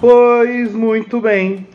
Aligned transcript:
Pois 0.00 0.72
muito 0.72 1.20
bem. 1.20 1.66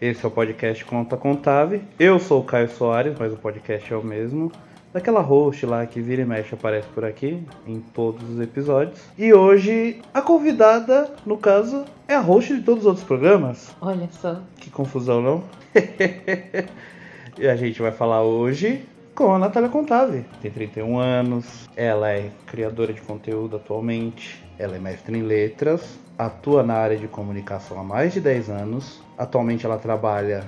Esse 0.00 0.24
é 0.24 0.28
o 0.28 0.30
podcast 0.30 0.82
Conta 0.86 1.18
Contave. 1.18 1.82
Eu 1.98 2.18
sou 2.18 2.40
o 2.40 2.44
Caio 2.44 2.70
Soares, 2.70 3.14
mas 3.18 3.30
o 3.34 3.36
podcast 3.36 3.92
é 3.92 3.96
o 3.96 4.02
mesmo. 4.02 4.50
Daquela 4.90 5.20
host 5.20 5.66
lá 5.66 5.84
que 5.84 6.00
vira 6.00 6.22
e 6.22 6.24
mexe 6.24 6.54
aparece 6.54 6.88
por 6.94 7.04
aqui 7.04 7.42
em 7.66 7.78
todos 7.80 8.26
os 8.26 8.40
episódios. 8.40 8.98
E 9.18 9.34
hoje 9.34 10.00
a 10.14 10.22
convidada, 10.22 11.12
no 11.26 11.36
caso, 11.36 11.84
é 12.08 12.14
a 12.14 12.20
host 12.20 12.56
de 12.56 12.62
todos 12.62 12.84
os 12.84 12.86
outros 12.86 13.04
programas. 13.04 13.76
Olha 13.82 14.08
só. 14.12 14.40
Que 14.56 14.70
confusão, 14.70 15.20
não? 15.20 15.44
e 17.38 17.46
a 17.46 17.54
gente 17.54 17.82
vai 17.82 17.92
falar 17.92 18.22
hoje 18.22 18.82
com 19.18 19.34
a 19.34 19.38
Natália 19.40 19.68
Contave. 19.68 20.24
Tem 20.40 20.48
31 20.48 20.96
anos, 20.96 21.68
ela 21.74 22.08
é 22.12 22.30
criadora 22.46 22.92
de 22.92 23.00
conteúdo 23.00 23.56
atualmente, 23.56 24.40
ela 24.56 24.76
é 24.76 24.78
mestre 24.78 25.18
em 25.18 25.22
letras, 25.22 25.98
atua 26.16 26.62
na 26.62 26.74
área 26.74 26.96
de 26.96 27.08
comunicação 27.08 27.80
há 27.80 27.82
mais 27.82 28.12
de 28.12 28.20
10 28.20 28.48
anos. 28.48 29.02
Atualmente 29.18 29.66
ela 29.66 29.76
trabalha 29.76 30.44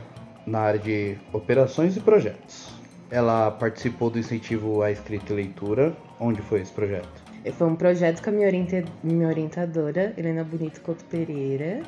na 0.47 0.61
área 0.61 0.79
de 0.79 1.19
operações 1.33 1.97
e 1.97 2.01
projetos. 2.01 2.73
Ela 3.11 3.51
participou 3.51 4.09
do 4.09 4.21
incentivo 4.21 4.83
à 4.83 4.93
escrita 4.93 5.33
e 5.33 5.37
leitura. 5.37 5.93
Onde 6.21 6.41
foi 6.41 6.61
esse 6.61 6.71
projeto? 6.71 7.09
Foi 7.55 7.67
um 7.67 7.75
projeto 7.75 8.23
com 8.23 8.31
a 8.31 8.33
minha, 8.33 8.47
orienta 8.47 8.85
minha 9.03 9.27
orientadora, 9.27 10.15
Helena 10.17 10.45
Bonito 10.45 10.81
Couto 10.83 11.05
Pereira, 11.07 11.83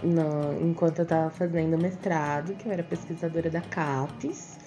no, 0.00 0.64
enquanto 0.64 1.00
eu 1.00 1.02
estava 1.02 1.28
fazendo 1.30 1.76
mestrado, 1.76 2.54
que 2.54 2.68
eu 2.68 2.72
era 2.72 2.84
pesquisadora 2.84 3.50
da 3.50 3.62
CAPES. 3.62 4.62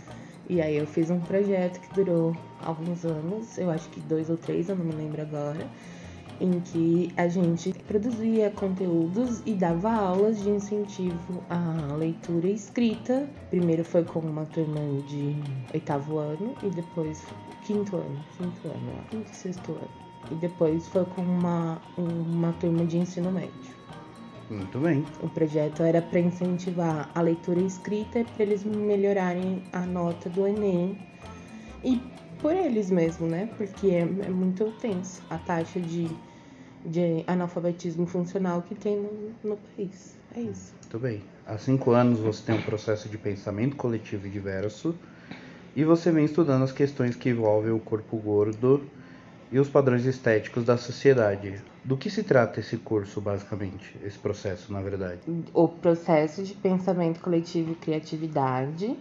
E 0.49 0.61
aí 0.61 0.77
eu 0.77 0.87
fiz 0.87 1.09
um 1.09 1.19
projeto 1.19 1.81
que 1.81 1.93
durou 1.93 2.35
alguns 2.63 3.03
anos, 3.05 3.57
eu 3.57 3.69
acho 3.69 3.89
que 3.89 3.99
dois 3.99 4.29
ou 4.29 4.38
três, 4.38 4.69
eu 4.69 4.75
não 4.75 4.85
me 4.85 4.93
lembro 4.93 5.21
agora 5.21 5.67
em 6.39 6.59
que 6.59 7.11
a 7.17 7.27
gente 7.27 7.73
produzia 7.88 8.52
conteúdos 8.52 9.41
e 9.45 9.53
dava 9.53 9.91
aulas 9.91 10.41
de 10.41 10.49
incentivo 10.49 11.44
à 11.49 11.95
leitura 11.95 12.47
e 12.47 12.53
escrita. 12.53 13.27
Primeiro 13.49 13.83
foi 13.83 14.03
com 14.03 14.19
uma 14.19 14.45
turma 14.45 14.80
de 15.07 15.35
oitavo 15.73 16.17
ano 16.17 16.53
e 16.63 16.69
depois 16.69 17.25
quinto 17.63 17.95
ano, 17.95 18.19
quinto 18.38 18.67
ano, 18.67 19.03
quinto 19.09 19.35
sexto 19.35 19.72
ano. 19.72 19.89
E 20.31 20.35
depois 20.35 20.88
foi 20.88 21.05
com 21.05 21.22
uma, 21.22 21.81
uma 21.97 22.53
turma 22.53 22.85
de 22.85 22.97
ensino 22.97 23.31
médio. 23.31 23.77
Muito 24.50 24.80
bem. 24.80 25.06
O 25.22 25.28
projeto 25.28 25.84
era 25.84 26.02
para 26.02 26.20
incentivar 26.20 27.09
a 27.14 27.22
leitura 27.22 27.59
e 27.59 27.66
escrita 27.66 28.23
para 28.34 28.44
eles 28.44 28.64
melhorarem 28.64 29.62
a 29.73 29.86
nota 29.86 30.30
do 30.30 30.48
Enem 30.48 30.98
e 31.84 32.02
por 32.42 32.53
eles 32.53 32.90
mesmo, 32.90 33.28
né? 33.28 33.50
Porque 33.58 33.88
é, 33.88 34.02
é 34.02 34.30
muito 34.30 34.72
tenso 34.80 35.22
a 35.30 35.38
taxa 35.38 35.80
de 35.80 36.08
de 36.88 37.23
analfabetismo 37.28 38.06
funcional 38.06 38.62
que 38.62 38.73
tem 38.73 38.95
no, 38.95 39.34
no 39.44 39.58
país. 39.58 40.16
É 40.36 40.42
isso. 40.42 40.73
Muito 40.81 41.00
bem. 41.00 41.22
Há 41.45 41.58
cinco 41.58 41.92
anos 41.92 42.20
você 42.20 42.45
tem 42.45 42.56
um 42.56 42.62
processo 42.62 43.09
de 43.09 43.18
pensamento 43.18 43.75
coletivo 43.75 44.28
e 44.28 44.30
diverso 44.30 44.95
e 45.75 45.84
você 45.84 46.12
vem 46.12 46.25
estudando 46.25 46.64
as 46.64 46.72
questões 46.72 47.16
que 47.16 47.30
envolvem 47.30 47.72
o 47.72 47.80
corpo 47.80 48.18
gordo 48.18 48.90
e 49.52 49.59
os 49.59 49.70
padrões 49.70 50.06
estéticos 50.06 50.64
da 50.64 50.78
sociedade. 50.78 51.62
Do 51.88 51.95
que 51.95 52.09
se 52.09 52.21
trata 52.21 52.59
esse 52.59 52.75
curso, 52.75 53.21
basicamente, 53.21 53.97
esse 54.03 54.19
processo, 54.19 54.73
na 54.73 54.81
verdade? 54.81 55.21
O 55.53 55.69
processo 55.69 56.44
de 56.44 56.53
pensamento 56.53 57.21
coletivo 57.21 57.71
e 57.71 57.75
criatividade. 57.75 58.94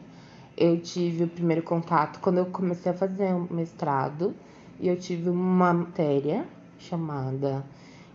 Eu 0.56 0.81
tive 0.81 1.25
o 1.25 1.28
primeiro 1.28 1.65
contato 1.65 2.20
quando 2.20 2.39
eu 2.39 2.47
comecei 2.47 2.93
a 2.93 2.95
fazer 2.95 3.34
um 3.34 3.48
mestrado 3.51 4.33
e 4.78 4.87
eu 4.87 4.97
tive 4.97 5.28
uma 5.28 5.75
matéria 5.75 6.47
chamada 6.78 7.65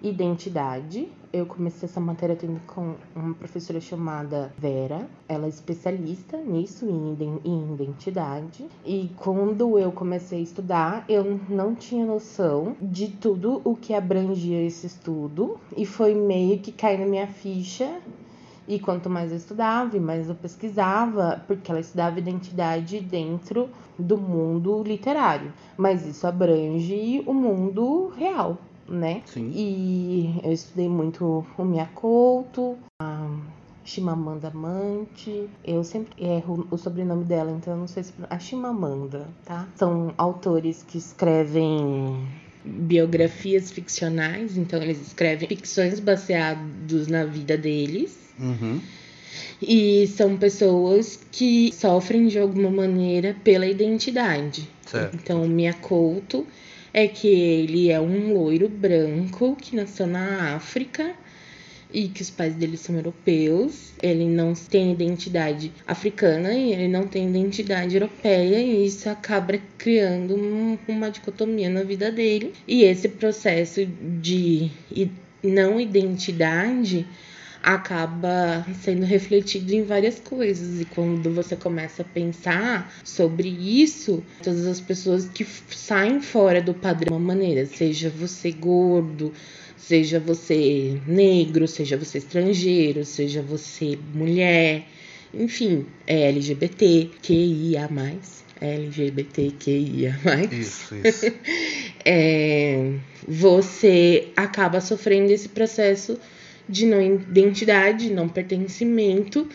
Identidade. 0.01 1.11
Eu 1.33 1.45
comecei 1.45 1.87
essa 1.87 2.01
matéria 2.01 2.35
tendo 2.35 2.59
com 2.67 2.93
uma 3.15 3.33
professora 3.33 3.79
chamada 3.79 4.53
Vera. 4.57 5.07
Ela 5.29 5.45
é 5.45 5.49
especialista 5.49 6.35
nisso, 6.35 6.85
em 6.85 7.73
identidade. 7.73 8.65
E 8.85 9.09
quando 9.15 9.79
eu 9.79 9.93
comecei 9.93 10.39
a 10.39 10.43
estudar, 10.43 11.05
eu 11.07 11.39
não 11.47 11.73
tinha 11.73 12.05
noção 12.05 12.75
de 12.81 13.07
tudo 13.07 13.61
o 13.63 13.77
que 13.77 13.93
abrangia 13.93 14.61
esse 14.61 14.87
estudo. 14.87 15.57
E 15.77 15.85
foi 15.85 16.13
meio 16.13 16.59
que 16.59 16.71
cair 16.71 16.99
na 16.99 17.05
minha 17.05 17.27
ficha 17.27 18.01
e 18.67 18.79
quanto 18.79 19.09
mais 19.09 19.31
eu 19.31 19.37
estudava 19.37 19.97
e 19.97 19.99
mais 19.99 20.29
eu 20.29 20.35
pesquisava, 20.35 21.43
porque 21.47 21.71
ela 21.71 21.79
estudava 21.79 22.19
identidade 22.19 22.99
dentro 22.99 23.69
do 23.97 24.17
mundo 24.17 24.83
literário, 24.83 25.51
mas 25.75 26.05
isso 26.05 26.25
abrange 26.25 27.23
o 27.25 27.33
mundo 27.33 28.13
real, 28.17 28.57
né? 28.91 29.21
Sim. 29.25 29.51
E 29.53 30.39
eu 30.43 30.51
estudei 30.51 30.89
muito 30.89 31.45
o 31.57 31.63
Miyakoto, 31.63 32.77
a 33.01 33.29
Chimamanda 33.83 34.51
Mante. 34.51 35.49
Eu 35.63 35.83
sempre 35.83 36.11
erro 36.23 36.67
o 36.69 36.77
sobrenome 36.77 37.23
dela, 37.23 37.51
então 37.51 37.73
eu 37.73 37.79
não 37.79 37.87
sei 37.87 38.03
se 38.03 38.13
a 38.29 38.39
Chimamanda, 38.39 39.27
tá? 39.45 39.67
São 39.75 40.13
autores 40.17 40.83
que 40.83 40.97
escrevem 40.97 42.27
biografias 42.63 43.71
ficcionais, 43.71 44.57
então 44.57 44.81
eles 44.81 45.01
escrevem 45.01 45.47
ficções 45.47 45.99
baseadas 45.99 47.07
na 47.07 47.25
vida 47.25 47.57
deles. 47.57 48.17
Uhum. 48.39 48.79
E 49.61 50.07
são 50.07 50.37
pessoas 50.37 51.19
que 51.31 51.71
sofrem 51.73 52.27
de 52.27 52.39
alguma 52.39 52.69
maneira 52.69 53.35
pela 53.43 53.65
identidade. 53.65 54.67
Certo. 54.85 55.15
Então, 55.15 55.43
o 55.43 55.47
Miyakoto 55.47 56.45
é 56.93 57.07
que 57.07 57.27
ele 57.27 57.89
é 57.89 57.99
um 57.99 58.33
loiro 58.33 58.67
branco 58.67 59.55
que 59.59 59.75
nasceu 59.75 60.07
na 60.07 60.55
África 60.55 61.13
e 61.93 62.07
que 62.07 62.21
os 62.21 62.29
pais 62.29 62.55
dele 62.55 62.77
são 62.77 62.95
europeus. 62.95 63.91
Ele 64.01 64.25
não 64.25 64.53
tem 64.53 64.91
identidade 64.91 65.71
africana 65.85 66.53
e 66.53 66.71
ele 66.73 66.87
não 66.87 67.07
tem 67.07 67.29
identidade 67.29 67.95
europeia, 67.95 68.59
e 68.59 68.85
isso 68.85 69.09
acaba 69.09 69.59
criando 69.77 70.35
um, 70.35 70.77
uma 70.87 71.11
dicotomia 71.11 71.69
na 71.69 71.83
vida 71.83 72.11
dele. 72.11 72.53
E 72.67 72.83
esse 72.83 73.09
processo 73.09 73.85
de 73.85 74.71
não 75.43 75.79
identidade 75.79 77.05
acaba 77.61 78.65
sendo 78.81 79.05
refletido 79.05 79.73
em 79.73 79.83
várias 79.83 80.19
coisas. 80.19 80.81
E 80.81 80.85
quando 80.85 81.31
você 81.33 81.55
começa 81.55 82.01
a 82.01 82.05
pensar 82.05 82.93
sobre 83.03 83.49
isso, 83.49 84.23
todas 84.43 84.65
as 84.65 84.81
pessoas 84.81 85.27
que 85.29 85.45
saem 85.69 86.21
fora 86.21 86.61
do 86.61 86.73
padrão 86.73 87.07
de 87.07 87.13
uma 87.13 87.19
maneira, 87.19 87.65
seja 87.65 88.09
você 88.09 88.51
gordo, 88.51 89.31
seja 89.77 90.19
você 90.19 90.99
negro, 91.07 91.67
seja 91.67 91.97
você 91.97 92.17
estrangeiro, 92.17 93.03
seja 93.05 93.41
você 93.41 93.97
mulher, 94.13 94.85
enfim, 95.33 95.85
é 96.05 96.27
LGBT, 96.29 97.09
QIA+, 97.21 97.89
LGBTQIA+. 98.59 100.15
Isso, 100.51 100.95
isso. 100.95 101.25
é, 102.05 102.93
você 103.27 104.27
acaba 104.35 104.81
sofrendo 104.81 105.31
esse 105.31 105.49
processo 105.49 106.19
de 106.67 106.85
não 106.85 107.01
identidade, 107.01 108.09
não 108.09 108.27
pertencimento, 108.29 109.47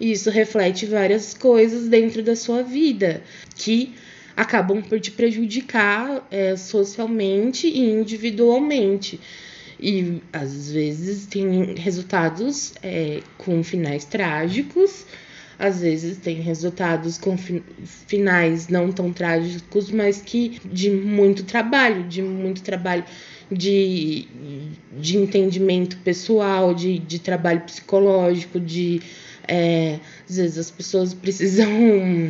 e 0.00 0.12
isso 0.12 0.30
reflete 0.30 0.86
várias 0.86 1.34
coisas 1.34 1.88
dentro 1.88 2.22
da 2.22 2.34
sua 2.34 2.62
vida 2.62 3.22
que 3.54 3.94
acabam 4.36 4.82
por 4.82 4.98
te 4.98 5.10
prejudicar 5.10 6.26
é, 6.30 6.56
socialmente 6.56 7.66
e 7.66 7.78
individualmente. 7.78 9.20
E 9.78 10.22
às 10.32 10.70
vezes 10.70 11.26
tem 11.26 11.74
resultados 11.74 12.72
é, 12.82 13.20
com 13.36 13.62
finais 13.64 14.04
trágicos, 14.04 15.04
às 15.58 15.80
vezes 15.80 16.16
tem 16.18 16.40
resultados 16.40 17.18
com 17.18 17.36
fi 17.36 17.62
finais 18.06 18.68
não 18.68 18.90
tão 18.90 19.12
trágicos, 19.12 19.90
mas 19.90 20.20
que 20.20 20.60
de 20.64 20.90
muito 20.90 21.44
trabalho, 21.44 22.04
de 22.04 22.22
muito 22.22 22.62
trabalho 22.62 23.04
de, 23.52 24.26
de 24.98 25.16
entendimento 25.16 25.96
pessoal, 25.98 26.74
de, 26.74 26.98
de 26.98 27.18
trabalho 27.18 27.60
psicológico, 27.60 28.58
de 28.58 29.00
é, 29.46 29.98
às 30.28 30.36
vezes 30.36 30.58
as 30.58 30.70
pessoas 30.70 31.14
precisam 31.14 31.68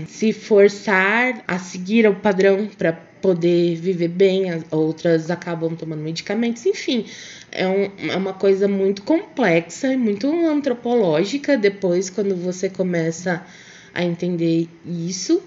se 0.09 0.33
forçar 0.33 1.43
a 1.47 1.59
seguir 1.59 2.07
o 2.07 2.15
padrão 2.15 2.69
para 2.79 2.93
poder 2.93 3.77
viver 3.77 4.09
bem, 4.09 4.47
outras 4.71 5.31
acabam 5.31 5.77
tomando 5.77 6.03
medicamentos, 6.03 6.67
enfim, 6.67 7.07
é, 7.53 7.69
um, 7.69 8.11
é 8.11 8.17
uma 8.17 8.33
coisa 8.33 8.67
muito 8.67 9.03
complexa 9.03 9.93
e 9.93 9.97
muito 9.97 10.27
antropológica 10.47 11.57
depois 11.57 12.11
quando 12.11 12.35
você 12.35 12.69
começa 12.69 13.47
a 13.95 14.03
entender 14.03 14.69
isso. 14.85 15.41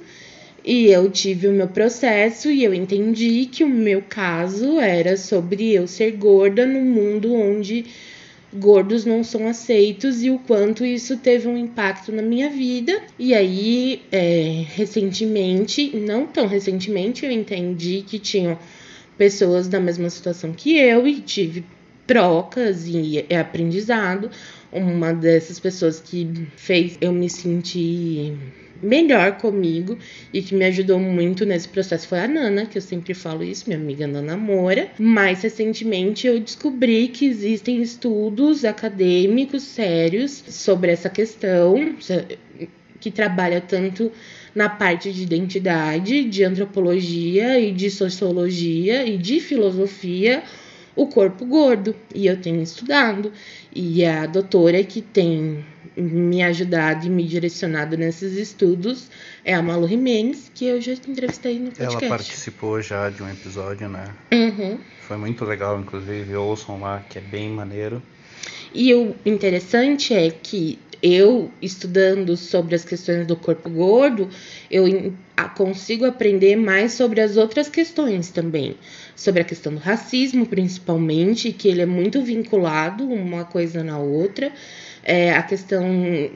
E 0.67 0.87
eu 0.87 1.11
tive 1.11 1.47
o 1.47 1.51
meu 1.51 1.67
processo 1.67 2.49
e 2.49 2.63
eu 2.63 2.73
entendi 2.73 3.45
que 3.45 3.63
o 3.63 3.69
meu 3.69 4.01
caso 4.01 4.79
era 4.79 5.15
sobre 5.15 5.71
eu 5.71 5.85
ser 5.85 6.13
gorda 6.13 6.65
num 6.65 6.83
mundo 6.83 7.35
onde 7.35 7.85
gordos 8.51 9.05
não 9.05 9.23
são 9.23 9.47
aceitos 9.47 10.23
e 10.23 10.31
o 10.31 10.39
quanto 10.39 10.83
isso 10.83 11.17
teve 11.17 11.47
um 11.47 11.55
impacto 11.55 12.11
na 12.11 12.23
minha 12.23 12.49
vida. 12.49 12.99
E 13.19 13.35
aí, 13.35 14.01
é, 14.11 14.65
recentemente, 14.73 15.95
não 15.95 16.25
tão 16.25 16.47
recentemente, 16.47 17.23
eu 17.23 17.31
entendi 17.31 18.01
que 18.01 18.17
tinham 18.17 18.57
pessoas 19.19 19.69
na 19.69 19.79
mesma 19.79 20.09
situação 20.09 20.51
que 20.51 20.75
eu 20.77 21.07
e 21.07 21.21
tive 21.21 21.63
trocas 22.07 22.87
e 22.87 23.23
aprendizado 23.35 24.31
uma 24.71 25.13
dessas 25.13 25.59
pessoas 25.59 25.99
que 25.99 26.47
fez 26.55 26.97
eu 26.99 27.11
me 27.13 27.29
sentir 27.29 28.33
melhor 28.81 29.37
comigo 29.37 29.97
e 30.33 30.41
que 30.41 30.55
me 30.55 30.65
ajudou 30.65 30.99
muito 30.99 31.45
nesse 31.45 31.67
processo 31.67 32.07
foi 32.07 32.19
a 32.19 32.27
Nana, 32.27 32.65
que 32.65 32.77
eu 32.77 32.81
sempre 32.81 33.13
falo 33.13 33.43
isso, 33.43 33.65
minha 33.67 33.79
amiga 33.79 34.07
Nana 34.07 34.37
Moura. 34.37 34.89
Mais 34.99 35.41
recentemente 35.41 36.27
eu 36.27 36.39
descobri 36.39 37.07
que 37.07 37.25
existem 37.25 37.81
estudos 37.81 38.65
acadêmicos 38.65 39.63
sérios 39.63 40.43
sobre 40.47 40.91
essa 40.91 41.09
questão, 41.09 41.95
que 42.99 43.11
trabalha 43.11 43.61
tanto 43.61 44.11
na 44.53 44.69
parte 44.69 45.11
de 45.11 45.23
identidade, 45.23 46.23
de 46.23 46.43
antropologia 46.43 47.59
e 47.59 47.71
de 47.71 47.89
sociologia 47.91 49.05
e 49.05 49.17
de 49.17 49.39
filosofia 49.39 50.43
o 50.95 51.07
corpo 51.07 51.45
gordo. 51.45 51.95
E 52.13 52.25
eu 52.25 52.39
tenho 52.39 52.61
estudado. 52.61 53.31
E 53.75 54.05
a 54.05 54.25
doutora 54.25 54.81
que 54.83 55.01
tem 55.01 55.63
me 55.95 56.43
ajudado 56.43 57.05
e 57.05 57.09
me 57.09 57.23
direcionado 57.23 57.97
nesses 57.97 58.33
estudos 58.33 59.09
é 59.43 59.53
a 59.53 59.61
Malu 59.61 59.87
Jimenez, 59.87 60.51
que 60.53 60.65
eu 60.65 60.81
já 60.81 60.93
entrevistei 60.93 61.59
no 61.59 61.71
podcast. 61.71 62.05
Ela 62.05 62.17
participou 62.17 62.81
já 62.81 63.09
de 63.09 63.23
um 63.23 63.29
episódio, 63.29 63.87
né? 63.87 64.13
Uhum. 64.33 64.77
Foi 65.01 65.17
muito 65.17 65.45
legal, 65.45 65.79
inclusive, 65.79 66.35
ouçam 66.35 66.79
lá, 66.79 67.03
que 67.09 67.17
é 67.17 67.21
bem 67.21 67.49
maneiro. 67.49 68.01
E 68.73 68.93
o 68.93 69.15
interessante 69.25 70.13
é 70.13 70.29
que 70.29 70.77
eu, 71.01 71.51
estudando 71.61 72.35
sobre 72.35 72.75
as 72.75 72.83
questões 72.83 73.27
do 73.27 73.35
corpo 73.35 73.69
gordo, 73.69 74.27
eu 74.71 75.13
consigo 75.55 76.05
aprender 76.05 76.55
mais 76.55 76.93
sobre 76.93 77.21
as 77.21 77.37
outras 77.37 77.69
questões 77.69 78.29
também. 78.31 78.75
Sobre 79.15 79.41
a 79.41 79.45
questão 79.45 79.73
do 79.73 79.79
racismo, 79.79 80.45
principalmente, 80.45 81.51
que 81.51 81.67
ele 81.67 81.81
é 81.81 81.85
muito 81.85 82.21
vinculado 82.21 83.05
uma 83.05 83.45
coisa 83.45 83.83
na 83.83 83.99
outra 83.99 84.51
é, 85.05 85.33
a 85.33 85.43
questão 85.43 85.85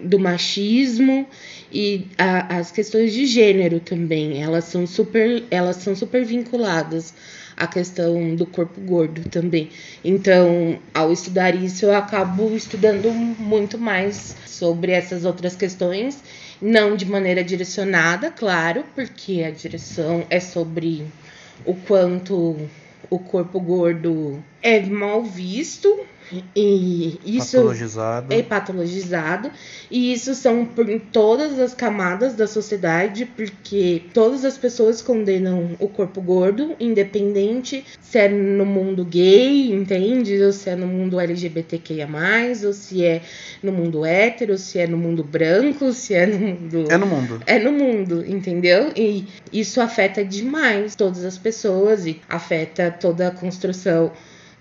do 0.04 0.19
machismo 0.19 1.27
e 1.71 2.07
a, 2.18 2.57
as 2.57 2.71
questões 2.71 3.12
de 3.12 3.25
gênero 3.25 3.80
também. 3.80 4.42
Elas 4.42 4.66
são 4.66 4.86
super, 4.86 5.44
elas 5.50 5.77
são 5.77 5.95
super 5.95 6.24
vinculadas 6.24 7.13
à 7.57 7.68
questão 7.68 8.36
do 8.36 8.45
corpo 8.45 8.80
gordo 8.81 9.27
também. 9.30 9.69
Então, 10.06 10.80
ao 10.94 11.12
estudar 11.12 11.54
isso, 11.56 11.86
eu 11.86 11.94
acabo 11.94 12.56
estudando 12.56 13.12
muito 13.12 13.77
mais 13.77 14.36
sobre 14.45 14.92
essas 14.92 15.25
outras 15.25 15.56
questões, 15.56 16.24
não 16.62 16.95
de 16.95 17.06
maneira 17.06 17.44
direcionada, 17.44 18.31
claro, 18.31 18.86
porque 18.95 19.44
a 19.44 19.51
direção 19.51 20.25
é 20.30 20.39
sobre 20.39 21.06
o 21.66 21.74
quanto 21.74 22.56
o 23.10 23.19
corpo 23.19 23.60
gordo 23.60 24.42
é 24.62 24.80
mal 24.81 25.24
visto 25.24 26.06
e 26.56 27.20
isso 27.26 27.58
patologizado. 27.58 28.34
é 28.34 28.44
patologizado. 28.44 29.52
E 29.90 30.14
isso 30.14 30.36
são 30.36 30.66
por 30.66 30.86
todas 31.12 31.60
as 31.60 31.74
camadas 31.74 32.36
da 32.36 32.48
sociedade, 32.48 33.26
porque 33.26 34.04
todas 34.14 34.46
as 34.46 34.58
pessoas 34.58 35.02
condenam 35.02 35.76
o 35.80 35.88
corpo 35.88 36.22
gordo, 36.22 36.76
independente 36.80 37.84
se 38.00 38.20
é 38.20 38.30
no 38.30 38.66
mundo 38.66 39.04
gay, 39.04 39.72
entende? 39.72 40.42
Ou 40.42 40.52
se 40.52 40.70
é 40.70 40.76
no 40.76 40.88
mundo 40.88 41.20
LGBTQIA, 41.20 42.08
ou 42.66 42.74
se 42.74 43.04
é 43.04 43.22
no 43.64 43.72
mundo 43.72 44.06
hétero, 44.06 44.58
se 44.58 44.80
é 44.80 44.88
no 44.88 44.98
mundo 44.98 45.24
branco, 45.24 45.92
se 45.92 46.14
é 46.14 46.26
no 46.26 46.40
mundo. 46.40 46.86
É 46.90 46.98
no 46.98 47.06
mundo. 47.06 47.42
É 47.46 47.60
no 47.60 47.72
mundo, 47.72 48.24
entendeu? 48.26 48.92
E 48.96 49.26
isso 49.52 49.81
afeta 49.81 50.24
demais 50.24 50.96
todas 50.96 51.24
as 51.26 51.38
pessoas 51.38 52.06
e 52.06 52.22
afeta 52.28 52.92
toda 52.92 53.28
a 53.28 53.31
construção 53.31 54.12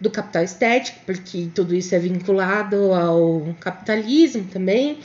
do 0.00 0.10
capital 0.10 0.42
estético, 0.44 1.00
porque 1.04 1.48
tudo 1.54 1.74
isso 1.74 1.94
é 1.94 1.98
vinculado 1.98 2.92
ao 2.92 3.54
capitalismo 3.60 4.44
também. 4.44 4.98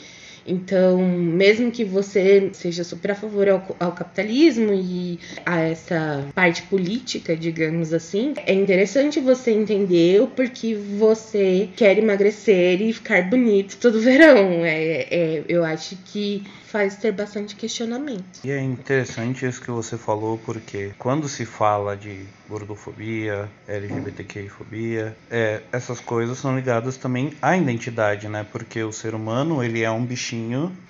Então, 0.46 0.98
mesmo 0.98 1.70
que 1.70 1.84
você 1.84 2.50
seja 2.52 2.84
super 2.84 3.12
a 3.12 3.14
favor 3.14 3.48
ao, 3.48 3.76
ao, 3.80 3.92
capitalismo 3.92 4.72
e 4.72 5.18
a 5.44 5.60
essa 5.60 6.26
parte 6.34 6.62
política, 6.62 7.36
digamos 7.36 7.92
assim, 7.92 8.34
é 8.46 8.52
interessante 8.52 9.20
você 9.20 9.52
entender 9.52 10.20
o 10.20 10.26
porquê 10.26 10.74
você 10.74 11.68
quer 11.76 11.98
emagrecer 11.98 12.80
e 12.82 12.92
ficar 12.92 13.22
bonito 13.28 13.78
todo 13.78 14.00
verão. 14.02 14.64
É, 14.64 15.06
é, 15.10 15.44
eu 15.48 15.64
acho 15.64 15.96
que 16.04 16.42
faz 16.74 16.96
ter 16.96 17.12
bastante 17.12 17.54
questionamento. 17.54 18.40
E 18.42 18.50
é 18.50 18.60
interessante 18.60 19.46
isso 19.46 19.62
que 19.62 19.70
você 19.70 19.96
falou, 19.96 20.38
porque 20.38 20.90
quando 20.98 21.28
se 21.28 21.46
fala 21.46 21.96
de 21.96 22.26
gordofobia, 22.48 23.48
LGBTQI-fobia, 23.68 25.16
é, 25.30 25.60
essas 25.70 26.00
coisas 26.00 26.36
são 26.36 26.56
ligadas 26.56 26.96
também 26.96 27.32
à 27.40 27.56
identidade, 27.56 28.28
né? 28.28 28.44
Porque 28.50 28.82
o 28.82 28.92
ser 28.92 29.14
humano, 29.14 29.62
ele 29.62 29.84
é 29.84 29.90
um 29.90 30.04
bichinho 30.04 30.33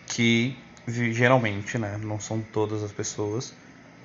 que 0.06 0.56
geralmente, 0.86 1.78
né, 1.78 1.98
não 2.02 2.20
são 2.20 2.40
todas 2.52 2.82
as 2.82 2.92
pessoas, 2.92 3.54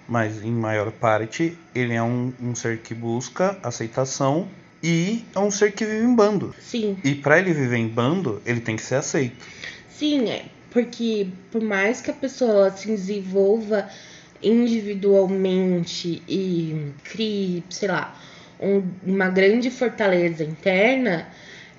mas 0.07 0.43
em 0.43 0.51
maior 0.51 0.91
parte, 0.91 1.57
ele 1.75 1.93
é 1.93 2.01
um, 2.01 2.33
um 2.41 2.55
ser 2.55 2.79
que 2.79 2.93
busca 2.93 3.57
aceitação 3.61 4.47
e 4.81 5.25
é 5.35 5.39
um 5.39 5.51
ser 5.51 5.73
que 5.73 5.85
vive 5.85 6.05
em 6.05 6.15
bando. 6.15 6.55
Sim. 6.59 6.97
E 7.03 7.13
para 7.13 7.39
ele 7.39 7.53
viver 7.53 7.77
em 7.77 7.87
bando, 7.87 8.41
ele 8.45 8.61
tem 8.61 8.75
que 8.75 8.81
ser 8.81 8.95
aceito. 8.95 9.45
Sim, 9.89 10.29
é 10.29 10.45
porque 10.71 11.27
por 11.51 11.61
mais 11.61 12.01
que 12.01 12.11
a 12.11 12.13
pessoa 12.13 12.71
se 12.71 12.87
desenvolva 12.87 13.89
individualmente 14.41 16.23
e 16.27 16.93
crie, 17.03 17.63
sei 17.69 17.89
lá, 17.89 18.15
um, 18.59 18.83
uma 19.03 19.29
grande 19.29 19.69
fortaleza 19.69 20.43
interna, 20.43 21.27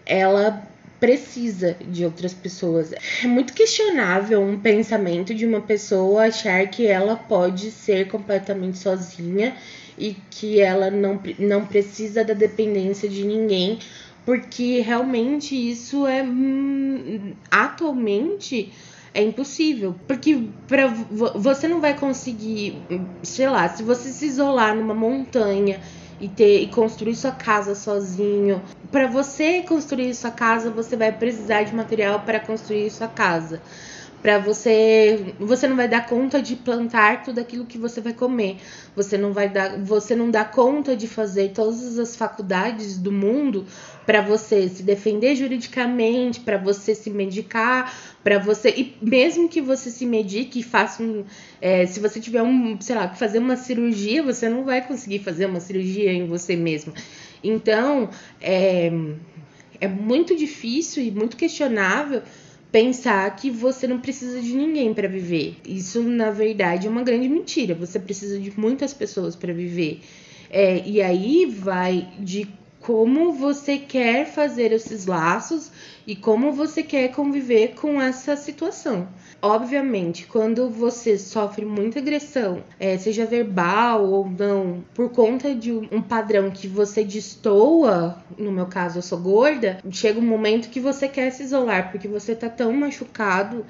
ela 0.05 0.63
precisa 1.01 1.77
de 1.81 2.05
outras 2.05 2.35
pessoas. 2.35 2.93
É 3.25 3.27
muito 3.27 3.55
questionável 3.55 4.41
um 4.41 4.61
pensamento 4.61 5.35
de 5.35 5.47
uma 5.47 5.63
pessoa 5.63 6.27
achar 6.27 6.69
que 6.69 6.87
ela 6.87 7.17
pode 7.17 7.71
ser 7.71 8.09
completamente 8.09 8.79
sozinha 8.79 9.57
e 9.99 10.15
que 10.31 10.61
ela 10.61 10.91
não, 10.91 11.21
não 11.39 11.67
precisa 11.67 12.23
da 12.23 12.35
dependência 12.35 13.09
de 13.09 13.25
ninguém 13.25 13.79
porque 14.25 14.81
realmente 14.81 15.57
isso 15.57 16.07
é 16.07 16.23
hum, 16.23 17.33
atualmente 17.51 18.73
é 19.13 19.23
impossível, 19.23 19.97
porque 20.07 20.45
para 20.69 20.87
você 20.87 21.67
não 21.67 21.81
vai 21.81 21.99
conseguir, 21.99 22.77
sei 23.25 23.49
lá, 23.49 23.69
se 23.69 23.83
você 23.83 24.11
se 24.11 24.27
isolar 24.27 24.77
numa 24.77 24.95
montanha 24.95 25.81
e 26.21 26.29
ter 26.29 26.63
e 26.63 26.69
construir 26.69 27.15
sua 27.15 27.33
casa 27.33 27.75
sozinho, 27.75 28.63
para 28.91 29.07
você 29.07 29.63
construir 29.63 30.15
sua 30.15 30.31
casa, 30.31 30.71
você 30.71 30.97
vai 30.97 31.11
precisar 31.13 31.63
de 31.63 31.75
material 31.75 32.21
para 32.21 32.39
construir 32.39 32.91
sua 32.91 33.09
casa. 33.09 33.61
Para 34.23 34.39
você 34.39 35.35
você 35.39 35.67
não 35.67 35.77
vai 35.77 35.89
dar 35.89 36.07
conta 36.07 36.43
de 36.43 36.55
plantar 36.55 37.23
tudo 37.23 37.41
aquilo 37.41 37.65
que 37.65 37.79
você 37.79 38.03
vai 38.03 38.13
comer. 38.13 38.59
Você 38.95 39.17
não 39.17 39.33
vai 39.33 39.49
dar 39.49 39.79
você 39.79 40.15
não 40.15 40.31
dá 40.31 40.45
conta 40.45 40.95
de 40.95 41.09
fazer 41.09 41.53
todas 41.53 41.99
as 41.99 42.15
faculdades 42.17 42.99
do 42.99 43.11
mundo 43.11 43.65
para 44.11 44.23
você 44.23 44.69
se 44.69 44.83
defender 44.83 45.37
juridicamente 45.37 46.41
para 46.41 46.59
você 46.59 46.97
se 46.97 47.09
medicar 47.09 47.97
para 48.25 48.41
você 48.41 48.71
e 48.71 48.97
mesmo 49.01 49.49
que 49.49 49.61
você 49.61 49.89
se 49.89 50.05
medique 50.05 50.59
e 50.59 50.63
faça 50.65 51.01
um 51.01 51.25
é, 51.63 51.87
se 51.87 52.01
você 52.01 52.19
tiver 52.19 52.43
um 52.43 52.81
sei 52.81 52.97
lá 52.97 53.11
fazer 53.11 53.39
uma 53.39 53.55
cirurgia 53.55 54.21
você 54.21 54.49
não 54.49 54.65
vai 54.65 54.85
conseguir 54.85 55.21
fazer 55.21 55.47
uma 55.47 55.61
cirurgia 55.61 56.13
em 56.13 56.27
você 56.27 56.57
mesmo 56.57 56.93
então 57.45 58.11
é 58.41 58.91
é 59.81 59.87
muito 59.87 60.35
difícil 60.35 61.05
e 61.05 61.13
muito 61.13 61.37
questionável 61.37 62.21
pensar 62.73 63.37
que 63.37 63.49
você 63.49 63.87
não 63.87 64.01
precisa 64.01 64.41
de 64.41 64.55
ninguém 64.55 64.93
para 64.93 65.09
viver. 65.09 65.57
Isso, 65.67 66.03
na 66.03 66.31
verdade, 66.31 66.87
é 66.87 66.91
uma 66.91 67.03
grande 67.03 67.29
mentira. 67.29 67.75
Você 67.75 67.99
precisa 67.99 68.39
de 68.39 68.53
muitas 68.61 68.93
pessoas 68.93 69.35
para 69.35 69.53
viver. 69.53 70.03
É, 70.51 70.83
e 70.87 71.01
aí 71.01 71.47
vai 71.47 72.13
de 72.19 72.47
como 72.81 73.33
você 73.33 73.77
quer 73.79 74.27
fazer 74.27 74.73
esses 74.73 75.07
laços 75.07 75.71
e 76.07 76.17
como 76.17 76.51
você 76.53 76.83
quer 76.83 77.09
conviver 77.13 77.75
com 77.75 78.01
essa 78.01 78.35
situação. 78.37 79.07
Obviamente, 79.43 80.27
quando 80.27 80.69
você 80.69 81.19
sofre 81.19 81.65
muita 81.65 81.99
agressão, 81.99 82.63
é, 82.79 82.97
seja 82.99 83.27
verbal 83.27 84.05
ou 84.05 84.29
não, 84.29 84.83
por 84.95 85.11
conta 85.11 85.55
de 85.55 85.73
um 85.73 86.01
padrão 86.03 86.51
que 86.51 86.67
você 86.67 87.05
destoa, 87.05 88.23
no 88.37 88.51
meu 88.51 88.67
caso 88.67 88.99
eu 88.99 89.03
sou 89.03 89.19
gorda, 89.19 89.79
chega 89.91 90.19
um 90.19 90.27
momento 90.27 90.71
que 90.71 90.81
você 90.81 91.07
quer 91.07 91.31
se 91.31 91.43
isolar 91.43 91.91
porque 91.91 92.09
você 92.09 92.35
tá 92.35 92.49
tão 92.49 92.73
machucado 92.73 93.65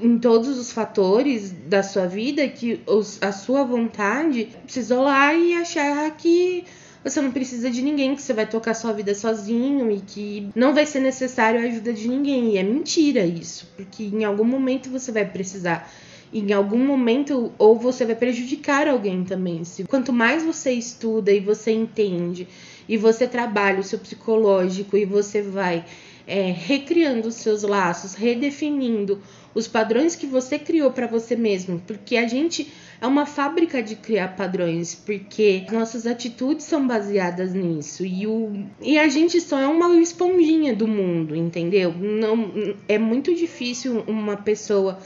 em 0.00 0.18
todos 0.18 0.58
os 0.58 0.72
fatores 0.72 1.52
da 1.52 1.82
sua 1.82 2.06
vida 2.06 2.48
que 2.48 2.80
a 3.20 3.32
sua 3.32 3.64
vontade 3.64 4.48
se 4.66 4.80
isolar 4.80 5.36
e 5.36 5.54
achar 5.54 6.10
que 6.16 6.64
você 7.02 7.20
não 7.20 7.32
precisa 7.32 7.70
de 7.70 7.82
ninguém, 7.82 8.14
que 8.14 8.22
você 8.22 8.32
vai 8.32 8.46
tocar 8.46 8.74
sua 8.74 8.92
vida 8.92 9.14
sozinho 9.14 9.90
e 9.90 10.00
que 10.00 10.48
não 10.54 10.72
vai 10.72 10.86
ser 10.86 11.00
necessário 11.00 11.60
a 11.60 11.64
ajuda 11.64 11.92
de 11.92 12.08
ninguém. 12.08 12.52
E 12.52 12.58
é 12.58 12.62
mentira 12.62 13.24
isso, 13.24 13.68
porque 13.76 14.04
em 14.04 14.24
algum 14.24 14.44
momento 14.44 14.90
você 14.90 15.10
vai 15.10 15.24
precisar. 15.24 15.90
Em 16.32 16.52
algum 16.52 16.78
momento, 16.78 17.52
ou 17.58 17.78
você 17.78 18.06
vai 18.06 18.14
prejudicar 18.14 18.88
alguém 18.88 19.24
também. 19.24 19.64
Se, 19.64 19.84
quanto 19.84 20.12
mais 20.12 20.42
você 20.42 20.72
estuda 20.72 21.30
e 21.30 21.40
você 21.40 21.72
entende, 21.72 22.48
e 22.88 22.96
você 22.96 23.26
trabalha 23.26 23.80
o 23.80 23.84
seu 23.84 23.98
psicológico, 23.98 24.96
e 24.96 25.04
você 25.04 25.42
vai 25.42 25.84
é, 26.26 26.50
recriando 26.50 27.28
os 27.28 27.34
seus 27.34 27.62
laços, 27.62 28.14
redefinindo 28.14 29.20
os 29.54 29.68
padrões 29.68 30.16
que 30.16 30.26
você 30.26 30.58
criou 30.58 30.90
para 30.90 31.06
você 31.06 31.36
mesmo, 31.36 31.82
porque 31.86 32.16
a 32.16 32.26
gente 32.26 32.72
é 33.02 33.06
uma 33.06 33.26
fábrica 33.26 33.82
de 33.82 33.96
criar 33.96 34.36
padrões, 34.36 34.94
porque 34.94 35.66
nossas 35.72 36.06
atitudes 36.06 36.64
são 36.64 36.86
baseadas 36.86 37.52
nisso 37.52 38.06
e, 38.06 38.28
o, 38.28 38.64
e 38.80 38.96
a 38.96 39.08
gente 39.08 39.40
só 39.40 39.58
é 39.58 39.66
uma 39.66 40.00
esponjinha 40.00 40.72
do 40.72 40.86
mundo, 40.86 41.34
entendeu? 41.34 41.92
Não 41.92 42.76
é 42.88 42.98
muito 42.98 43.34
difícil 43.34 44.04
uma 44.06 44.36
pessoa 44.36 45.00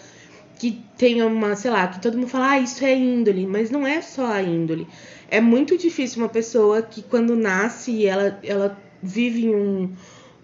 que 0.59 0.83
tenha 0.99 1.27
uma, 1.27 1.57
sei 1.57 1.71
lá, 1.71 1.89
que 1.89 2.03
todo 2.03 2.19
mundo 2.19 2.29
fala, 2.29 2.51
ah, 2.51 2.61
isso 2.61 2.85
é 2.85 2.95
índole, 2.95 3.47
mas 3.47 3.71
não 3.71 3.87
é 3.87 4.03
só 4.03 4.27
a 4.27 4.43
índole. 4.43 4.87
É 5.31 5.41
muito 5.41 5.79
difícil 5.79 6.23
uma 6.23 6.29
pessoa 6.29 6.83
que 6.83 7.01
quando 7.01 7.35
nasce 7.35 8.05
ela, 8.05 8.39
ela 8.43 8.79
vive 9.03 9.49
um, 9.49 9.91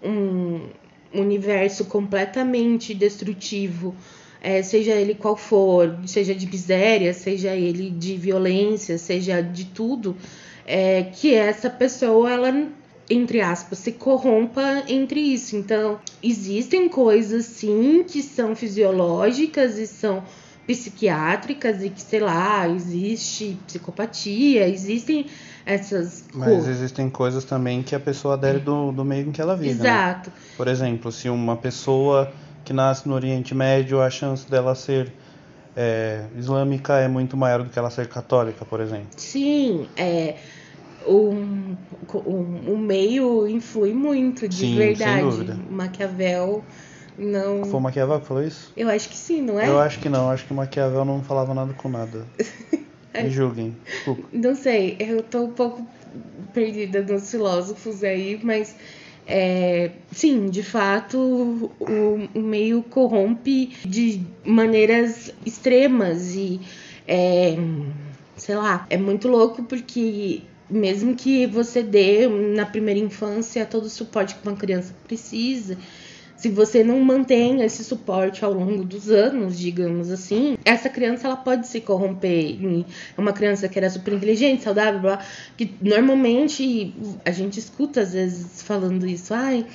um 0.03 0.69
universo 1.13 1.85
completamente 1.85 2.95
destrutivo, 2.95 3.95
é, 4.43 4.61
seja 4.61 4.91
ele 4.91 5.15
qual 5.15 5.37
for, 5.37 5.97
seja 6.05 6.35
de 6.35 6.45
miséria, 6.45 7.13
seja 7.13 7.55
ele 7.55 7.89
de 7.89 8.17
violência, 8.17 8.97
seja 8.97 9.41
de 9.41 9.65
tudo, 9.65 10.15
é, 10.67 11.03
que 11.03 11.33
essa 11.33 11.69
pessoa 11.69 12.29
ela 12.29 12.67
entre 13.09 13.41
aspas, 13.41 13.79
se 13.79 13.91
corrompa 13.91 14.83
entre 14.87 15.19
isso. 15.19 15.57
Então, 15.57 15.99
existem 16.21 16.87
coisas 16.87 17.45
sim 17.45 18.03
que 18.07 18.23
são 18.23 18.55
fisiológicas 18.55 19.77
e 19.77 19.85
são 19.85 20.23
psiquiátricas 20.65 21.83
e 21.83 21.89
que, 21.89 22.01
sei 22.01 22.21
lá, 22.21 22.67
existe 22.69 23.57
psicopatia, 23.67 24.67
existem 24.67 25.25
essas 25.65 26.25
Mas 26.33 26.67
existem 26.67 27.09
coisas 27.09 27.43
também 27.43 27.83
que 27.83 27.95
a 27.95 27.99
pessoa 27.99 28.33
adere 28.35 28.59
do, 28.59 28.91
do 28.91 29.03
meio 29.03 29.27
em 29.27 29.31
que 29.31 29.41
ela 29.41 29.55
vive. 29.55 29.75
Né? 29.75 29.81
Exato. 29.81 30.29
Né? 30.29 30.35
Por 30.55 30.67
exemplo, 30.67 31.11
se 31.11 31.29
uma 31.29 31.55
pessoa 31.55 32.31
que 32.63 32.73
nasce 32.73 33.07
no 33.07 33.15
Oriente 33.15 33.53
Médio, 33.53 34.01
a 34.01 34.09
chance 34.09 34.49
dela 34.49 34.75
ser 34.75 35.11
é, 35.75 36.25
islâmica 36.37 36.97
é 36.97 37.07
muito 37.07 37.35
maior 37.35 37.63
do 37.63 37.69
que 37.69 37.77
ela 37.77 37.89
ser 37.89 38.07
católica, 38.07 38.63
por 38.65 38.79
exemplo. 38.79 39.07
Sim, 39.17 39.87
é. 39.97 40.35
O, 41.05 41.35
o, 42.13 42.73
o 42.73 42.77
meio 42.77 43.45
influi 43.47 43.93
muito, 43.93 44.47
de 44.47 44.55
sim, 44.55 44.75
verdade. 44.75 45.21
Sem 45.21 45.29
dúvida. 45.29 45.59
Maquiavel 45.69 46.63
não. 47.17 47.65
Foi 47.65 47.79
o 47.79 47.81
Maquiavel 47.81 48.19
que 48.21 48.27
falou 48.27 48.43
isso? 48.43 48.71
Eu 48.75 48.89
acho 48.89 49.09
que 49.09 49.17
sim, 49.17 49.41
não 49.41 49.59
é? 49.59 49.67
Eu 49.67 49.79
acho 49.79 49.99
que 49.99 50.09
não, 50.09 50.29
acho 50.29 50.45
que 50.45 50.53
o 50.53 50.55
Maquiavel 50.55 51.03
não 51.03 51.21
falava 51.21 51.53
nada 51.53 51.73
com 51.73 51.89
nada. 51.89 52.25
Me 53.13 53.29
julguem, 53.29 53.77
desculpa. 53.85 54.23
Não 54.33 54.55
sei, 54.55 54.97
eu 54.99 55.21
tô 55.21 55.43
um 55.43 55.51
pouco 55.51 55.85
perdida 56.51 57.01
nos 57.03 57.29
filósofos 57.29 58.03
aí, 58.03 58.39
mas 58.41 58.75
é, 59.25 59.91
sim, 60.11 60.49
de 60.49 60.63
fato, 60.63 61.17
o, 61.79 62.29
o, 62.35 62.39
meio 62.39 62.83
corrompe 62.83 63.75
de 63.85 64.21
maneiras 64.45 65.33
extremas 65.45 66.35
e 66.35 66.59
é, 67.07 67.55
sei 68.35 68.55
lá, 68.55 68.85
é 68.89 68.97
muito 68.97 69.27
louco 69.27 69.63
porque 69.63 70.41
mesmo 70.69 71.15
que 71.15 71.45
você 71.45 71.83
dê 71.83 72.27
na 72.27 72.65
primeira 72.65 72.99
infância 72.99 73.65
todo 73.65 73.85
o 73.85 73.89
suporte 73.89 74.35
que 74.35 74.47
uma 74.47 74.57
criança 74.57 74.93
precisa, 75.05 75.77
se 76.35 76.49
você 76.49 76.83
não 76.83 76.99
mantém 76.99 77.61
esse 77.61 77.83
suporte 77.83 78.43
ao 78.43 78.51
longo 78.53 78.83
dos 78.83 79.09
anos, 79.09 79.57
digamos 79.57 80.11
assim, 80.11 80.57
essa 80.65 80.89
criança 80.89 81.27
ela 81.27 81.37
pode 81.37 81.67
se 81.67 81.79
corromper. 81.79 82.57
É 83.17 83.21
uma 83.21 83.31
criança 83.31 83.69
que 83.69 83.77
era 83.77 83.89
super 83.89 84.13
inteligente, 84.13 84.63
saudável, 84.63 84.99
blá, 84.99 85.19
que 85.55 85.73
normalmente 85.81 86.93
a 87.23 87.31
gente 87.31 87.59
escuta 87.59 88.01
às 88.01 88.13
vezes 88.13 88.61
falando 88.61 89.07
isso, 89.07 89.33
ai, 89.33 89.65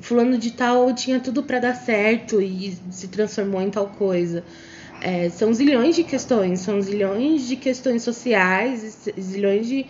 fulano 0.00 0.38
de 0.38 0.52
tal 0.52 0.94
tinha 0.94 1.20
tudo 1.20 1.42
para 1.42 1.58
dar 1.58 1.74
certo 1.74 2.40
e 2.40 2.76
se 2.90 3.08
transformou 3.08 3.60
em 3.60 3.70
tal 3.70 3.88
coisa. 3.88 4.44
É, 5.00 5.28
são 5.30 5.52
zilhões 5.52 5.94
de 5.94 6.02
questões, 6.02 6.60
são 6.60 6.80
zilhões 6.80 7.46
de 7.46 7.54
questões 7.54 8.02
sociais, 8.02 9.08
zilhões 9.18 9.68
de 9.68 9.86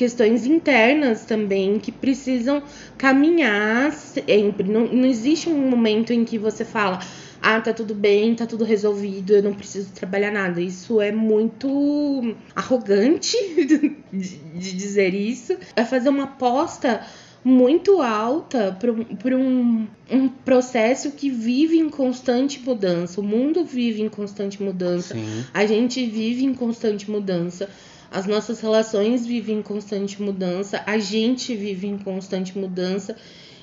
questões 0.00 0.46
internas 0.46 1.26
também 1.26 1.78
que 1.78 1.92
precisam 1.92 2.62
caminhar 2.96 3.92
sempre. 3.92 4.66
Não, 4.66 4.86
não 4.86 5.04
existe 5.04 5.50
um 5.50 5.68
momento 5.68 6.10
em 6.10 6.24
que 6.24 6.38
você 6.38 6.64
fala, 6.64 7.00
ah, 7.42 7.60
tá 7.60 7.74
tudo 7.74 7.94
bem, 7.94 8.34
tá 8.34 8.46
tudo 8.46 8.64
resolvido, 8.64 9.34
eu 9.34 9.42
não 9.42 9.52
preciso 9.52 9.92
trabalhar 9.92 10.30
nada. 10.30 10.58
Isso 10.58 11.02
é 11.02 11.12
muito 11.12 12.34
arrogante 12.56 13.36
de, 14.10 14.36
de 14.54 14.72
dizer 14.72 15.12
isso. 15.12 15.54
É 15.76 15.84
fazer 15.84 16.08
uma 16.08 16.24
aposta 16.24 17.02
muito 17.44 18.00
alta 18.00 18.74
para 19.18 19.36
um, 19.36 19.86
um 20.10 20.28
processo 20.28 21.10
que 21.10 21.28
vive 21.28 21.78
em 21.78 21.90
constante 21.90 22.58
mudança. 22.60 23.20
O 23.20 23.24
mundo 23.24 23.66
vive 23.66 24.00
em 24.00 24.08
constante 24.08 24.62
mudança. 24.62 25.12
Sim. 25.12 25.44
A 25.52 25.66
gente 25.66 26.06
vive 26.06 26.42
em 26.42 26.54
constante 26.54 27.10
mudança. 27.10 27.68
As 28.10 28.26
nossas 28.26 28.60
relações 28.60 29.24
vivem 29.24 29.58
em 29.58 29.62
constante 29.62 30.20
mudança, 30.20 30.82
a 30.86 30.98
gente 30.98 31.54
vive 31.54 31.86
em 31.86 31.96
constante 31.96 32.58
mudança 32.58 33.16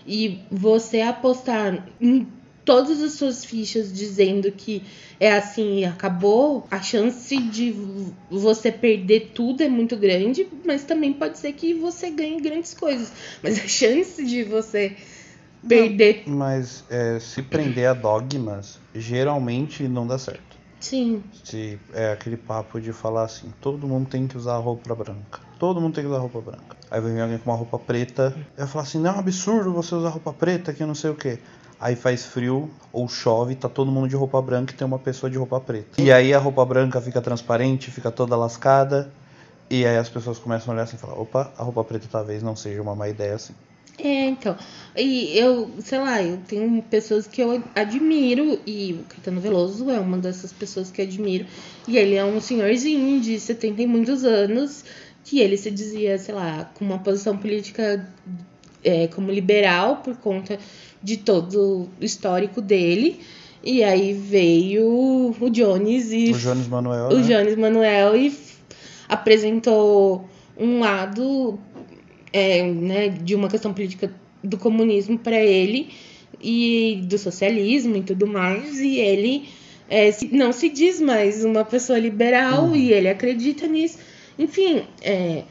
e 0.05 0.39
você 0.49 1.01
apostar 1.01 1.85
em 1.99 2.25
todas 2.63 3.01
as 3.01 3.13
suas 3.13 3.45
fichas 3.45 3.93
dizendo 3.93 4.51
que 4.51 4.83
é 5.19 5.31
assim 5.31 5.79
e 5.79 5.85
acabou, 5.85 6.67
a 6.69 6.81
chance 6.81 7.35
de 7.37 7.73
você 8.29 8.71
perder 8.71 9.31
tudo 9.33 9.63
é 9.63 9.69
muito 9.69 9.95
grande, 9.95 10.47
mas 10.65 10.83
também 10.83 11.13
pode 11.13 11.39
ser 11.39 11.53
que 11.53 11.73
você 11.73 12.09
ganhe 12.09 12.41
grandes 12.41 12.73
coisas. 12.73 13.11
Mas 13.41 13.57
a 13.59 13.67
chance 13.67 14.23
de 14.23 14.43
você 14.43 14.95
perder. 15.67 16.23
Não, 16.27 16.37
mas 16.37 16.83
é, 16.89 17.19
se 17.19 17.41
prender 17.41 17.87
a 17.87 17.93
dogmas, 17.93 18.79
geralmente 18.93 19.87
não 19.87 20.05
dá 20.05 20.17
certo. 20.17 20.56
Sim. 20.79 21.23
Se 21.43 21.79
é 21.93 22.11
aquele 22.11 22.37
papo 22.37 22.79
de 22.79 22.93
falar 22.93 23.23
assim, 23.23 23.51
todo 23.61 23.87
mundo 23.87 24.09
tem 24.09 24.27
que 24.27 24.37
usar 24.37 24.57
roupa 24.57 24.93
branca. 24.95 25.39
Todo 25.59 25.81
mundo 25.81 25.95
tem 25.95 26.03
que 26.03 26.09
usar 26.09 26.19
roupa 26.19 26.39
branca. 26.39 26.77
Aí 26.89 27.01
vir 27.01 27.19
alguém 27.19 27.37
com 27.37 27.49
uma 27.49 27.57
roupa 27.57 27.79
preta. 27.79 28.33
E 28.55 28.59
vai 28.59 28.67
falar 28.67 28.83
assim, 28.83 28.99
não 28.99 29.11
é 29.11 29.13
um 29.15 29.19
absurdo 29.19 29.73
você 29.73 29.95
usar 29.95 30.09
roupa 30.09 30.31
preta, 30.33 30.73
que 30.73 30.85
não 30.85 30.95
sei 30.95 31.09
o 31.09 31.15
que. 31.15 31.39
Aí 31.79 31.95
faz 31.95 32.25
frio 32.25 32.69
ou 32.91 33.07
chove, 33.07 33.55
tá 33.55 33.69
todo 33.69 33.91
mundo 33.91 34.07
de 34.07 34.15
roupa 34.15 34.41
branca 34.41 34.73
e 34.73 34.75
tem 34.75 34.85
uma 34.85 34.99
pessoa 34.99 35.29
de 35.29 35.37
roupa 35.37 35.59
preta. 35.59 36.01
E 36.01 36.11
aí 36.11 36.33
a 36.33 36.39
roupa 36.39 36.65
branca 36.65 36.99
fica 37.01 37.21
transparente, 37.21 37.91
fica 37.91 38.11
toda 38.11 38.35
lascada. 38.35 39.11
E 39.69 39.85
aí 39.85 39.97
as 39.97 40.09
pessoas 40.09 40.39
começam 40.39 40.71
a 40.71 40.75
olhar 40.75 40.83
assim 40.83 40.95
e 40.95 40.99
falar, 40.99 41.19
opa, 41.19 41.51
a 41.57 41.63
roupa 41.63 41.83
preta 41.83 42.07
talvez 42.09 42.41
não 42.41 42.55
seja 42.55 42.81
uma 42.81 42.95
má 42.95 43.09
ideia 43.09 43.35
assim. 43.35 43.53
É, 43.97 44.25
então. 44.25 44.55
E 44.95 45.37
eu, 45.37 45.71
sei 45.79 45.97
lá, 45.99 46.21
eu 46.21 46.37
tenho 46.47 46.81
pessoas 46.83 47.25
que 47.25 47.41
eu 47.41 47.61
admiro, 47.75 48.59
e 48.65 48.93
o 48.93 49.03
Caetano 49.09 49.41
Veloso 49.41 49.89
é 49.89 49.99
uma 49.99 50.17
dessas 50.17 50.53
pessoas 50.53 50.91
que 50.91 51.01
eu 51.01 51.05
admiro. 51.05 51.45
E 51.87 51.97
ele 51.97 52.15
é 52.15 52.23
um 52.23 52.39
senhorzinho 52.39 53.19
de 53.19 53.39
70 53.39 53.81
e 53.81 53.87
muitos 53.87 54.23
anos, 54.23 54.85
que 55.23 55.39
ele 55.39 55.57
se 55.57 55.71
dizia, 55.71 56.17
sei 56.17 56.35
lá, 56.35 56.69
com 56.75 56.85
uma 56.85 56.99
posição 56.99 57.37
política 57.37 58.07
é, 58.83 59.07
como 59.07 59.31
liberal, 59.31 59.97
por 59.97 60.15
conta 60.17 60.59
de 61.01 61.17
todo 61.17 61.89
o 61.99 62.03
histórico 62.03 62.61
dele. 62.61 63.19
E 63.63 63.83
aí 63.83 64.13
veio 64.13 65.35
o 65.39 65.49
Jones 65.49 66.11
e. 66.11 66.31
O 66.31 66.37
Jones 66.37 66.67
Manuel. 66.67 67.09
O 67.09 67.17
né? 67.17 67.23
Jones 67.23 67.57
Manuel 67.57 68.15
e 68.15 68.33
apresentou 69.09 70.27
um 70.57 70.79
lado 70.79 71.59
é, 72.31 72.63
né, 72.63 73.09
de 73.09 73.35
uma 73.35 73.47
questão 73.49 73.73
política 73.73 74.11
do 74.43 74.57
comunismo 74.57 75.17
para 75.17 75.37
ele 75.37 75.89
e 76.41 77.01
do 77.03 77.17
socialismo 77.17 77.97
e 77.97 78.03
tudo 78.03 78.27
mais, 78.27 78.79
e 78.79 78.97
ele 78.99 79.47
é, 79.89 80.09
não 80.31 80.51
se 80.51 80.69
diz 80.69 80.99
mais 80.99 81.43
uma 81.43 81.63
pessoa 81.63 81.97
liberal 81.97 82.65
uhum. 82.65 82.75
e 82.75 82.91
ele 82.91 83.09
acredita 83.09 83.67
nisso. 83.67 83.97
Enfim, 84.37 84.83
é, 85.01 85.43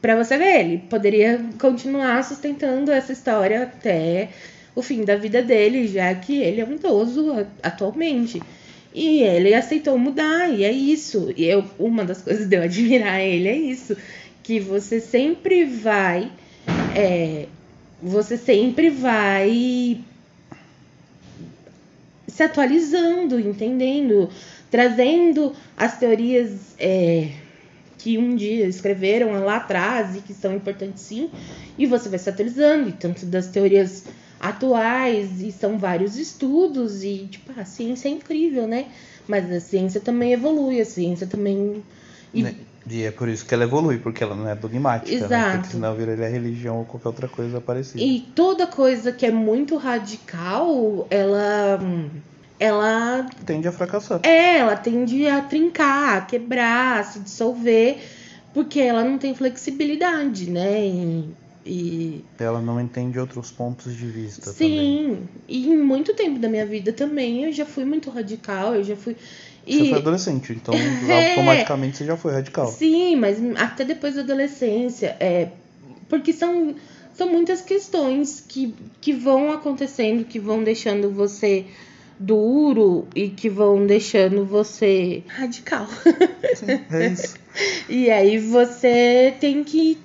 para 0.00 0.16
você 0.16 0.36
ver, 0.36 0.60
ele 0.60 0.78
poderia 0.78 1.40
continuar 1.58 2.24
sustentando 2.24 2.90
essa 2.90 3.12
história 3.12 3.62
até 3.62 4.30
o 4.74 4.82
fim 4.82 5.04
da 5.04 5.16
vida 5.16 5.42
dele, 5.42 5.86
já 5.86 6.14
que 6.14 6.40
ele 6.40 6.60
é 6.60 6.64
um 6.64 6.72
idoso 6.72 7.46
atualmente. 7.62 8.42
E 8.92 9.22
ele 9.22 9.54
aceitou 9.54 9.96
mudar, 9.96 10.48
e 10.48 10.64
é 10.64 10.72
isso. 10.72 11.32
E 11.36 11.44
eu, 11.44 11.64
uma 11.78 12.04
das 12.04 12.22
coisas 12.22 12.48
de 12.48 12.56
eu 12.56 12.62
admirar 12.62 13.20
ele 13.20 13.48
é 13.48 13.56
isso 13.56 13.96
que 14.50 14.58
você 14.58 14.98
sempre 14.98 15.64
vai. 15.64 16.28
É, 16.96 17.46
você 18.02 18.36
sempre 18.36 18.90
vai 18.90 20.00
se 22.26 22.42
atualizando, 22.42 23.38
entendendo, 23.38 24.28
trazendo 24.68 25.52
as 25.76 26.00
teorias 26.00 26.74
é, 26.80 27.28
que 27.98 28.18
um 28.18 28.34
dia 28.34 28.66
escreveram 28.66 29.44
lá 29.44 29.58
atrás 29.58 30.16
e 30.16 30.20
que 30.20 30.34
são 30.34 30.56
importantes 30.56 31.04
sim, 31.04 31.30
e 31.78 31.86
você 31.86 32.08
vai 32.08 32.18
se 32.18 32.28
atualizando, 32.28 32.88
e 32.88 32.92
tanto 32.92 33.26
das 33.26 33.46
teorias 33.48 34.04
atuais, 34.40 35.40
e 35.40 35.52
são 35.52 35.78
vários 35.78 36.16
estudos, 36.16 37.04
e 37.04 37.28
tipo, 37.30 37.52
a 37.56 37.64
ciência 37.64 38.08
é 38.08 38.12
incrível, 38.12 38.66
né? 38.66 38.86
Mas 39.28 39.48
a 39.52 39.60
ciência 39.60 40.00
também 40.00 40.32
evolui, 40.32 40.80
a 40.80 40.84
ciência 40.84 41.26
também. 41.26 41.84
E, 42.34 42.42
né? 42.42 42.54
E 42.88 43.02
é 43.04 43.10
por 43.10 43.28
isso 43.28 43.44
que 43.44 43.52
ela 43.54 43.64
evolui, 43.64 43.98
porque 43.98 44.22
ela 44.24 44.34
não 44.34 44.48
é 44.48 44.54
dogmática, 44.54 45.10
né? 45.10 45.16
Exato. 45.26 45.58
Porque 45.58 45.72
senão 45.72 45.94
viraria 45.94 46.28
religião 46.28 46.78
ou 46.78 46.84
qualquer 46.84 47.08
outra 47.08 47.28
coisa 47.28 47.60
parecida. 47.60 48.02
E 48.02 48.20
toda 48.34 48.66
coisa 48.66 49.12
que 49.12 49.26
é 49.26 49.30
muito 49.30 49.76
radical, 49.76 51.06
ela. 51.10 51.78
Ela. 52.58 53.26
Tende 53.46 53.68
a 53.68 53.72
fracassar. 53.72 54.20
É, 54.22 54.58
ela 54.58 54.76
tende 54.76 55.26
a 55.26 55.40
trincar, 55.40 56.18
a 56.18 56.20
quebrar, 56.22 57.00
a 57.00 57.04
se 57.04 57.20
dissolver, 57.20 57.98
porque 58.52 58.80
ela 58.80 59.02
não 59.02 59.18
tem 59.18 59.34
flexibilidade, 59.34 60.50
né? 60.50 60.86
E. 60.86 61.24
e- 61.64 62.24
Ela 62.38 62.60
não 62.60 62.80
entende 62.80 63.18
outros 63.18 63.50
pontos 63.50 63.94
de 63.94 64.06
vista 64.06 64.52
também. 64.52 64.78
Sim, 65.14 65.28
e 65.48 65.68
em 65.68 65.76
muito 65.78 66.14
tempo 66.14 66.38
da 66.38 66.48
minha 66.48 66.66
vida 66.66 66.92
também 66.92 67.44
eu 67.44 67.52
já 67.52 67.64
fui 67.64 67.84
muito 67.84 68.10
radical, 68.10 68.74
eu 68.74 68.84
já 68.84 68.96
fui. 68.96 69.16
Você 69.66 69.82
E, 69.82 69.88
foi 69.90 69.98
adolescente, 69.98 70.52
então 70.52 70.74
É. 71.08 71.30
automaticamente 71.30 71.96
você 71.98 72.04
já 72.04 72.16
foi 72.16 72.32
radical. 72.32 72.66
Sim, 72.66 73.16
mas 73.16 73.38
até 73.56 73.84
depois 73.84 74.14
da 74.14 74.22
adolescência, 74.22 75.16
é, 75.20 75.48
porque 76.08 76.32
são, 76.32 76.74
são 77.14 77.28
muitas 77.28 77.60
questões 77.60 78.44
que, 78.46 78.74
que 79.00 79.12
vão 79.12 79.52
acontecendo, 79.52 80.24
que 80.24 80.38
vão 80.38 80.62
deixando 80.64 81.10
você 81.10 81.66
duro 82.18 83.08
e 83.14 83.30
que 83.30 83.48
vão 83.48 83.86
deixando 83.86 84.44
você 84.44 85.22
radical. 85.26 85.86
Sim, 86.54 86.80
é 86.90 87.06
isso. 87.08 87.34
E 87.88 88.08
aí 88.08 88.38
você 88.38 89.34
tem 89.40 89.64
que 89.64 89.98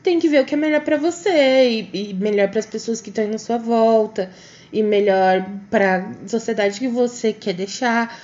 tem 0.00 0.20
que 0.20 0.28
ver 0.28 0.42
o 0.42 0.44
que 0.46 0.54
é 0.54 0.56
melhor 0.56 0.80
pra 0.82 0.96
você 0.96 1.88
e, 1.92 2.10
e 2.10 2.14
melhor 2.14 2.48
para 2.48 2.60
as 2.60 2.66
pessoas 2.66 3.00
que 3.00 3.10
estão 3.10 3.24
aí 3.24 3.30
na 3.30 3.36
sua 3.36 3.58
volta 3.58 4.30
e 4.72 4.82
melhor 4.82 5.48
pra 5.70 6.12
sociedade 6.26 6.78
que 6.78 6.88
você 6.88 7.32
quer 7.32 7.54
deixar, 7.54 8.16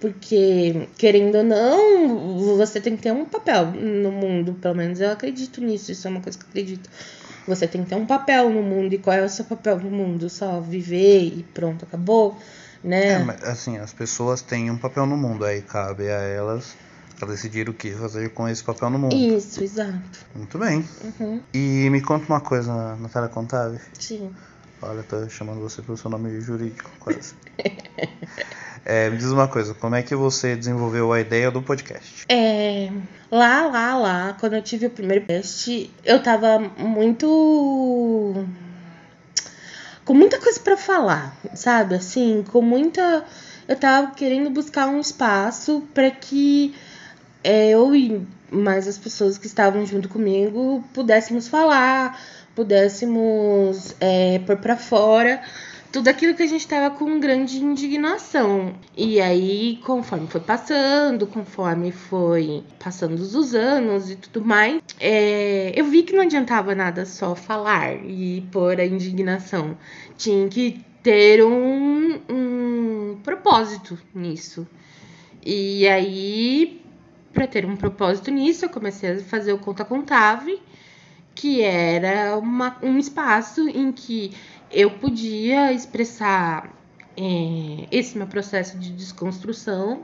porque 0.00 0.88
querendo 0.98 1.36
ou 1.36 1.44
não, 1.44 2.56
você 2.56 2.80
tem 2.80 2.96
que 2.96 3.02
ter 3.02 3.12
um 3.12 3.24
papel 3.24 3.66
no 3.72 4.12
mundo, 4.12 4.54
pelo 4.54 4.74
menos 4.74 5.00
eu 5.00 5.10
acredito 5.10 5.60
nisso, 5.60 5.90
isso 5.92 6.06
é 6.06 6.10
uma 6.10 6.20
coisa 6.20 6.38
que 6.38 6.44
eu 6.44 6.48
acredito. 6.50 6.90
Você 7.46 7.66
tem 7.66 7.82
que 7.82 7.90
ter 7.90 7.96
um 7.96 8.06
papel 8.06 8.48
no 8.50 8.62
mundo 8.62 8.94
e 8.94 8.98
qual 8.98 9.16
é 9.16 9.22
o 9.22 9.28
seu 9.28 9.44
papel 9.44 9.78
no 9.78 9.90
mundo? 9.90 10.30
Só 10.30 10.60
viver 10.60 11.24
e 11.24 11.42
pronto, 11.54 11.84
acabou, 11.84 12.38
né? 12.82 13.12
É, 13.12 13.18
mas, 13.18 13.44
assim, 13.44 13.76
as 13.76 13.92
pessoas 13.92 14.40
têm 14.40 14.70
um 14.70 14.78
papel 14.78 15.04
no 15.04 15.16
mundo, 15.16 15.44
aí 15.44 15.60
cabe 15.60 16.04
a 16.08 16.20
elas 16.20 16.74
a 17.20 17.26
decidir 17.26 17.68
o 17.68 17.74
que 17.74 17.92
fazer 17.92 18.30
com 18.30 18.48
esse 18.48 18.62
papel 18.64 18.90
no 18.90 18.98
mundo. 18.98 19.14
Isso, 19.14 19.62
exato. 19.62 20.26
Muito 20.34 20.58
bem. 20.58 20.84
Uhum, 21.02 21.40
E 21.52 21.88
me 21.90 22.00
conta 22.00 22.26
uma 22.26 22.40
coisa, 22.40 22.96
Natália 22.96 23.28
Contave. 23.28 23.78
sim. 23.98 24.30
Olha, 24.86 25.02
tô 25.02 25.26
chamando 25.30 25.60
você 25.60 25.80
pelo 25.80 25.96
seu 25.96 26.10
nome 26.10 26.40
jurídico, 26.40 26.90
quase. 27.00 27.34
É, 28.86 29.08
me 29.08 29.16
diz 29.16 29.30
uma 29.30 29.48
coisa, 29.48 29.72
como 29.72 29.94
é 29.94 30.02
que 30.02 30.14
você 30.14 30.54
desenvolveu 30.54 31.10
a 31.10 31.18
ideia 31.18 31.50
do 31.50 31.62
podcast? 31.62 32.26
É, 32.28 32.92
lá, 33.30 33.66
lá, 33.66 33.96
lá, 33.96 34.36
quando 34.38 34.56
eu 34.56 34.62
tive 34.62 34.84
o 34.84 34.90
primeiro 34.90 35.24
teste, 35.24 35.90
eu 36.04 36.22
tava 36.22 36.58
muito. 36.58 38.44
com 40.04 40.12
muita 40.12 40.38
coisa 40.38 40.60
pra 40.60 40.76
falar, 40.76 41.34
sabe? 41.54 41.94
Assim, 41.94 42.44
com 42.52 42.60
muita. 42.60 43.24
Eu 43.66 43.76
tava 43.76 44.10
querendo 44.10 44.50
buscar 44.50 44.86
um 44.88 45.00
espaço 45.00 45.82
pra 45.94 46.10
que 46.10 46.74
é, 47.42 47.70
eu 47.70 47.96
e 47.96 48.26
mais 48.50 48.86
as 48.86 48.98
pessoas 48.98 49.38
que 49.38 49.46
estavam 49.46 49.86
junto 49.86 50.10
comigo 50.10 50.84
pudéssemos 50.92 51.48
falar, 51.48 52.20
pudéssemos 52.54 53.96
é, 54.00 54.38
pôr 54.40 54.56
pra 54.56 54.76
fora 54.76 55.42
tudo 55.94 56.08
aquilo 56.08 56.34
que 56.34 56.42
a 56.42 56.46
gente 56.46 56.66
tava 56.66 56.92
com 56.92 57.20
grande 57.20 57.62
indignação. 57.62 58.74
E 58.96 59.20
aí, 59.20 59.78
conforme 59.84 60.26
foi 60.26 60.40
passando, 60.40 61.24
conforme 61.24 61.92
foi 61.92 62.64
passando 62.82 63.14
os 63.14 63.54
anos 63.54 64.10
e 64.10 64.16
tudo 64.16 64.44
mais, 64.44 64.82
é, 64.98 65.72
eu 65.76 65.84
vi 65.84 66.02
que 66.02 66.12
não 66.12 66.22
adiantava 66.22 66.74
nada 66.74 67.06
só 67.06 67.36
falar 67.36 67.94
e 68.04 68.40
pôr 68.50 68.80
a 68.80 68.84
indignação. 68.84 69.78
Tinha 70.18 70.48
que 70.48 70.84
ter 71.00 71.44
um, 71.44 72.18
um 72.28 73.20
propósito 73.22 73.96
nisso. 74.12 74.66
E 75.46 75.86
aí, 75.86 76.82
para 77.32 77.46
ter 77.46 77.64
um 77.64 77.76
propósito 77.76 78.32
nisso, 78.32 78.64
eu 78.64 78.68
comecei 78.68 79.12
a 79.12 79.18
fazer 79.20 79.52
o 79.52 79.58
Conta 79.58 79.84
Contave, 79.84 80.60
que 81.34 81.62
era 81.62 82.38
uma, 82.38 82.76
um 82.82 82.98
espaço 82.98 83.68
em 83.68 83.90
que 83.90 84.32
eu 84.70 84.90
podia 84.90 85.72
expressar 85.72 86.72
é, 87.16 87.86
esse 87.90 88.16
meu 88.16 88.26
processo 88.26 88.78
de 88.78 88.90
desconstrução, 88.92 90.02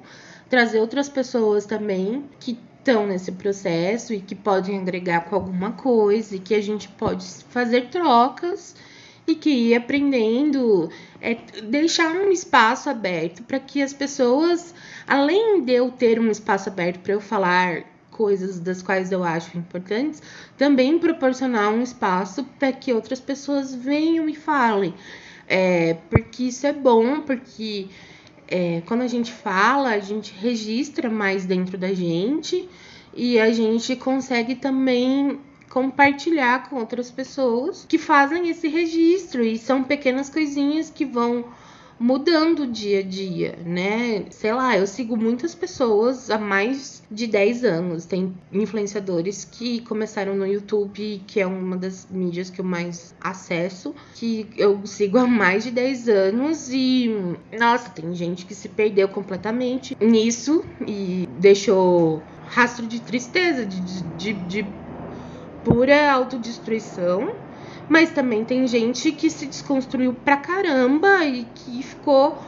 trazer 0.49 0.81
outras 0.81 1.09
pessoas 1.09 1.65
também 1.67 2.25
que 2.39 2.59
estão 2.79 3.07
nesse 3.07 3.33
processo 3.33 4.13
e 4.15 4.21
que 4.21 4.35
podem 4.35 4.79
agregar 4.79 5.23
com 5.23 5.35
alguma 5.37 5.73
coisa 5.73 6.37
e 6.37 6.39
que 6.39 6.55
a 6.55 6.63
gente 6.63 6.89
pode 6.89 7.27
fazer 7.51 7.89
trocas 7.89 8.75
e 9.27 9.35
que 9.35 9.51
ir 9.51 9.75
aprendendo, 9.75 10.91
é, 11.21 11.35
deixar 11.63 12.11
um 12.13 12.31
espaço 12.31 12.89
aberto 12.89 13.43
para 13.43 13.61
que 13.61 13.83
as 13.83 13.93
pessoas, 13.93 14.75
além 15.07 15.63
de 15.63 15.73
eu 15.73 15.91
ter 15.91 16.19
um 16.19 16.31
espaço 16.31 16.69
aberto 16.69 17.01
para 17.01 17.13
eu 17.13 17.21
falar 17.21 17.85
coisas 18.21 18.61
das 18.61 18.83
quais 18.83 19.11
eu 19.11 19.25
acho 19.25 19.57
importantes, 19.57 20.23
também 20.59 20.99
proporcionar 20.99 21.73
um 21.73 21.81
espaço 21.81 22.45
para 22.59 22.71
que 22.71 22.93
outras 22.93 23.19
pessoas 23.19 23.75
venham 23.75 24.29
e 24.29 24.35
falem. 24.35 24.93
É, 25.49 25.95
porque 26.11 26.43
isso 26.43 26.67
é 26.67 26.73
bom, 26.75 27.23
porque 27.23 27.89
é, 28.47 28.83
quando 28.85 29.01
a 29.01 29.07
gente 29.07 29.33
fala, 29.33 29.93
a 29.93 30.01
gente 30.01 30.35
registra 30.35 31.09
mais 31.09 31.47
dentro 31.47 31.79
da 31.79 31.95
gente 31.95 32.69
e 33.15 33.41
a 33.41 33.51
gente 33.51 33.97
consegue 33.97 34.55
também 34.55 35.41
compartilhar 35.71 36.69
com 36.69 36.77
outras 36.77 37.11
pessoas 37.11 37.87
que 37.89 37.97
fazem 37.97 38.51
esse 38.51 38.69
registro 38.69 39.43
e 39.43 39.57
são 39.57 39.83
pequenas 39.83 40.29
coisinhas 40.29 40.91
que 40.91 41.07
vão 41.07 41.47
mudando 42.01 42.67
dia 42.67 43.01
a 43.01 43.03
dia, 43.03 43.59
né? 43.63 44.25
Sei 44.31 44.55
lá, 44.55 44.79
eu 44.79 44.87
sigo 44.87 45.19
muitas 45.19 45.55
pessoas 45.55 46.31
há 46.31 46.39
mais 46.39 47.03
de 47.11 47.27
10 47.27 47.63
anos. 47.63 48.07
Tem 48.07 48.33
influenciadores 48.51 49.45
que 49.45 49.83
começaram 49.83 50.35
no 50.35 50.47
YouTube, 50.47 51.23
que 51.27 51.39
é 51.39 51.47
uma 51.47 51.77
das 51.77 52.09
mídias 52.11 52.49
que 52.49 52.63
eu 52.63 52.65
mais 52.65 53.15
acesso, 53.21 53.95
que 54.15 54.49
eu 54.57 54.81
sigo 54.87 55.19
há 55.19 55.27
mais 55.27 55.63
de 55.63 55.71
10 55.71 56.09
anos 56.09 56.71
e 56.73 57.11
nossa, 57.59 57.91
tem 57.91 58.15
gente 58.15 58.47
que 58.47 58.55
se 58.55 58.71
perdeu 58.71 59.07
completamente 59.07 59.95
nisso 60.01 60.65
e 60.87 61.29
deixou 61.39 62.23
rastro 62.47 62.87
de 62.87 62.99
tristeza, 63.01 63.67
de, 63.67 64.03
de, 64.17 64.33
de 64.33 64.67
pura 65.63 66.11
autodestruição. 66.11 67.50
Mas 67.91 68.11
também 68.11 68.45
tem 68.45 68.69
gente 68.69 69.11
que 69.11 69.29
se 69.29 69.47
desconstruiu 69.47 70.15
pra 70.15 70.37
caramba 70.37 71.25
e 71.25 71.45
que 71.57 71.83
ficou 71.83 72.39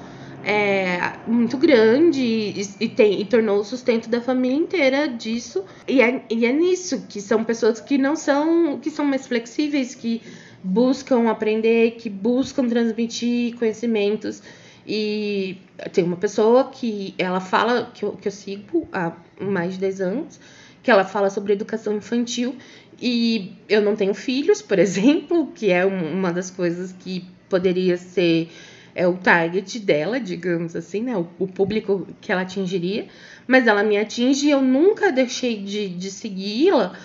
é, 0.45 1.15
muito 1.27 1.59
grande 1.59 2.21
e, 2.21 2.69
e, 2.79 2.89
tem, 2.89 3.21
e 3.21 3.25
tornou 3.25 3.59
o 3.59 3.65
sustento 3.65 4.09
da 4.09 4.21
família 4.21 4.57
inteira 4.57 5.09
disso. 5.09 5.65
E 5.89 6.01
é, 6.01 6.25
e 6.31 6.47
é 6.47 6.53
nisso 6.53 7.07
que 7.09 7.21
são 7.21 7.43
pessoas 7.43 7.81
que 7.81 7.99
não 7.99 8.15
são, 8.15 8.79
que 8.79 8.89
são 8.89 9.05
mais 9.05 9.27
flexíveis, 9.27 9.97
que 9.97 10.23
buscam 10.63 11.29
aprender, 11.29 11.97
que 11.97 12.09
buscam 12.09 12.69
transmitir 12.69 13.57
conhecimentos. 13.57 14.41
E 14.87 15.59
tem 15.93 16.05
uma 16.05 16.17
pessoa 16.17 16.71
que 16.71 17.17
ela 17.19 17.41
fala, 17.41 17.91
que 17.93 18.05
eu, 18.05 18.13
que 18.13 18.29
eu 18.29 18.33
sigo 18.33 18.87
há 18.93 19.11
mais 19.41 19.75
de 19.75 19.81
10 19.81 20.01
anos, 20.01 20.41
que 20.85 20.91
ela 20.91 21.05
fala 21.05 21.31
sobre 21.31 21.53
educação 21.53 21.97
infantil 21.97 22.57
e 23.03 23.53
eu 23.69 23.83
não 23.83 23.97
tenho 23.97 24.15
filhos, 24.15 24.63
por 24.63 24.79
exemplo, 24.81 25.49
que 25.53 25.73
é 25.73 25.85
uma 25.85 26.33
das 26.33 26.51
coisas 26.51 26.93
que 26.93 27.25
poderia 27.49 27.97
ser 27.97 28.49
é, 28.95 29.07
o 29.09 29.15
target 29.15 29.81
dela, 29.81 30.21
digamos 30.21 30.77
assim, 30.77 31.03
né? 31.03 31.17
O, 31.17 31.27
o, 31.41 31.49
público 31.49 32.07
que 32.21 32.31
ela 32.31 32.43
atingiria. 32.43 33.07
Mas 33.47 33.67
ela 33.67 33.83
me 33.83 33.99
atinge 33.99 34.47
e 34.47 34.51
eu 34.51 34.63
nunca 34.63 35.11
deixei 35.11 35.61
de, 35.61 35.89
de 35.89 36.11
segui-la, 36.11 36.97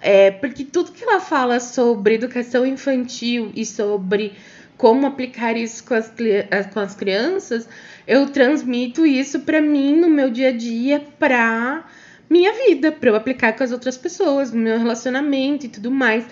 é, 0.00 0.30
porque 0.30 0.62
tudo 0.64 0.92
que 0.92 1.02
ela 1.02 1.20
fala 1.20 1.58
sobre 1.58 2.14
educação 2.14 2.66
infantil 2.66 3.50
e 3.54 3.64
sobre 3.64 4.34
como 4.76 5.06
aplicar 5.06 5.56
isso 5.56 5.82
com 5.84 5.94
as, 5.94 6.12
com 6.72 6.80
as 6.80 6.94
crianças, 6.94 7.66
eu 8.06 8.28
transmito 8.28 9.06
isso 9.06 9.40
para 9.40 9.60
mim 9.60 9.96
no 9.98 10.10
meu 10.10 10.30
dia 10.30 10.50
a 10.50 10.52
dia 10.52 11.02
para 11.18 11.86
minha 12.28 12.52
vida, 12.66 12.92
para 12.92 13.10
eu 13.10 13.16
aplicar 13.16 13.52
com 13.54 13.62
as 13.62 13.72
outras 13.72 13.96
pessoas, 13.96 14.52
no 14.52 14.60
meu 14.60 14.78
relacionamento 14.78 15.66
e 15.66 15.68
tudo 15.68 15.90
mais. 15.90 16.24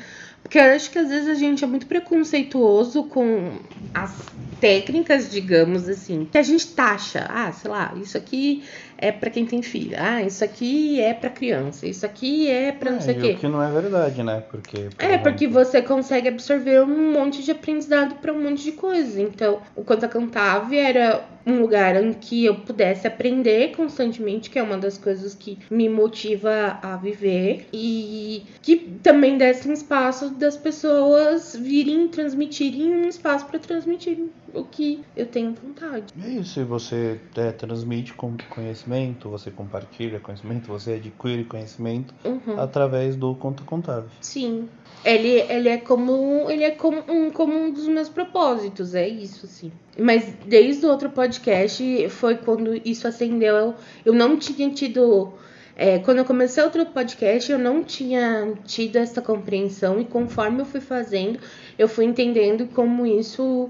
Porque 0.43 0.59
eu 0.59 0.65
acho 0.65 0.91
que 0.91 0.99
às 0.99 1.09
vezes 1.09 1.29
a 1.29 1.35
gente 1.35 1.65
é 1.65 1.67
muito 1.67 1.87
preconceituoso 1.87 3.05
com 3.05 3.59
as 3.95 4.15
técnicas, 4.61 5.31
digamos 5.31 5.89
assim, 5.89 6.29
que 6.31 6.37
a 6.37 6.43
gente 6.43 6.67
taxa. 6.69 7.27
Ah, 7.31 7.51
sei 7.51 7.71
lá, 7.71 7.95
isso 8.01 8.17
aqui 8.17 8.63
é 8.99 9.11
para 9.13 9.31
quem 9.31 9.45
tem 9.47 9.63
filho. 9.63 9.97
Ah, 9.99 10.23
isso 10.23 10.45
aqui 10.45 11.01
é 11.01 11.13
para 11.15 11.31
criança, 11.31 11.87
isso 11.87 12.05
aqui 12.07 12.49
é 12.51 12.73
para 12.73 12.91
não 12.91 12.99
É, 12.99 13.01
sei 13.03 13.15
o 13.17 13.21
quê. 13.21 13.31
o 13.33 13.37
que 13.39 13.49
não 13.49 13.63
é 13.63 13.71
verdade, 13.71 14.23
né? 14.23 14.43
Porque. 14.51 14.89
É, 14.99 15.19
porque 15.19 15.47
você 15.47 15.83
consegue 15.83 16.29
absorver 16.29 16.83
um 16.83 17.13
monte 17.13 17.43
de 17.43 17.51
aprendizado 17.51 18.17
para 18.17 18.33
um 18.33 18.43
monte 18.43 18.63
de 18.65 18.73
coisa. 18.73 19.21
Então, 19.21 19.61
o 19.77 19.83
Conta 19.85 20.09
Cantave 20.09 20.77
era 20.77 21.25
um 21.47 21.61
lugar 21.61 22.03
em 22.03 22.13
que 22.15 22.45
eu 22.47 22.55
pudesse 22.55 23.07
aprender 23.07 23.73
constantemente, 23.77 24.49
que 24.49 24.59
é 24.59 24.63
uma 24.63 24.79
das 24.79 24.97
coisas 24.97 25.35
que 25.35 25.59
me 25.71 25.89
motiva 25.89 26.79
a 26.83 26.97
viver. 26.97 27.67
E 27.73 28.45
que 28.63 28.77
também 29.03 29.37
desse 29.37 29.69
um 29.69 29.73
espaço 29.73 30.31
das 30.31 30.57
pessoas 30.57 31.55
virem 31.55 32.09
transmitirem 32.09 32.95
um 32.95 33.09
espaço 33.09 33.45
para 33.47 33.59
transmitir 33.59 34.19
o 34.55 34.65
que 34.65 35.03
eu 35.17 35.27
tenho 35.27 35.53
vontade. 35.55 36.07
É 36.25 36.29
isso, 36.29 36.61
e 36.61 36.65
você 36.65 37.21
é, 37.37 37.51
transmite 37.53 38.15
conhecimento, 38.49 39.29
você 39.29 39.51
compartilha 39.51 40.21
conhecimento, 40.21 40.69
você 40.69 40.95
adquire 40.95 41.45
conhecimento 41.45 42.15
Uhum. 42.25 42.59
através 42.59 43.17
do 43.17 43.35
Conta 43.35 43.63
Contável. 43.65 44.09
Sim. 44.21 44.69
Ele, 45.05 45.29
ele 45.51 45.69
é 45.69 45.77
como 45.77 46.49
ele 46.51 46.65
é 46.65 46.71
como 46.71 47.03
um, 47.09 47.31
como 47.31 47.53
um 47.55 47.71
dos 47.73 47.87
meus 47.89 48.09
propósitos, 48.09 48.95
é 48.95 49.07
isso, 49.07 49.45
assim. 49.45 49.71
Mas 49.99 50.35
desde 50.47 50.87
o 50.87 50.89
outro 50.89 51.11
podcast 51.11 52.09
foi 52.09 52.37
quando 52.37 52.75
isso 52.89 53.07
acendeu. 53.07 53.55
Eu, 53.57 53.75
eu 54.07 54.13
não 54.15 54.39
tinha 54.39 54.71
tido. 54.71 55.33
é, 55.77 55.99
quando 55.99 56.19
eu 56.19 56.25
comecei 56.25 56.63
outro 56.65 56.87
podcast, 56.87 57.53
eu 57.53 57.59
não 57.59 57.85
tinha 57.85 58.55
tido 58.65 58.97
essa 58.97 59.21
compreensão, 59.21 60.01
e 60.01 60.05
conforme 60.07 60.63
eu 60.63 60.65
fui 60.65 60.81
fazendo, 60.81 61.39
eu 61.79 61.87
fui 61.89 62.05
entendendo 62.07 62.67
como 62.69 63.05
isso 63.07 63.69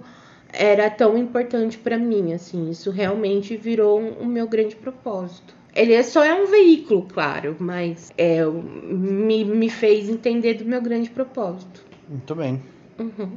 era 0.56 0.88
tão 0.90 1.16
importante 1.18 1.76
pra 1.78 1.98
mim, 1.98 2.32
assim. 2.32 2.70
Isso 2.70 2.90
realmente 2.90 3.56
virou 3.56 4.00
o 4.00 4.24
meu 4.26 4.46
grande 4.48 4.76
propósito. 4.76 5.54
Ele 5.74 5.92
é 5.92 6.02
só 6.02 6.22
é 6.24 6.32
um 6.32 6.46
veículo, 6.46 7.02
claro, 7.12 7.56
mas 7.58 8.12
é, 8.16 8.44
me, 8.44 9.44
me 9.44 9.68
fez 9.68 10.08
entender 10.08 10.54
do 10.54 10.64
meu 10.64 10.80
grande 10.80 11.10
propósito. 11.10 11.82
Muito 12.08 12.34
bem. 12.34 12.62
Uhum. 12.98 13.30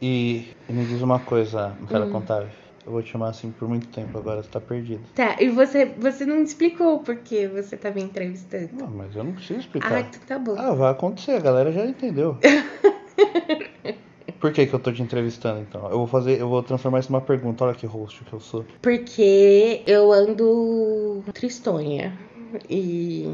E, 0.00 0.48
e 0.68 0.72
me 0.72 0.84
diz 0.84 1.00
uma 1.02 1.20
coisa, 1.20 1.76
Micaela 1.80 2.06
Hum. 2.06 2.10
Contável. 2.10 2.48
Eu 2.84 2.90
vou 2.90 3.00
te 3.00 3.10
chamar 3.10 3.28
assim 3.28 3.52
por 3.52 3.68
muito 3.68 3.86
tempo 3.86 4.18
agora, 4.18 4.42
você 4.42 4.48
tá 4.48 4.60
perdido. 4.60 5.02
Tá, 5.14 5.36
e 5.38 5.48
você, 5.48 5.84
você 5.86 6.26
não 6.26 6.42
explicou 6.42 6.98
por 6.98 7.14
que 7.18 7.46
você 7.46 7.76
tá 7.76 7.92
me 7.92 8.02
entrevistando. 8.02 8.70
Não, 8.72 8.88
mas 8.88 9.14
eu 9.14 9.22
não 9.22 9.32
preciso 9.32 9.60
Ah, 9.60 9.62
explicar. 9.62 10.00
então 10.00 10.20
tá 10.26 10.38
bom. 10.40 10.56
Ah, 10.58 10.74
vai 10.74 10.90
acontecer, 10.90 11.30
a 11.30 11.38
galera 11.38 11.70
já 11.70 11.86
entendeu. 11.86 12.36
Por 14.42 14.52
que, 14.52 14.66
que 14.66 14.74
eu 14.74 14.80
tô 14.80 14.90
te 14.90 15.00
entrevistando 15.00 15.60
então? 15.60 15.84
Eu 15.84 15.98
vou 15.98 16.06
fazer, 16.08 16.40
eu 16.40 16.48
vou 16.48 16.60
transformar 16.64 16.98
isso 16.98 17.12
numa 17.12 17.20
pergunta, 17.20 17.64
olha 17.64 17.74
que 17.76 17.86
host 17.86 18.24
que 18.24 18.32
eu 18.32 18.40
sou. 18.40 18.64
Porque 18.82 19.84
eu 19.86 20.12
ando 20.12 21.22
tristonha. 21.32 22.12
E, 22.68 23.24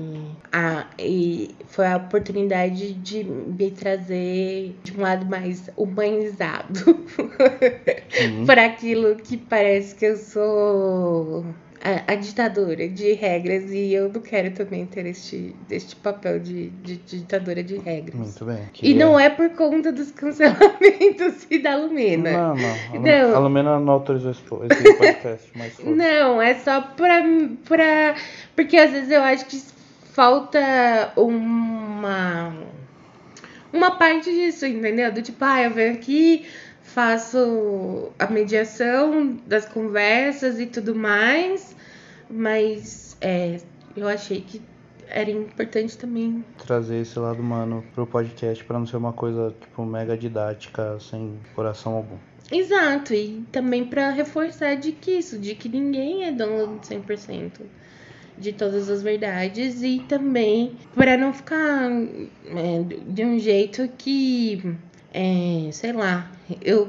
a, 0.53 0.87
e 0.99 1.51
foi 1.67 1.87
a 1.87 1.97
oportunidade 1.97 2.93
de 2.93 3.25
me 3.25 3.71
trazer 3.71 4.77
de 4.85 4.97
um 4.97 5.01
lado 5.01 5.25
mais 5.25 5.71
humanizado 5.79 6.79
Uhum. 8.21 8.45
para 8.47 8.67
aquilo 8.67 9.17
que 9.17 9.39
parece 9.39 9.95
que 9.95 10.05
eu 10.05 10.17
sou 10.17 11.47
a, 11.83 12.13
a 12.13 12.15
ditadora 12.17 12.89
de 12.89 13.13
regras 13.13 13.71
e 13.71 13.93
eu 13.93 14.11
não 14.13 14.21
quero 14.21 14.51
também 14.53 14.85
ter 14.87 15.07
este, 15.07 15.55
este 15.71 15.95
papel 15.97 16.41
de, 16.41 16.71
de 16.71 16.97
ditadora 16.97 17.63
de 17.63 17.77
regras. 17.79 18.15
Muito 18.15 18.45
bem. 18.45 18.59
E 18.83 18.95
não 18.95 19.19
é 19.19 19.31
por 19.31 19.51
conta 19.51 19.93
dos 19.93 20.11
cancelamentos 20.11 21.47
e 21.51 21.59
da 21.59 21.77
Lumena. 21.77 22.33
Não, 22.33 22.55
não. 22.57 23.01
Não. 23.01 23.37
A 23.37 23.39
Lumena 23.39 23.79
não 23.81 23.93
autorizou 23.95 24.31
esse 24.33 24.43
po- 24.43 24.63
esse 24.71 24.95
podcast, 24.97 25.51
mas. 25.57 25.79
Não, 25.85 26.41
é 26.43 26.55
só 26.55 26.81
pra, 26.81 27.23
pra. 27.65 28.15
Porque 28.57 28.77
às 28.77 28.91
vezes 28.91 29.11
eu 29.11 29.23
acho 29.23 29.47
que 29.47 29.61
falta 30.13 31.13
uma. 31.17 32.53
Uma 33.71 33.91
parte 33.93 34.31
disso, 34.31 34.65
entendeu? 34.65 35.13
Do 35.13 35.21
tipo, 35.21 35.45
ah, 35.45 35.63
eu 35.63 35.71
venho 35.71 35.93
aqui, 35.93 36.47
faço 36.89 38.11
a 38.19 38.27
mediação 38.27 39.39
das 39.47 39.67
conversas 39.67 40.59
e 40.59 40.67
tudo 40.67 40.95
mais, 40.95 41.77
mas 42.31 43.17
é, 43.21 43.61
eu 43.97 44.09
achei 44.09 44.41
que 44.41 44.61
era 45.07 45.31
importante 45.31 45.97
também. 45.97 46.45
Trazer 46.67 47.01
esse 47.01 47.19
lado 47.19 47.41
humano 47.41 47.85
pro 47.95 48.07
podcast 48.07 48.63
pra 48.65 48.79
não 48.79 48.87
ser 48.87 48.97
uma 48.97 49.13
coisa, 49.13 49.55
tipo, 49.61 49.85
mega 49.85 50.17
didática, 50.17 50.99
sem 51.01 51.39
coração 51.55 51.95
algum. 51.95 52.17
Exato, 52.51 53.13
e 53.13 53.45
também 53.53 53.85
pra 53.85 54.11
reforçar 54.11 54.75
de 54.75 54.93
que 54.93 55.13
isso, 55.13 55.39
de 55.39 55.55
que 55.55 55.69
ninguém 55.69 56.25
é 56.25 56.33
dono 56.33 56.79
de 56.79 56.87
100% 56.87 57.61
de 58.39 58.53
todas 58.53 58.89
as 58.89 59.03
verdades 59.03 59.83
e 59.83 59.99
também 60.09 60.77
para 60.95 61.17
não 61.17 61.33
ficar 61.33 61.91
é, 61.91 62.85
de 63.07 63.25
um 63.25 63.39
jeito 63.39 63.89
que, 63.99 64.75
é, 65.13 65.69
sei 65.73 65.93
lá, 65.93 66.31
eu, 66.61 66.89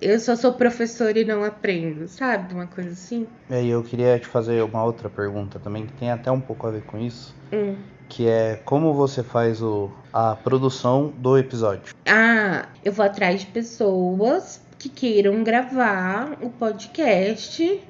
eu 0.00 0.18
só 0.18 0.34
sou 0.36 0.52
professora 0.54 1.18
e 1.18 1.24
não 1.24 1.44
aprendo, 1.44 2.08
sabe? 2.08 2.54
Uma 2.54 2.66
coisa 2.66 2.90
assim. 2.90 3.26
E 3.48 3.54
aí 3.54 3.68
eu 3.70 3.82
queria 3.82 4.18
te 4.18 4.26
fazer 4.26 4.62
uma 4.62 4.84
outra 4.84 5.08
pergunta 5.10 5.58
também, 5.58 5.86
que 5.86 5.92
tem 5.94 6.10
até 6.10 6.30
um 6.30 6.40
pouco 6.40 6.66
a 6.66 6.70
ver 6.70 6.82
com 6.82 6.98
isso, 6.98 7.34
Hum. 7.52 7.76
que 8.08 8.26
é 8.28 8.56
como 8.64 8.94
você 8.94 9.22
faz 9.22 9.60
o, 9.62 9.90
a 10.12 10.36
produção 10.36 11.12
do 11.18 11.36
episódio. 11.36 11.94
Ah, 12.06 12.66
eu 12.84 12.92
vou 12.92 13.04
atrás 13.04 13.40
de 13.40 13.46
pessoas 13.46 14.60
que 14.78 14.88
queiram 14.88 15.42
gravar 15.44 16.38
o 16.40 16.48
podcast. 16.50 17.80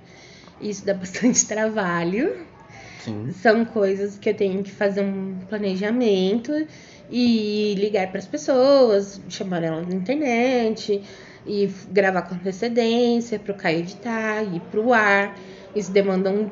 Isso 0.61 0.85
dá 0.85 0.93
bastante 0.95 1.47
trabalho. 1.47 2.47
Sim. 3.01 3.33
São 3.33 3.65
coisas 3.65 4.19
que 4.19 4.29
eu 4.29 4.35
tenho 4.35 4.63
que 4.63 4.71
fazer 4.71 5.01
um 5.03 5.39
planejamento 5.49 6.53
e 7.11 7.75
ligar 7.77 8.09
para 8.09 8.19
as 8.19 8.27
pessoas, 8.27 9.21
chamar 9.29 9.63
elas 9.63 9.87
na 9.87 9.95
internet 9.95 11.03
e 11.47 11.67
gravar 11.91 12.23
com 12.23 12.35
antecedência 12.35 13.39
para 13.39 13.53
o 13.53 13.57
Caio 13.57 13.81
editar 13.81 14.43
e 14.43 14.61
para 14.61 14.81
o 14.81 14.93
ar. 14.93 15.37
Isso 15.75 15.91
demanda 15.91 16.31
um 16.31 16.49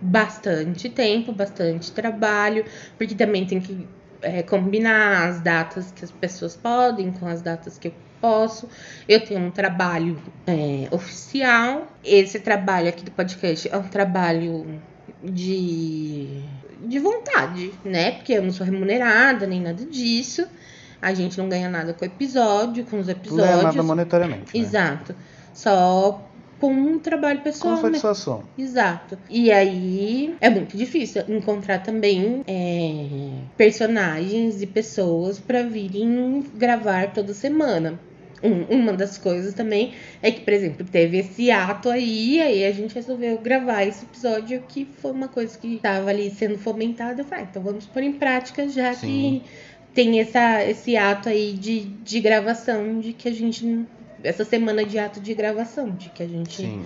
bastante 0.00 0.88
tempo, 0.88 1.32
bastante 1.32 1.92
trabalho, 1.92 2.64
porque 2.98 3.14
também 3.14 3.46
tem 3.46 3.60
que 3.60 3.86
é, 4.22 4.42
combinar 4.42 5.28
as 5.28 5.40
datas 5.40 5.92
que 5.92 6.04
as 6.04 6.10
pessoas 6.10 6.56
podem 6.56 7.12
com 7.12 7.26
as 7.26 7.42
datas 7.42 7.78
que 7.78 7.88
eu 7.88 7.94
posso. 8.20 8.68
Eu 9.08 9.24
tenho 9.24 9.40
um 9.40 9.50
trabalho 9.50 10.20
é, 10.46 10.88
oficial. 10.90 11.86
Esse 12.04 12.40
trabalho 12.40 12.88
aqui 12.88 13.04
do 13.04 13.10
podcast 13.10 13.68
é 13.68 13.76
um 13.76 13.88
trabalho 13.88 14.80
de, 15.22 16.42
de 16.86 16.98
vontade, 16.98 17.72
né? 17.84 18.12
Porque 18.12 18.32
eu 18.32 18.42
não 18.42 18.52
sou 18.52 18.64
remunerada 18.66 19.46
nem 19.46 19.60
nada 19.60 19.84
disso. 19.84 20.46
A 21.00 21.12
gente 21.12 21.38
não 21.38 21.48
ganha 21.48 21.68
nada 21.68 21.92
com 21.92 22.04
o 22.04 22.08
episódio, 22.08 22.84
com 22.84 22.98
os 22.98 23.06
Não 23.06 23.14
é 23.14 23.16
nada 23.16 23.52
episódios. 23.52 23.84
monetariamente. 23.84 24.56
Né? 24.56 24.64
Exato. 24.64 25.14
Só 25.52 26.22
com 26.58 26.72
um 26.72 26.98
trabalho 26.98 27.40
pessoal. 27.40 27.76
Com 27.76 27.82
né? 27.82 27.88
satisfação. 27.88 28.44
Exato. 28.56 29.18
E 29.28 29.50
aí 29.50 30.34
é 30.40 30.48
muito 30.48 30.76
difícil 30.76 31.22
encontrar 31.28 31.82
também 31.82 32.42
é, 32.46 33.30
personagens 33.56 34.62
e 34.62 34.66
pessoas 34.66 35.38
para 35.38 35.62
virem 35.62 36.44
gravar 36.54 37.12
toda 37.12 37.34
semana. 37.34 37.98
Um- 38.46 38.80
uma 38.80 38.92
das 38.92 39.18
coisas 39.18 39.52
também 39.54 39.92
é 40.22 40.30
que, 40.30 40.40
por 40.40 40.52
exemplo, 40.52 40.86
teve 40.86 41.18
esse 41.18 41.50
ato 41.50 41.88
aí, 41.90 42.40
aí 42.40 42.64
a 42.64 42.72
gente 42.72 42.94
resolveu 42.94 43.38
gravar 43.38 43.84
esse 43.84 44.04
episódio 44.04 44.62
que 44.68 44.86
foi 45.00 45.10
uma 45.10 45.28
coisa 45.28 45.56
que 45.58 45.74
estava 45.76 46.10
ali 46.10 46.30
sendo 46.30 46.56
fomentada. 46.58 47.20
Eu 47.20 47.24
falei, 47.24 47.44
ah, 47.44 47.48
então 47.50 47.62
vamos 47.62 47.86
pôr 47.86 48.02
em 48.02 48.12
prática 48.12 48.68
já 48.68 48.94
Sim. 48.94 49.42
que 49.44 49.50
tem 49.94 50.20
essa, 50.20 50.62
esse 50.64 50.96
ato 50.96 51.28
aí 51.28 51.52
de, 51.54 51.80
de 51.80 52.20
gravação, 52.20 53.00
de 53.00 53.12
que 53.12 53.28
a 53.28 53.32
gente. 53.32 53.84
Essa 54.22 54.44
semana 54.44 54.84
de 54.84 54.98
ato 54.98 55.20
de 55.20 55.34
gravação, 55.34 55.90
de 55.90 56.08
que 56.08 56.22
a 56.22 56.26
gente 56.26 56.56
Sim. 56.56 56.84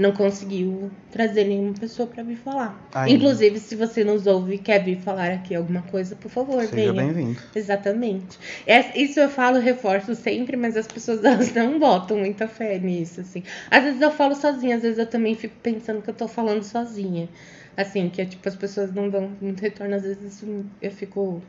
Não 0.00 0.12
conseguiu 0.12 0.90
trazer 1.10 1.44
nenhuma 1.44 1.74
pessoa 1.74 2.08
pra 2.08 2.22
vir 2.22 2.36
falar. 2.36 2.88
Ainda. 2.94 3.16
Inclusive, 3.16 3.58
se 3.60 3.76
você 3.76 4.02
nos 4.02 4.26
ouve 4.26 4.54
e 4.54 4.58
quer 4.58 4.82
vir 4.82 4.98
falar 4.98 5.30
aqui 5.32 5.54
alguma 5.54 5.82
coisa, 5.82 6.16
por 6.16 6.30
favor, 6.30 6.62
Seja 6.62 6.92
venha. 6.92 6.92
bem-vindo. 7.12 7.40
Exatamente. 7.54 8.38
Es- 8.66 8.94
Isso 8.96 9.20
eu 9.20 9.28
falo, 9.28 9.58
reforço 9.60 10.14
sempre, 10.14 10.56
mas 10.56 10.76
as 10.76 10.86
pessoas 10.86 11.22
elas 11.24 11.52
não 11.54 11.78
botam 11.78 12.16
muita 12.18 12.48
fé 12.48 12.78
nisso, 12.78 13.20
assim. 13.20 13.42
Às 13.70 13.84
vezes 13.84 14.00
eu 14.00 14.10
falo 14.10 14.34
sozinha, 14.34 14.76
às 14.76 14.82
vezes 14.82 14.98
eu 14.98 15.06
também 15.06 15.34
fico 15.34 15.54
pensando 15.62 16.02
que 16.02 16.10
eu 16.10 16.14
tô 16.14 16.26
falando 16.26 16.62
sozinha. 16.62 17.28
Assim, 17.76 18.08
que 18.08 18.24
tipo, 18.26 18.48
as 18.48 18.56
pessoas 18.56 18.92
não 18.94 19.08
dão 19.08 19.30
muito 19.40 19.60
retorno, 19.60 19.94
às 19.94 20.02
vezes 20.02 20.42
eu 20.82 20.90
fico 20.90 21.40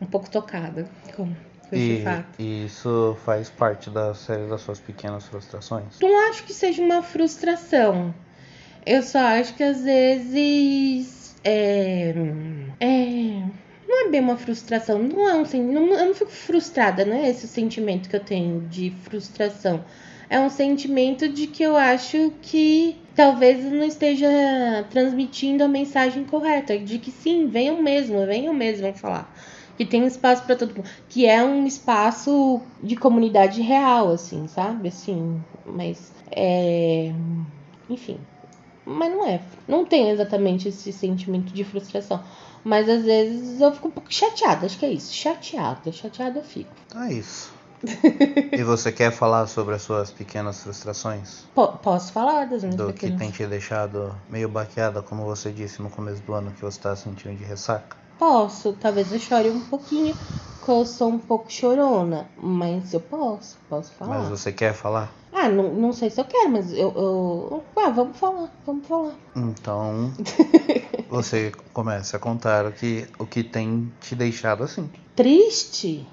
um 0.00 0.06
pouco 0.06 0.28
tocada 0.28 0.86
com, 1.16 1.26
com 1.26 1.32
esse 1.76 2.00
E, 2.00 2.04
fato. 2.04 2.24
e 2.38 2.64
isso 2.66 3.16
faz 3.24 3.48
parte 3.50 3.90
da 3.90 4.14
série 4.14 4.46
das 4.48 4.60
suas 4.62 4.78
pequenas 4.80 5.24
frustrações? 5.26 5.98
Não 6.00 6.28
acho 6.28 6.44
que 6.44 6.52
seja 6.52 6.82
uma 6.82 7.02
frustração. 7.02 8.14
Eu 8.84 9.02
só 9.02 9.18
acho 9.20 9.54
que 9.54 9.62
às 9.62 9.82
vezes 9.82 11.34
é, 11.44 12.14
é, 12.80 13.42
não 13.88 14.06
é 14.06 14.10
bem 14.10 14.20
uma 14.20 14.36
frustração. 14.36 14.98
Não 14.98 15.28
é 15.28 15.34
um 15.36 15.44
sen- 15.44 15.62
não, 15.62 15.86
eu 15.94 16.06
não 16.06 16.14
fico 16.14 16.30
frustrada, 16.30 17.04
não 17.04 17.16
é 17.16 17.28
esse 17.30 17.44
o 17.44 17.48
sentimento 17.48 18.08
que 18.08 18.16
eu 18.16 18.20
tenho 18.24 18.60
de 18.68 18.90
frustração. 19.04 19.84
é 20.28 20.40
um 20.40 20.48
sentimento 20.48 21.28
de 21.28 21.46
que 21.46 21.62
eu 21.62 21.76
acho 21.76 22.32
que 22.42 22.96
talvez 23.14 23.62
não 23.64 23.84
esteja 23.84 24.26
transmitindo 24.90 25.62
a 25.62 25.68
mensagem 25.68 26.24
correta, 26.24 26.78
de 26.78 26.98
que 26.98 27.10
sim, 27.10 27.46
venham 27.48 27.82
mesmo, 27.82 28.24
venham 28.26 28.54
mesmo 28.54 28.92
falar. 28.94 29.30
Que 29.76 29.84
tem 29.84 30.06
espaço 30.06 30.42
para 30.44 30.56
todo 30.56 30.74
mundo, 30.74 30.88
que 31.08 31.26
é 31.26 31.42
um 31.42 31.66
espaço 31.66 32.60
de 32.82 32.94
comunidade 32.94 33.60
real, 33.62 34.12
assim, 34.12 34.46
sabe? 34.46 34.88
Assim, 34.88 35.42
mas 35.66 36.12
é. 36.30 37.12
Enfim. 37.88 38.18
Mas 38.84 39.12
não 39.12 39.26
é. 39.26 39.40
Não 39.66 39.84
tem 39.84 40.10
exatamente 40.10 40.68
esse 40.68 40.92
sentimento 40.92 41.52
de 41.52 41.64
frustração. 41.64 42.22
Mas 42.64 42.88
às 42.88 43.04
vezes 43.04 43.60
eu 43.60 43.72
fico 43.72 43.88
um 43.88 43.90
pouco 43.90 44.12
chateada, 44.12 44.66
acho 44.66 44.78
que 44.78 44.86
é 44.86 44.90
isso. 44.90 45.12
Chateada, 45.14 45.90
chateada 45.90 46.38
eu 46.38 46.44
fico. 46.44 46.70
Então 46.86 47.02
é 47.02 47.12
isso. 47.12 47.52
e 48.52 48.62
você 48.62 48.92
quer 48.92 49.10
falar 49.10 49.46
sobre 49.48 49.74
as 49.74 49.82
suas 49.82 50.12
pequenas 50.12 50.62
frustrações? 50.62 51.44
Po 51.52 51.66
posso 51.78 52.12
falar 52.12 52.46
das 52.46 52.62
minhas 52.62 52.76
Do 52.76 52.86
pequenas... 52.86 53.14
que 53.14 53.18
tem 53.18 53.30
te 53.32 53.44
deixado 53.46 54.16
meio 54.28 54.48
baqueada, 54.48 55.02
como 55.02 55.24
você 55.24 55.50
disse 55.50 55.82
no 55.82 55.90
começo 55.90 56.22
do 56.22 56.32
ano, 56.32 56.52
que 56.52 56.62
você 56.62 56.78
tá 56.78 56.94
sentindo 56.94 57.36
de 57.36 57.44
ressaca? 57.44 57.96
Posso, 58.22 58.72
talvez 58.74 59.12
eu 59.12 59.18
chore 59.18 59.50
um 59.50 59.58
pouquinho, 59.58 60.14
porque 60.60 60.70
eu 60.70 60.86
sou 60.86 61.08
um 61.08 61.18
pouco 61.18 61.50
chorona, 61.50 62.30
mas 62.40 62.94
eu 62.94 63.00
posso, 63.00 63.58
posso 63.68 63.90
falar. 63.94 64.20
Mas 64.20 64.28
você 64.28 64.52
quer 64.52 64.72
falar? 64.74 65.12
Ah, 65.32 65.48
não, 65.48 65.74
não 65.74 65.92
sei 65.92 66.08
se 66.08 66.20
eu 66.20 66.24
quero, 66.24 66.48
mas 66.50 66.72
eu, 66.72 66.92
eu... 66.94 67.64
Ah, 67.76 67.90
vamos 67.90 68.16
falar, 68.16 68.48
vamos 68.64 68.86
falar. 68.86 69.12
Então, 69.34 70.12
você 71.10 71.50
começa 71.72 72.16
a 72.16 72.20
contar 72.20 72.64
o 72.64 72.70
que, 72.70 73.08
o 73.18 73.26
que 73.26 73.42
tem 73.42 73.92
te 74.00 74.14
deixado 74.14 74.62
assim. 74.62 74.88
Triste? 75.16 76.06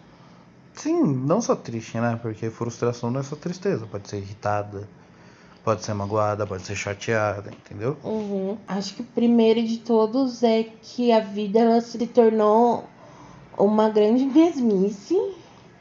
Sim, 0.74 1.04
não 1.04 1.39
só 1.39 1.56
triste, 1.56 2.00
né? 2.00 2.17
Porque 2.19 2.50
frustração 2.50 3.12
não 3.12 3.19
é 3.19 3.24
só 3.24 3.36
tristeza. 3.36 3.86
Pode 3.86 4.10
ser 4.10 4.17
irritada, 4.17 4.89
pode 5.63 5.84
ser 5.84 5.93
magoada, 5.93 6.45
pode 6.45 6.63
ser 6.63 6.76
chateada, 6.76 7.52
entendeu? 7.52 7.98
Uhum. 8.04 8.58
Acho 8.67 8.95
que 8.95 9.02
o 9.02 9.06
primeiro 9.06 9.62
de 9.63 9.78
todos 9.78 10.43
é 10.43 10.63
que 10.63 11.12
a 11.12 11.19
vida 11.19 11.60
ela 11.60 11.82
se 11.82 11.98
tornou 12.08 12.86
uma 13.58 13.89
grande 13.89 14.26
mesmice. 14.26 15.15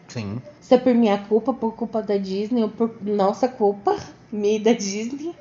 Sim. 0.09 0.41
Se 0.61 0.75
é 0.75 0.79
por 0.79 0.95
minha 0.95 1.19
culpa, 1.19 1.53
por 1.53 1.75
culpa 1.75 2.03
da 2.03 2.17
Disney 2.17 2.62
ou 2.62 2.69
por 2.69 2.91
nossa 3.03 3.49
culpa, 3.49 3.97
minha 4.31 4.57
e 4.57 4.59
da 4.59 4.73
Disney. 4.73 5.35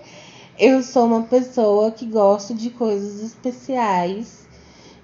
Eu 0.59 0.81
sou 0.81 1.05
uma 1.05 1.23
pessoa 1.23 1.91
que 1.91 2.05
gosto 2.05 2.53
de 2.53 2.69
coisas 2.69 3.21
especiais 3.21 4.47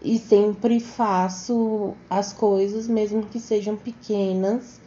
e 0.02 0.18
sempre 0.18 0.80
faço 0.80 1.94
as 2.10 2.34
coisas, 2.34 2.88
mesmo 2.88 3.24
que 3.24 3.40
sejam 3.40 3.76
pequenas, 3.76 4.82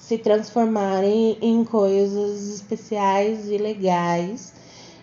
se 0.00 0.16
transformarem 0.16 1.36
em 1.40 1.62
coisas 1.62 2.48
especiais 2.54 3.48
e 3.48 3.58
legais. 3.58 4.52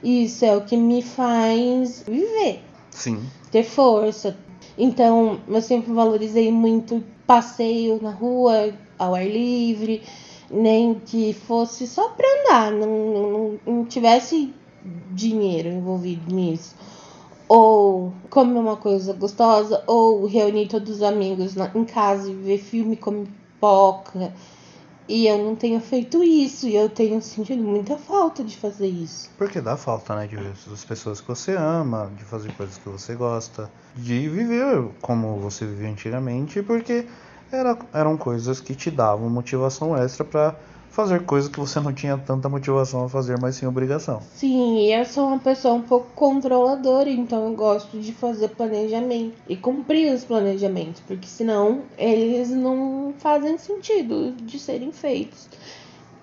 E 0.03 0.25
isso 0.25 0.43
é 0.43 0.57
o 0.57 0.65
que 0.65 0.75
me 0.75 1.01
faz 1.01 2.03
viver, 2.05 2.61
Sim. 2.91 3.23
ter 3.51 3.63
força. 3.63 4.35
Então, 4.77 5.39
eu 5.47 5.61
sempre 5.61 5.93
valorizei 5.93 6.51
muito 6.51 7.03
passeio 7.25 8.01
na 8.01 8.11
rua, 8.11 8.73
ao 8.97 9.15
ar 9.15 9.25
livre, 9.25 10.03
nem 10.49 10.95
que 10.95 11.33
fosse 11.33 11.87
só 11.87 12.09
para 12.09 12.27
andar, 12.41 12.71
não, 12.71 12.87
não, 12.87 13.59
não 13.65 13.85
tivesse 13.85 14.53
dinheiro 15.11 15.69
envolvido 15.69 16.33
nisso 16.33 16.75
ou 17.49 18.11
comer 18.29 18.59
uma 18.59 18.75
coisa 18.75 19.13
gostosa, 19.13 19.81
ou 19.87 20.25
reunir 20.25 20.67
todos 20.67 20.97
os 20.97 21.01
amigos 21.01 21.55
na, 21.55 21.71
em 21.73 21.85
casa 21.85 22.29
e 22.29 22.33
ver 22.33 22.57
filme, 22.57 22.97
comer 22.97 23.25
pipoca. 23.57 24.33
E 25.07 25.25
eu 25.25 25.37
não 25.37 25.55
tenho 25.55 25.79
feito 25.79 26.21
isso, 26.21 26.67
e 26.67 26.75
eu 26.75 26.89
tenho 26.89 27.21
sentido 27.21 27.63
muita 27.63 27.97
falta 27.97 28.43
de 28.43 28.57
fazer 28.57 28.87
isso. 28.87 29.29
Porque 29.37 29.61
dá 29.61 29.77
falta, 29.77 30.15
né? 30.15 30.27
De 30.27 30.35
ver 30.35 30.51
as 30.71 30.83
pessoas 30.83 31.21
que 31.21 31.27
você 31.27 31.55
ama, 31.55 32.11
de 32.17 32.25
fazer 32.25 32.51
coisas 32.51 32.77
que 32.77 32.89
você 32.89 33.15
gosta, 33.15 33.71
de 33.95 34.27
viver 34.27 34.89
como 35.01 35.37
você 35.37 35.65
vivia 35.65 35.89
antigamente, 35.89 36.61
porque 36.61 37.07
era, 37.49 37.77
eram 37.93 38.17
coisas 38.17 38.59
que 38.59 38.75
te 38.75 38.91
davam 38.91 39.29
motivação 39.29 39.95
extra 39.95 40.25
pra 40.25 40.55
fazer 40.97 41.21
coisas 41.25 41.47
que 41.47 41.59
você 41.59 41.79
não 41.79 41.93
tinha 41.93 42.17
tanta 42.17 42.49
motivação 42.49 43.05
a 43.05 43.09
fazer, 43.09 43.39
mas 43.39 43.55
sem 43.55 43.67
obrigação. 43.67 44.19
Sim, 44.33 44.79
e 44.79 44.91
eu 44.91 45.05
sou 45.05 45.27
uma 45.27 45.37
pessoa 45.37 45.75
um 45.75 45.83
pouco 45.83 46.07
controladora, 46.15 47.07
então 47.07 47.45
eu 47.45 47.53
gosto 47.53 47.99
de 47.99 48.11
fazer 48.11 48.47
planejamento 48.47 49.35
e 49.47 49.55
cumprir 49.55 50.11
os 50.11 50.25
planejamentos, 50.25 50.99
porque 51.07 51.27
senão 51.27 51.83
eles 51.99 52.49
não 52.49 53.13
fazem 53.19 53.59
sentido 53.59 54.31
de 54.41 54.57
serem 54.57 54.91
feitos. 54.91 55.47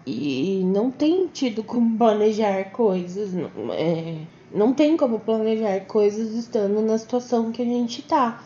E 0.05 0.63
não 0.65 0.91
tem 0.91 1.29
tido 1.29 1.63
como 1.63 1.97
planejar 1.97 2.65
coisas, 2.73 3.33
não, 3.33 3.51
é, 3.73 4.23
não 4.53 4.75
tem 4.75 4.97
como 4.97 5.21
planejar 5.21 5.83
coisas 5.87 6.33
estando 6.33 6.83
na 6.83 6.99
situação 6.99 7.53
que 7.53 7.63
a 7.63 7.65
gente 7.65 8.03
tá. 8.03 8.43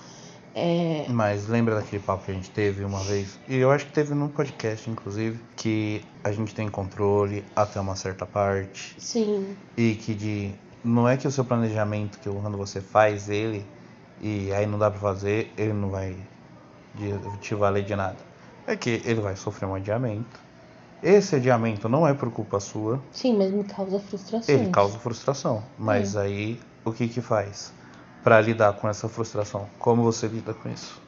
É, 0.58 1.06
Mas 1.08 1.46
lembra 1.46 1.76
daquele 1.76 2.02
papo 2.02 2.24
que 2.24 2.32
a 2.32 2.34
gente 2.34 2.50
teve 2.50 2.84
uma 2.84 2.98
vez? 3.04 3.38
E 3.48 3.56
eu 3.56 3.70
acho 3.70 3.86
que 3.86 3.92
teve 3.92 4.12
num 4.14 4.28
podcast, 4.28 4.90
inclusive, 4.90 5.38
que 5.56 6.04
a 6.24 6.32
gente 6.32 6.54
tem 6.54 6.68
controle 6.68 7.44
até 7.54 7.80
uma 7.80 7.94
certa 7.94 8.26
parte. 8.26 9.00
sim, 9.00 9.56
E 9.76 9.94
que 9.94 10.14
de. 10.14 10.50
Não 10.84 11.08
é 11.08 11.16
que 11.16 11.26
o 11.26 11.30
seu 11.30 11.44
planejamento, 11.44 12.18
que 12.18 12.28
quando 12.28 12.56
você 12.56 12.80
faz 12.80 13.28
ele 13.28 13.64
e 14.20 14.52
aí 14.52 14.66
não 14.66 14.78
dá 14.78 14.90
pra 14.90 14.98
fazer, 14.98 15.52
ele 15.56 15.72
não 15.72 15.90
vai 15.90 16.16
te 17.40 17.54
valer 17.54 17.84
de 17.84 17.94
nada. 17.94 18.16
É 18.66 18.76
que 18.76 19.00
ele 19.04 19.20
vai 19.20 19.36
sofrer 19.36 19.66
um 19.66 19.74
adiamento. 19.74 20.38
Esse 21.02 21.36
adiamento 21.36 21.88
não 21.88 22.06
é 22.06 22.12
por 22.12 22.30
culpa 22.30 22.58
sua, 22.58 23.00
sim, 23.12 23.36
mas 23.36 23.52
me 23.52 23.62
causa 23.64 24.00
frustração. 24.00 24.54
ele 24.54 24.70
causa 24.70 24.98
frustração. 24.98 25.62
Mas 25.78 26.16
aí 26.16 26.60
o 26.84 26.92
que 26.92 27.06
que 27.06 27.20
faz? 27.20 27.72
Pra 28.22 28.40
lidar 28.40 28.72
com 28.74 28.88
essa 28.88 29.08
frustração, 29.08 29.68
como 29.78 30.02
você 30.02 30.26
lida 30.26 30.52
com 30.52 30.68
isso? 30.68 31.00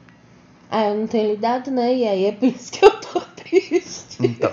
Ah, 0.69 0.85
eu 0.89 0.95
não 0.95 1.07
tenho 1.07 1.31
lidado, 1.31 1.69
né? 1.69 1.93
E 1.93 2.07
aí 2.07 2.25
é 2.25 2.31
por 2.31 2.47
isso 2.47 2.71
que 2.71 2.83
eu 2.83 2.91
tô 3.01 3.19
triste. 3.35 4.23
Então, 4.23 4.51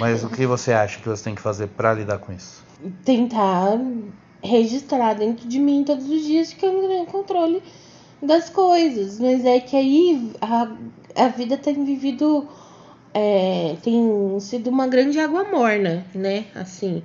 mas 0.00 0.24
o 0.24 0.28
que 0.28 0.46
você 0.46 0.72
acha 0.72 0.98
que 1.00 1.08
você 1.08 1.24
tem 1.24 1.34
que 1.34 1.40
fazer 1.40 1.68
pra 1.68 1.94
lidar 1.94 2.18
com 2.18 2.32
isso? 2.32 2.64
Tentar 3.04 3.78
registrar 4.42 5.14
dentro 5.14 5.48
de 5.48 5.58
mim 5.58 5.84
todos 5.84 6.08
os 6.08 6.22
dias 6.22 6.52
que 6.52 6.64
eu 6.66 6.72
não 6.72 6.88
tenho 6.88 7.06
controle 7.06 7.62
das 8.20 8.50
coisas. 8.50 9.18
Mas 9.20 9.44
é 9.44 9.60
que 9.60 9.76
aí 9.76 10.32
a, 10.40 10.76
a 11.24 11.28
vida 11.28 11.56
tem 11.56 11.84
vivido. 11.84 12.48
é, 13.14 13.76
tem 13.82 14.38
sido 14.40 14.68
uma 14.70 14.86
grande 14.88 15.18
água 15.20 15.44
morna, 15.44 16.04
né? 16.14 16.46
Assim. 16.54 17.02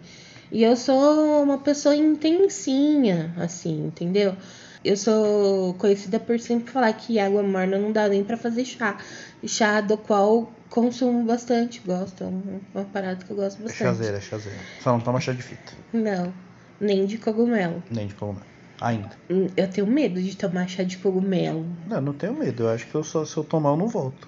E 0.52 0.64
eu 0.64 0.76
sou 0.76 1.44
uma 1.44 1.60
pessoa 1.60 1.96
intensinha, 1.96 3.34
assim, 3.38 3.86
entendeu? 3.88 4.36
Eu 4.84 4.98
sou 4.98 5.74
conhecida 5.76 6.20
por 6.20 6.40
sempre 6.40 6.72
falar 6.72 6.92
que 6.94 7.20
água 7.20 7.44
morna 7.44 7.78
não 7.78 7.92
dá 7.92 8.08
nem 8.08 8.24
pra 8.24 8.36
fazer 8.38 8.66
chá. 8.66 8.98
Chá 9.46 9.80
do 9.82 9.98
qual 9.98 10.52
consumo 10.70 11.24
bastante, 11.24 11.82
gosto. 11.86 12.24
É 12.24 12.28
um- 12.28 12.60
uma 12.74 12.86
parada 12.86 13.24
que 13.24 13.32
eu 13.32 13.36
gosto 13.36 13.60
É 13.60 13.64
bastante. 13.64 13.78
chazeira, 13.78 14.18
é 14.18 14.22
chazeira. 14.22 14.58
Só 14.82 14.92
não 14.92 15.00
toma 15.00 15.20
chá 15.20 15.34
de 15.34 15.42
fita, 15.44 15.74
Não, 15.94 16.34
nem 16.80 17.06
de 17.06 17.18
cogumelo. 17.20 17.84
nem 17.92 18.08
de 18.08 18.16
cogumelo. 18.16 18.46
Ainda. 18.80 19.12
Hum, 19.30 19.46
Eu 19.56 19.70
tenho 19.70 19.86
medo 19.86 20.20
de 20.20 20.36
tomar 20.36 20.68
chá 20.68 20.82
de 20.82 20.98
cogumelo. 20.98 21.64
Não, 21.88 22.02
não 22.02 22.14
tenho 22.14 22.34
medo. 22.34 22.64
Eu 22.64 22.70
acho 22.70 22.88
que 22.88 22.96
eu 22.96 23.04
só, 23.04 23.24
se 23.24 23.38
eu 23.38 23.44
tomar, 23.44 23.70
eu 23.70 23.78
não 23.78 23.88
volto. 23.88 24.28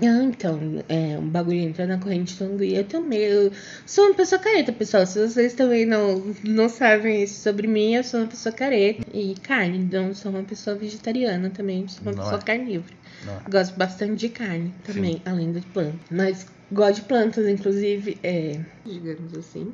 Não, 0.00 0.28
então, 0.30 0.58
é, 0.88 1.18
um 1.18 1.28
bagulho 1.28 1.58
entra 1.58 1.86
na 1.86 1.98
corrente 1.98 2.32
sanguínea. 2.32 2.86
Medo. 3.06 3.46
Eu 3.46 3.52
sou 3.86 4.06
uma 4.06 4.14
pessoa 4.14 4.40
careta, 4.40 4.72
pessoal. 4.72 5.06
Se 5.06 5.26
vocês 5.26 5.54
também 5.54 5.84
não, 5.86 6.34
não 6.44 6.68
sabem 6.68 7.22
isso 7.22 7.40
sobre 7.42 7.66
mim, 7.66 7.94
eu 7.94 8.04
sou 8.04 8.20
uma 8.20 8.26
pessoa 8.26 8.52
careta. 8.52 9.04
E 9.12 9.34
carne, 9.42 9.78
então, 9.78 10.14
sou 10.14 10.30
uma 10.30 10.42
pessoa 10.42 10.76
vegetariana 10.76 11.50
também. 11.50 11.86
Sou 11.88 12.02
uma 12.02 12.12
Não 12.12 12.18
pessoa 12.18 12.40
é. 12.40 12.44
carnívora. 12.44 12.94
É? 13.26 13.50
Gosto 13.50 13.76
bastante 13.76 14.14
de 14.16 14.28
carne 14.28 14.72
também, 14.84 15.20
além 15.24 15.52
de 15.52 15.60
planta. 15.60 15.98
Mas 16.10 16.46
gosto 16.70 16.96
de 16.96 17.02
plantas, 17.02 17.48
inclusive, 17.48 18.18
é, 18.22 18.60
digamos 18.84 19.36
assim, 19.36 19.72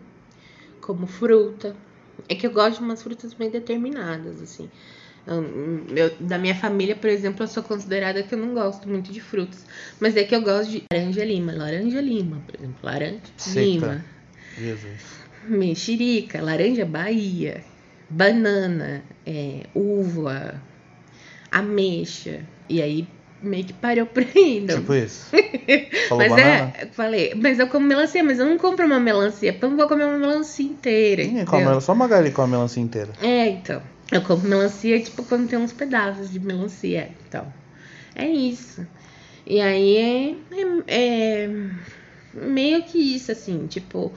como 0.81 1.07
fruta. 1.07 1.77
É 2.29 2.35
que 2.35 2.47
eu 2.47 2.51
gosto 2.51 2.79
de 2.79 2.85
umas 2.85 3.03
frutas 3.03 3.35
bem 3.35 3.51
determinadas, 3.51 4.41
assim. 4.41 4.71
Eu- 5.27 6.15
da 6.21 6.39
minha 6.39 6.55
família, 6.55 6.95
por 6.95 7.11
exemplo, 7.11 7.43
eu 7.43 7.49
sou 7.49 7.63
considerada 7.63 8.23
que 8.23 8.35
eu 8.35 8.39
não 8.39 8.55
gosto 8.55 8.89
muito 8.89 9.13
de 9.13 9.21
frutas. 9.21 9.65
Mas 9.99 10.17
é 10.17 10.23
que 10.23 10.35
eu 10.35 10.41
gosto 10.41 10.71
de 10.71 10.83
laranja 10.93 11.25
lima, 11.25 11.53
laranja 11.53 12.01
lima, 12.01 12.41
por 12.47 12.55
exemplo, 12.55 12.77
laranja 12.83 13.21
lima, 13.49 14.05
Jesus. 14.57 15.01
mexerica, 15.49 16.41
laranja 16.41 16.85
Bahia, 16.85 17.65
banana, 18.09 19.03
é, 19.27 19.67
uva, 19.75 20.63
ameixa. 21.51 22.41
E 22.69 22.81
aí 22.81 23.09
meio 23.43 23.65
que 23.65 23.73
parou 23.73 24.07
por 24.07 24.23
aí. 24.23 24.59
Então. 24.59 24.79
Tipo 24.79 24.95
isso. 24.95 25.31
Falou 26.09 26.25
mas 26.25 26.31
banana? 26.31 26.73
é, 26.79 26.87
falei, 26.87 27.35
mas 27.35 27.59
eu 27.59 27.67
como 27.69 27.87
melancia, 27.87 28.23
mas 28.23 28.39
eu 28.39 28.47
não 28.47 28.59
compro 28.59 28.87
uma 28.87 29.01
melancia, 29.01 29.53
porque 29.53 29.65
eu 29.65 29.71
não 29.71 29.77
vou 29.77 29.89
comer 29.89 30.05
uma 30.05 30.19
melancia 30.19 30.65
inteira. 30.65 31.23
Ninguém 31.25 31.43
entendeu? 31.43 31.65
come 31.67 31.81
só 31.81 31.93
a 31.93 31.95
Magali 31.97 32.31
come 32.31 32.55
a 32.55 32.57
melancia 32.57 32.83
inteira. 32.83 33.13
É, 33.21 33.49
então. 33.49 33.83
Eu 34.11 34.23
compro 34.23 34.49
melancia, 34.49 35.01
tipo, 35.01 35.25
quando 35.25 35.49
tem 35.49 35.59
uns 35.59 35.73
pedaços 35.73 36.31
de 36.31 36.39
melancia. 36.39 37.11
Então, 37.27 37.53
é 38.15 38.29
isso. 38.29 38.87
E 39.45 39.61
aí 39.61 39.97
é, 39.97 40.37
é, 40.87 41.45
é 41.45 41.51
meio 42.33 42.83
que 42.85 42.99
isso, 42.99 43.33
assim, 43.33 43.67
tipo, 43.67 44.13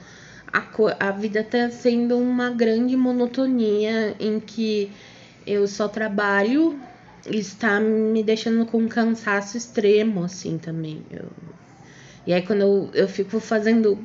a, 0.52 0.66
a 0.98 1.10
vida 1.12 1.42
tá 1.42 1.70
sendo 1.70 2.18
uma 2.18 2.50
grande 2.50 2.96
monotonia 2.96 4.14
em 4.18 4.40
que 4.40 4.90
eu 5.46 5.66
só 5.66 5.88
trabalho 5.88 6.78
está 7.26 7.80
me 7.80 8.22
deixando 8.22 8.64
com 8.66 8.78
um 8.78 8.88
cansaço 8.88 9.56
extremo, 9.56 10.24
assim, 10.24 10.58
também. 10.58 11.04
Eu... 11.10 11.28
E 12.26 12.32
aí, 12.32 12.42
quando 12.42 12.60
eu, 12.60 12.90
eu 12.92 13.08
fico 13.08 13.40
fazendo 13.40 13.98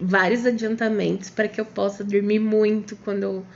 vários 0.00 0.46
adiantamentos 0.46 1.30
para 1.30 1.46
que 1.46 1.60
eu 1.60 1.64
possa 1.64 2.02
dormir 2.02 2.38
muito 2.38 2.96
quando, 2.96 3.22
eu, 3.22 3.46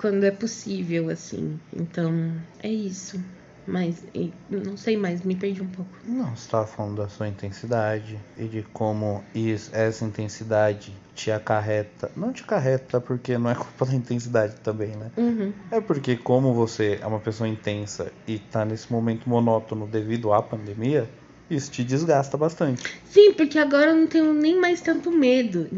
quando 0.00 0.24
é 0.24 0.30
possível, 0.30 1.10
assim. 1.10 1.60
Então, 1.76 2.32
é 2.62 2.70
isso. 2.70 3.20
Mas 3.66 4.02
não 4.48 4.76
sei 4.76 4.96
mais, 4.96 5.22
me 5.22 5.36
perdi 5.36 5.62
um 5.62 5.68
pouco. 5.68 5.90
Não, 6.04 6.34
você 6.34 6.46
estava 6.46 6.66
falando 6.66 6.96
da 6.96 7.08
sua 7.08 7.28
intensidade 7.28 8.18
e 8.36 8.44
de 8.46 8.62
como 8.72 9.22
isso, 9.34 9.70
essa 9.72 10.04
intensidade 10.04 10.92
te 11.14 11.30
acarreta. 11.30 12.10
Não 12.16 12.32
te 12.32 12.42
acarreta 12.42 13.00
porque 13.00 13.36
não 13.36 13.50
é 13.50 13.54
culpa 13.54 13.84
da 13.84 13.94
intensidade 13.94 14.54
também, 14.60 14.96
né? 14.96 15.10
Uhum. 15.16 15.52
É 15.70 15.80
porque, 15.80 16.16
como 16.16 16.54
você 16.54 16.98
é 17.00 17.06
uma 17.06 17.20
pessoa 17.20 17.46
intensa 17.46 18.10
e 18.26 18.38
tá 18.38 18.64
nesse 18.64 18.90
momento 18.90 19.28
monótono 19.28 19.86
devido 19.86 20.32
à 20.32 20.42
pandemia, 20.42 21.08
isso 21.50 21.70
te 21.70 21.84
desgasta 21.84 22.36
bastante. 22.36 22.82
Sim, 23.04 23.34
porque 23.34 23.58
agora 23.58 23.90
eu 23.90 23.96
não 23.96 24.06
tenho 24.06 24.32
nem 24.32 24.58
mais 24.58 24.80
tanto 24.80 25.10
medo. 25.12 25.68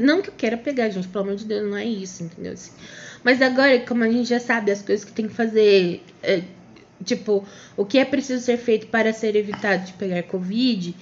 Não 0.00 0.22
que 0.22 0.30
eu 0.30 0.34
queira 0.34 0.56
pegar, 0.56 0.88
gente, 0.90 1.08
pelo 1.08 1.24
amor 1.24 1.36
de 1.36 1.44
Deus, 1.44 1.68
não 1.68 1.76
é 1.76 1.84
isso, 1.84 2.22
entendeu? 2.22 2.52
Assim, 2.52 2.70
mas 3.24 3.40
agora, 3.40 3.78
como 3.80 4.04
a 4.04 4.08
gente 4.10 4.28
já 4.28 4.40
sabe 4.40 4.70
as 4.70 4.82
coisas 4.82 5.04
que 5.04 5.12
tem 5.12 5.28
que 5.28 5.34
fazer. 5.34 6.02
É 6.22 6.42
tipo, 7.02 7.44
o 7.76 7.84
que 7.84 7.98
é 7.98 8.04
preciso 8.04 8.44
ser 8.44 8.56
feito 8.56 8.86
para 8.86 9.12
ser 9.12 9.34
evitado 9.34 9.84
de 9.86 9.92
pegar 9.94 10.22
Covid, 10.22 10.94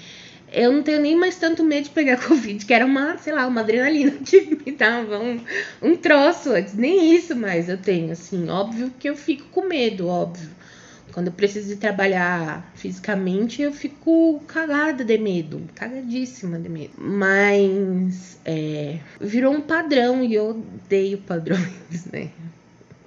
eu 0.53 0.73
não 0.73 0.83
tenho 0.83 1.01
nem 1.01 1.15
mais 1.15 1.37
tanto 1.37 1.63
medo 1.63 1.85
de 1.85 1.91
pegar 1.91 2.17
Covid, 2.27 2.65
que 2.65 2.75
era 2.75 2.85
uma, 2.85 3.17
sei 3.19 3.33
lá, 3.33 3.47
uma 3.47 3.61
adrenalina 3.61 4.13
que 4.25 4.41
me 4.65 4.73
dava 4.73 5.19
um, 5.19 5.41
um 5.83 5.97
troço 5.97 6.51
antes. 6.51 6.75
Nem 6.75 7.15
isso 7.15 7.37
mais 7.37 7.69
eu 7.69 7.79
tenho, 7.79 8.13
assim. 8.13 8.49
Óbvio 8.49 8.93
que 8.99 9.09
eu 9.09 9.17
fico 9.17 9.45
com 9.51 9.67
medo, 9.67 10.09
óbvio. 10.09 10.51
Quando 11.13 11.29
eu 11.29 11.33
preciso 11.33 11.77
trabalhar 11.77 12.71
fisicamente, 12.75 13.63
eu 13.63 13.73
fico 13.73 14.41
cagada 14.47 15.05
de 15.05 15.19
medo, 15.19 15.63
cagadíssima 15.75 16.59
de 16.59 16.69
medo. 16.69 16.95
Mas 16.99 18.39
é, 18.45 18.99
virou 19.21 19.53
um 19.53 19.61
padrão 19.61 20.23
e 20.25 20.35
eu 20.35 20.51
odeio 20.51 21.19
padrões, 21.19 22.07
né? 22.13 22.31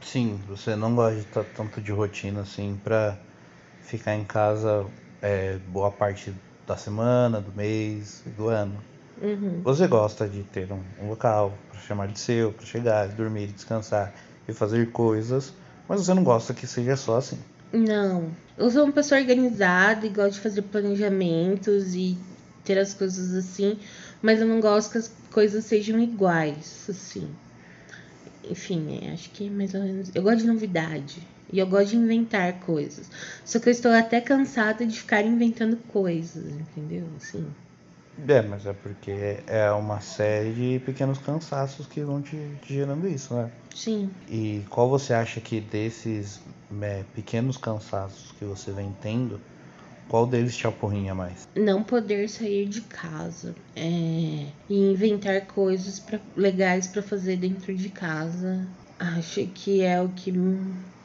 Sim, 0.02 0.40
você 0.48 0.76
não 0.76 0.96
gosta 0.96 1.16
de 1.16 1.26
estar 1.26 1.44
tanto 1.44 1.82
de 1.82 1.92
rotina 1.92 2.42
assim 2.42 2.78
pra 2.84 3.18
ficar 3.82 4.16
em 4.16 4.24
casa 4.26 4.86
é, 5.22 5.58
boa 5.70 5.90
parte 5.90 6.34
da 6.68 6.76
semana, 6.76 7.40
do 7.42 7.52
mês, 7.54 8.22
do 8.38 8.50
ano. 8.50 8.84
Uhum. 9.22 9.62
Você 9.64 9.88
gosta 9.88 10.28
de 10.28 10.44
ter 10.44 10.72
um, 10.72 10.82
um 11.02 11.08
local 11.08 11.54
para 11.70 11.80
chamar 11.80 12.08
de 12.08 12.20
seu, 12.20 12.52
para 12.52 12.66
chegar, 12.66 13.08
dormir, 13.10 13.48
descansar 13.48 14.14
e 14.48 14.54
fazer 14.54 14.92
coisas, 14.92 15.54
mas 15.88 16.06
você 16.06 16.14
não 16.14 16.24
gosta 16.24 16.54
que 16.54 16.68
seja 16.68 16.98
só 16.98 17.18
assim. 17.18 17.40
Não, 17.74 18.32
eu 18.58 18.70
sou 18.70 18.84
uma 18.84 18.94
pessoa 18.94 19.20
organizada 19.20 20.06
e 20.06 20.10
gosto 20.10 20.36
de 20.36 20.42
fazer 20.42 20.62
planejamentos 20.62 21.96
e 21.96 22.18
ter 22.64 22.78
as 22.78 22.94
coisas 22.94 23.34
assim, 23.34 23.78
mas 24.22 24.40
eu 24.40 24.48
não 24.48 24.62
gosto 24.62 24.92
que 24.92 25.00
as 25.00 25.12
coisas 25.32 25.66
sejam 25.66 26.00
iguais, 26.00 26.86
assim 26.88 27.28
enfim, 28.50 29.00
é, 29.02 29.12
acho 29.12 29.30
que 29.32 29.50
mais 29.50 29.74
ou 29.74 29.82
menos. 29.82 30.12
Eu 30.14 30.22
gosto 30.22 30.40
de 30.40 30.48
novidade. 30.48 31.22
E 31.52 31.60
eu 31.60 31.68
gosto 31.68 31.92
de 31.92 31.98
inventar 31.98 32.60
coisas. 32.62 33.10
Só 33.46 33.60
que 33.60 33.70
eu 33.70 33.72
estou 33.72 33.92
até 33.92 34.20
cansada 34.20 34.86
de 34.86 34.98
ficar 34.98 35.22
inventando 35.22 35.78
coisas, 35.88 36.52
entendeu? 36.52 37.08
Assim. 37.16 37.46
É, 38.28 38.42
mas 38.42 38.66
é 38.66 38.74
porque 38.74 39.12
é 39.48 39.72
uma 39.72 40.00
série 40.00 40.54
de 40.54 40.80
pequenos 40.86 41.18
cansaços 41.18 41.88
que 41.88 42.02
vão 42.04 42.22
te, 42.22 42.38
te 42.62 42.74
gerando 42.74 43.08
isso, 43.08 43.34
né? 43.34 43.50
Sim. 43.74 44.12
E 44.30 44.64
qual 44.70 44.90
você 44.90 45.14
acha 45.14 45.42
que 45.42 45.60
desses 45.60 46.40
é, 46.82 47.04
pequenos 47.16 47.58
cansaços 47.58 48.32
que 48.38 48.46
você 48.46 48.72
vem 48.72 48.96
tendo, 49.02 49.40
qual 50.08 50.28
deles 50.28 50.56
te 50.56 50.68
apurrinha 50.68 51.16
mais? 51.16 51.48
Não 51.56 51.84
poder 51.84 52.30
sair 52.30 52.68
de 52.68 52.82
casa. 52.82 53.56
É, 53.76 54.48
e 54.70 54.92
inventar 54.92 55.48
coisas 55.48 56.00
pra, 56.00 56.20
legais 56.36 56.88
para 56.88 57.02
fazer 57.02 57.38
dentro 57.38 57.74
de 57.76 57.90
casa. 57.90 58.68
Acho 59.00 59.46
que 59.48 59.82
é 59.82 60.02
o 60.02 60.10
que 60.10 60.32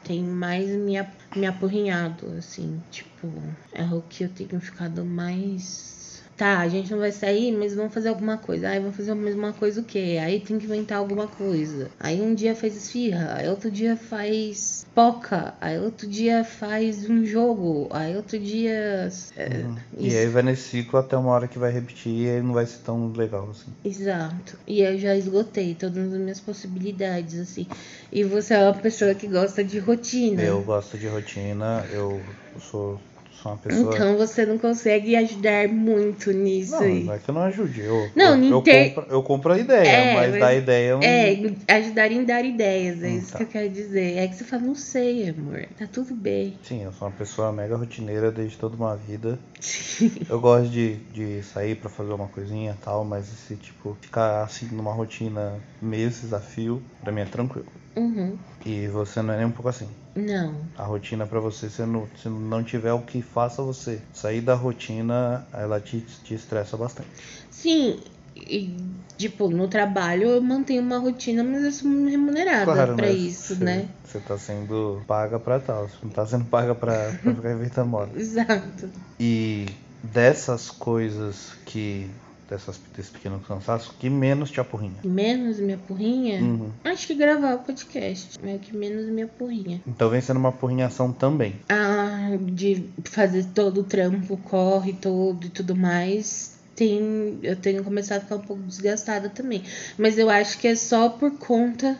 tem 0.03 0.23
mais 0.23 0.69
me, 0.69 0.93
me 1.35 1.47
apurrinhado, 1.47 2.27
assim. 2.37 2.81
Tipo, 2.91 3.27
é 3.73 3.83
o 3.85 4.01
que 4.03 4.23
eu 4.23 4.29
tenho 4.29 4.61
ficado 4.61 5.03
mais 5.03 5.98
tá, 6.39 6.59
a 6.59 6.69
gente 6.69 6.89
não 6.89 6.99
vai 6.99 7.11
sair, 7.11 7.51
mas 7.51 7.75
vamos 7.75 7.93
fazer 7.93 8.07
alguma 8.07 8.37
coisa. 8.37 8.69
Aí 8.69 8.79
vamos 8.79 8.95
fazer 8.95 9.11
a 9.11 9.15
mesma 9.15 9.51
coisa 9.51 9.81
o 9.81 9.83
quê? 9.83 10.17
Aí 10.21 10.39
tem 10.39 10.57
que 10.57 10.65
inventar 10.65 10.97
alguma 10.97 11.27
coisa. 11.27 11.91
Aí 11.99 12.21
um 12.21 12.33
dia 12.33 12.55
faz 12.55 12.77
esfirra, 12.77 13.35
aí 13.35 13.49
outro 13.49 13.69
dia 13.69 13.97
faz 13.97 14.87
poca, 14.95 15.53
aí 15.59 15.77
outro 15.77 16.07
dia 16.07 16.45
faz 16.45 17.09
um 17.09 17.25
jogo, 17.25 17.89
aí 17.91 18.15
outro 18.15 18.39
dia. 18.39 19.09
É, 19.35 19.47
uhum. 19.47 19.75
E 19.97 20.15
aí 20.15 20.27
vai 20.27 20.41
nesse 20.41 20.69
ciclo 20.69 20.97
até 20.97 21.17
uma 21.17 21.31
hora 21.31 21.47
que 21.47 21.59
vai 21.59 21.73
repetir 21.73 22.13
e 22.13 22.29
aí 22.29 22.41
não 22.41 22.53
vai 22.53 22.65
ser 22.65 22.79
tão 22.85 23.11
legal 23.11 23.49
assim. 23.51 23.73
Exato. 23.83 24.57
E 24.65 24.81
eu 24.81 24.97
já 24.97 25.17
esgotei 25.17 25.75
todas 25.75 26.13
as 26.13 26.19
minhas 26.19 26.39
possibilidades, 26.39 27.37
assim. 27.37 27.67
E 28.13 28.23
você 28.23 28.53
é 28.53 28.63
uma 28.63 28.73
pessoa 28.73 29.13
que 29.13 29.27
gosta 29.27 29.61
de 29.61 29.77
rotina. 29.77 30.41
Eu 30.41 30.61
gosto 30.61 30.97
de 30.97 31.07
rotina, 31.07 31.85
eu 31.91 32.21
sou 32.61 32.97
Sou 33.41 33.53
uma 33.53 33.57
pessoa... 33.57 33.93
Então 33.93 34.17
você 34.17 34.45
não 34.45 34.57
consegue 34.57 35.15
ajudar 35.15 35.67
muito 35.69 36.31
nisso 36.31 36.73
não, 36.73 36.81
aí. 36.81 37.03
Não, 37.05 37.13
é 37.13 37.19
que 37.19 37.29
eu 37.29 37.33
não 37.33 37.41
ajude. 37.43 37.81
Eu, 37.81 38.09
não, 38.15 38.35
eu, 38.35 38.51
eu, 38.51 38.61
ter... 38.61 38.93
compro, 38.93 39.11
eu 39.13 39.23
compro 39.23 39.53
a 39.53 39.57
ideia, 39.57 39.87
é, 39.87 40.13
mas, 40.13 40.31
mas 40.31 40.39
dar 40.39 40.53
ideia 40.55 40.89
eu 40.89 40.99
não... 40.99 41.03
É, 41.07 41.75
ajudar 41.75 42.11
em 42.11 42.25
dar 42.25 42.43
ideias, 42.43 43.01
é 43.01 43.07
hum, 43.07 43.17
isso 43.17 43.31
tá. 43.31 43.37
que 43.37 43.43
eu 43.43 43.47
quero 43.47 43.69
dizer. 43.69 44.17
É 44.17 44.27
que 44.27 44.35
você 44.35 44.43
fala, 44.43 44.63
não 44.63 44.75
sei, 44.75 45.29
amor, 45.29 45.65
tá 45.77 45.87
tudo 45.87 46.13
bem. 46.13 46.57
Sim, 46.63 46.83
eu 46.83 46.91
sou 46.91 47.07
uma 47.07 47.13
pessoa 47.13 47.51
mega 47.51 47.77
rotineira 47.77 48.29
desde 48.29 48.57
toda 48.57 48.75
uma 48.75 48.95
vida. 48.95 49.39
Sim. 49.59 50.11
Eu 50.29 50.39
gosto 50.41 50.69
de, 50.69 50.95
de 51.13 51.41
sair 51.43 51.75
para 51.75 51.89
fazer 51.89 52.11
uma 52.11 52.27
coisinha 52.27 52.75
e 52.79 52.83
tal, 52.83 53.05
mas 53.05 53.27
esse 53.31 53.55
tipo, 53.55 53.97
ficar 54.01 54.43
assim 54.43 54.67
numa 54.71 54.91
rotina 54.91 55.59
meio 55.81 56.09
desafio, 56.09 56.81
pra 57.01 57.11
mim 57.11 57.21
é 57.21 57.25
tranquilo. 57.25 57.67
Uhum. 57.95 58.37
E 58.65 58.87
você 58.87 59.21
não 59.21 59.33
é 59.33 59.37
nem 59.37 59.45
um 59.45 59.51
pouco 59.51 59.69
assim. 59.69 59.87
Não. 60.15 60.55
A 60.77 60.83
rotina 60.83 61.25
para 61.25 61.39
você, 61.39 61.69
se 61.69 61.85
não, 61.85 62.07
se 62.21 62.29
não 62.29 62.63
tiver 62.63 62.93
o 62.93 63.01
que 63.01 63.21
faça 63.21 63.61
você 63.61 64.01
sair 64.13 64.41
da 64.41 64.55
rotina, 64.55 65.45
ela 65.53 65.79
te, 65.79 66.01
te 66.01 66.33
estressa 66.33 66.75
bastante. 66.77 67.09
Sim, 67.51 67.99
e, 68.35 68.75
tipo, 69.17 69.49
no 69.49 69.67
trabalho 69.67 70.29
eu 70.29 70.41
mantenho 70.41 70.81
uma 70.81 70.97
rotina, 70.97 71.43
mas 71.43 71.63
eu 71.63 71.71
sou 71.71 72.05
remunerada 72.05 72.65
claro, 72.65 72.95
pra 72.95 73.09
isso, 73.09 73.55
você, 73.55 73.63
né? 73.63 73.89
Você 74.03 74.19
tá 74.19 74.37
sendo 74.37 75.03
paga 75.07 75.39
pra 75.39 75.59
tal, 75.59 75.87
você 75.87 75.97
não 76.03 76.09
tá 76.11 76.25
sendo 76.25 76.45
paga 76.45 76.73
pra, 76.73 77.11
pra 77.21 77.33
ficar 77.33 77.51
inventando 77.51 77.89
moda. 77.89 78.11
Exato. 78.17 78.89
E 79.19 79.65
dessas 80.03 80.71
coisas 80.71 81.51
que 81.65 82.09
dessas, 82.49 82.79
desse 82.95 83.11
pequeno 83.11 83.39
cansaço 83.39 83.93
que 83.99 84.09
menos 84.09 84.49
te 84.49 84.59
apurrinha? 84.59 84.97
Menos 85.03 85.59
me 85.59 85.73
apurrinha? 85.73 86.41
Uhum. 86.41 86.71
Acho 86.83 87.07
que 87.07 87.15
gravar 87.15 87.55
o 87.55 87.59
podcast 87.59 88.39
é 88.43 88.55
o 88.55 88.59
que 88.59 88.75
menos 88.75 89.05
me 89.05 89.23
apurrinha. 89.23 89.81
Então 89.85 90.09
vem 90.09 90.19
sendo 90.19 90.37
uma 90.37 90.49
apurrinhação 90.49 91.11
também. 91.11 91.55
Ah, 91.69 92.37
de 92.41 92.89
fazer 93.05 93.45
todo 93.53 93.81
o 93.81 93.83
trampo, 93.83 94.35
corre 94.37 94.93
todo 94.93 95.45
e 95.45 95.49
tudo 95.49 95.75
mais. 95.75 96.57
Tem, 96.75 97.39
eu 97.43 97.55
tenho 97.55 97.83
começado 97.83 98.19
a 98.19 98.21
ficar 98.21 98.35
um 98.37 98.41
pouco 98.41 98.63
desgastada 98.63 99.29
também. 99.29 99.63
Mas 99.97 100.17
eu 100.17 100.29
acho 100.29 100.57
que 100.57 100.67
é 100.67 100.75
só 100.75 101.09
por 101.09 101.31
conta 101.37 101.97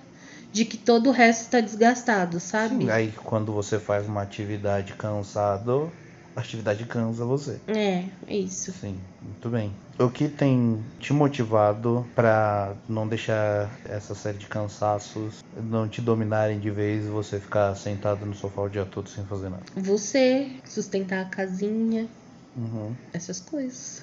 de 0.52 0.66
que 0.66 0.78
todo 0.78 1.10
o 1.10 1.12
resto 1.12 1.42
está 1.42 1.62
desgastado, 1.62 2.40
sabe? 2.40 2.86
Sim, 2.86 2.90
aí 2.90 3.14
quando 3.24 3.54
você 3.54 3.78
faz 3.78 4.08
uma 4.08 4.24
atividade 4.24 4.94
cansado, 4.94 5.92
a 6.36 6.40
atividade 6.40 6.86
cansa 6.86 7.24
você. 7.26 7.60
É, 7.68 8.06
é 8.28 8.36
isso. 8.38 8.72
Sim, 8.72 8.98
muito 9.22 9.50
bem. 9.50 9.72
O 10.00 10.10
que 10.10 10.30
tem 10.30 10.82
te 10.98 11.12
motivado 11.12 12.08
para 12.16 12.74
não 12.88 13.06
deixar 13.06 13.70
essa 13.84 14.16
série 14.16 14.38
de 14.38 14.48
cansaços 14.48 15.44
não 15.70 15.90
te 15.90 16.00
dominarem 16.00 16.58
de 16.58 16.72
vez 16.72 17.06
e 17.06 17.10
você 17.10 17.38
ficar 17.38 17.76
sentado 17.76 18.26
no 18.26 18.34
sofá 18.34 18.62
o 18.62 18.70
dia 18.70 18.86
todo 18.86 19.10
sem 19.10 19.26
fazer 19.26 19.50
nada? 19.50 19.64
Você, 19.76 20.48
sustentar 20.66 21.26
a 21.26 21.30
casinha, 21.30 22.08
uhum. 22.56 22.96
essas 23.12 23.42
coisas. 23.42 24.02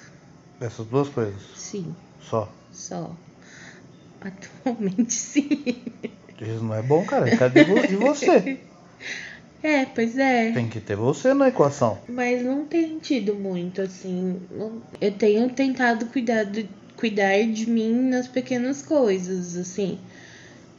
Essas 0.61 0.85
duas 0.85 1.09
coisas? 1.09 1.41
Sim. 1.55 1.95
Só? 2.21 2.47
Só. 2.71 3.11
Atualmente 4.21 5.13
sim. 5.17 5.49
Isso 6.39 6.63
não 6.63 6.75
é 6.75 6.83
bom, 6.83 7.03
cara. 7.07 7.35
Cadê 7.35 7.63
você? 7.63 8.59
É, 9.63 9.85
pois 9.85 10.17
é. 10.17 10.51
Tem 10.51 10.67
que 10.67 10.79
ter 10.79 10.95
você 10.95 11.33
na 11.33 11.47
equação. 11.47 11.97
Mas 12.07 12.43
não 12.43 12.65
tem 12.65 12.99
tido 12.99 13.33
muito, 13.33 13.81
assim. 13.81 14.39
Eu 15.01 15.11
tenho 15.11 15.49
tentado 15.49 16.05
cuidar, 16.07 16.43
de, 16.43 16.69
cuidar 16.95 17.41
de 17.43 17.69
mim 17.69 18.09
nas 18.09 18.27
pequenas 18.27 18.81
coisas, 18.81 19.55
assim. 19.55 19.97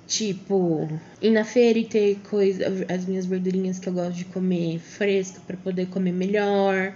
Tipo, 0.07 0.89
ir 1.21 1.31
na 1.31 1.45
feira 1.45 1.79
e 1.79 1.85
ter 1.85 2.19
coisa, 2.31 2.65
as 2.89 3.05
minhas 3.05 3.27
verdurinhas 3.27 3.79
que 3.79 3.89
eu 3.89 3.93
gosto 3.93 4.15
de 4.15 4.25
comer 4.25 4.79
fresca 4.79 5.41
para 5.47 5.57
poder 5.57 5.87
comer 5.87 6.13
melhor. 6.13 6.95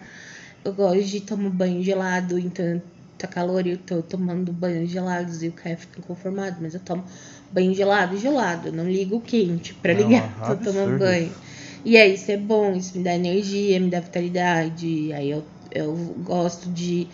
Eu 0.64 0.72
gosto 0.72 1.02
de 1.02 1.20
tomar 1.20 1.50
banho 1.50 1.82
gelado, 1.82 2.38
então 2.38 2.80
tá 3.18 3.26
calor 3.26 3.66
e 3.66 3.72
eu 3.72 3.78
tô 3.78 4.02
tomando 4.02 4.52
banhos 4.52 4.90
gelados 4.90 5.42
e 5.42 5.48
o 5.48 5.52
Caio 5.52 5.76
fica 5.76 6.00
conformado, 6.02 6.56
mas 6.60 6.74
eu 6.74 6.80
tomo 6.80 7.04
banho 7.50 7.74
gelado, 7.74 8.16
gelado. 8.16 8.68
Eu 8.68 8.72
não 8.72 8.88
ligo 8.88 9.16
o 9.16 9.20
quente 9.20 9.74
pra 9.74 9.92
Não, 9.92 10.08
ligar, 10.08 10.24
é 10.24 10.46
tô 10.46 10.56
tomando 10.56 10.94
absurdo 10.94 10.98
banho. 10.98 11.32
E 11.84 11.96
aí, 11.96 12.14
isso 12.14 12.30
é 12.30 12.36
bom, 12.36 12.74
isso 12.74 12.96
me 12.96 13.04
dá 13.04 13.14
energia, 13.14 13.80
me 13.80 13.90
dá 13.90 14.00
vitalidade. 14.00 15.12
Aí 15.12 15.30
eu, 15.30 15.44
eu 15.70 15.94
gosto 16.24 16.70
de, 16.70 17.08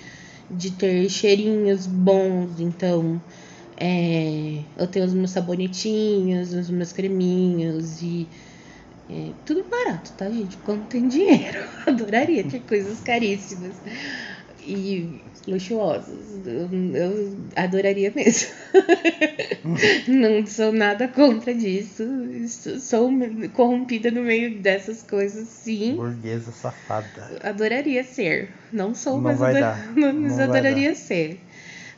de 0.50 0.72
ter 0.72 1.08
cheirinhos 1.08 1.86
bons, 1.86 2.60
então 2.60 3.20
é, 3.76 4.62
eu 4.76 4.86
tenho 4.86 5.06
os 5.06 5.14
meus 5.14 5.30
sabonetinhos, 5.30 6.52
os 6.52 6.70
meus 6.70 6.92
creminhos 6.92 8.02
e 8.02 8.28
é, 9.08 9.32
tudo 9.44 9.64
barato, 9.64 10.12
tá, 10.12 10.28
gente? 10.30 10.56
Quando 10.58 10.86
tem 10.86 11.08
dinheiro. 11.08 11.64
Adoraria 11.86 12.44
ter 12.44 12.60
coisas 12.60 13.00
caríssimas 13.00 13.76
e 14.60 15.20
luxuosas. 15.48 16.46
Eu, 16.46 16.68
eu 16.94 17.36
adoraria 17.56 18.12
mesmo. 18.14 18.48
Não 20.08 20.46
sou 20.46 20.72
nada 20.72 21.08
contra 21.08 21.54
disso. 21.54 22.04
Sou- 22.80 23.10
corrompida 23.54 24.10
no 24.10 24.22
meio 24.22 24.60
dessas 24.60 25.02
coisas, 25.02 25.48
sim. 25.48 25.96
Burguesa 25.96 26.52
safada. 26.52 27.40
Adoraria 27.42 28.04
ser. 28.04 28.50
Não 28.72 28.94
sou, 28.94 29.14
Não 29.16 29.22
mas, 29.22 29.42
ador- 29.42 29.60
dar. 29.60 29.78
mas 29.96 30.14
Não 30.14 30.44
adoraria 30.44 30.94
ser. 30.94 31.40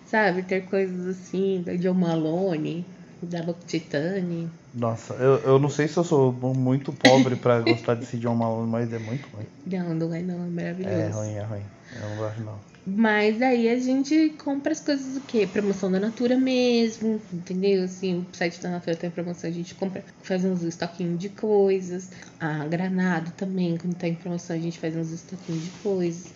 Sabe, 0.07 0.42
ter 0.42 0.62
coisas 0.62 1.07
assim, 1.07 1.62
da 1.64 1.76
John 1.76 1.94
Malone, 1.94 2.84
da 3.22 3.40
Titani. 3.66 4.48
Nossa, 4.74 5.14
eu, 5.14 5.36
eu 5.38 5.59
não 5.59 5.68
sei 5.68 5.86
se 5.86 5.96
eu 5.96 6.03
sou 6.05 6.32
muito 6.32 6.92
pobre 6.92 7.36
pra 7.36 7.61
gostar 7.61 7.94
desse 7.94 8.16
John 8.16 8.34
Malone, 8.34 8.68
mas 8.70 8.92
é 8.92 8.98
muito 8.98 9.28
ruim. 9.28 9.46
Não, 9.66 9.94
não 9.94 10.12
é 10.14 10.20
não, 10.20 10.44
é 10.46 10.48
maravilhoso. 10.48 10.96
É 10.96 11.09
ruim, 11.11 11.34
é 11.34 11.42
ruim. 11.42 11.62
Eu 11.94 12.09
não 12.09 12.16
gosto 12.16 12.40
não. 12.42 12.69
Mas 12.87 13.41
aí 13.43 13.68
a 13.68 13.78
gente 13.78 14.31
compra 14.31 14.72
as 14.72 14.81
coisas 14.81 15.16
o 15.16 15.20
quê? 15.20 15.47
Promoção 15.47 15.91
da 15.91 16.01
Natura 16.01 16.37
mesmo, 16.37 17.20
entendeu? 17.33 17.85
Assim, 17.85 18.26
o 18.33 18.37
site 18.37 18.61
da 18.61 18.70
Natura 18.70 18.97
tem 18.97 19.11
promoção, 19.11 19.51
a 19.51 19.53
gente 19.53 19.74
compra, 19.74 20.05
faz 20.22 20.45
uns 20.45 20.62
estoquinhos 20.62 21.18
de 21.18 21.28
coisas. 21.28 22.11
A 22.39 22.66
Granado 22.66 23.33
também, 23.33 23.76
quando 23.76 23.97
tá 23.97 24.09
em 24.09 24.14
promoção, 24.14 24.57
a 24.57 24.59
gente 24.59 24.78
faz 24.78 24.97
uns 24.97 25.12
estoquinhos 25.12 25.64
de 25.64 25.70
coisas. 25.83 26.33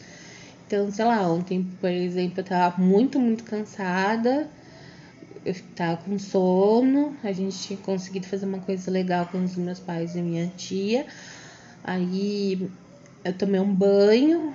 Então, 0.67 0.91
sei 0.91 1.05
lá, 1.05 1.31
ontem, 1.31 1.65
por 1.81 1.91
exemplo, 1.91 2.41
eu 2.41 2.45
tava 2.45 2.81
muito, 2.83 3.19
muito 3.19 3.45
cansada. 3.45 4.49
Eu 5.45 5.55
tava 5.75 6.03
com 6.03 6.19
sono. 6.19 7.17
A 7.23 7.33
gente 7.33 7.59
tinha 7.59 7.79
conseguido 7.79 8.27
fazer 8.27 8.47
uma 8.47 8.61
coisa 8.61 8.91
legal 8.91 9.27
com 9.27 9.43
os 9.43 9.57
meus 9.57 9.81
pais 9.81 10.15
e 10.15 10.23
minha 10.23 10.49
tia. 10.49 11.07
Aí 11.83 12.71
eu 13.25 13.33
tomei 13.37 13.61
um 13.61 13.75
banho, 13.75 14.55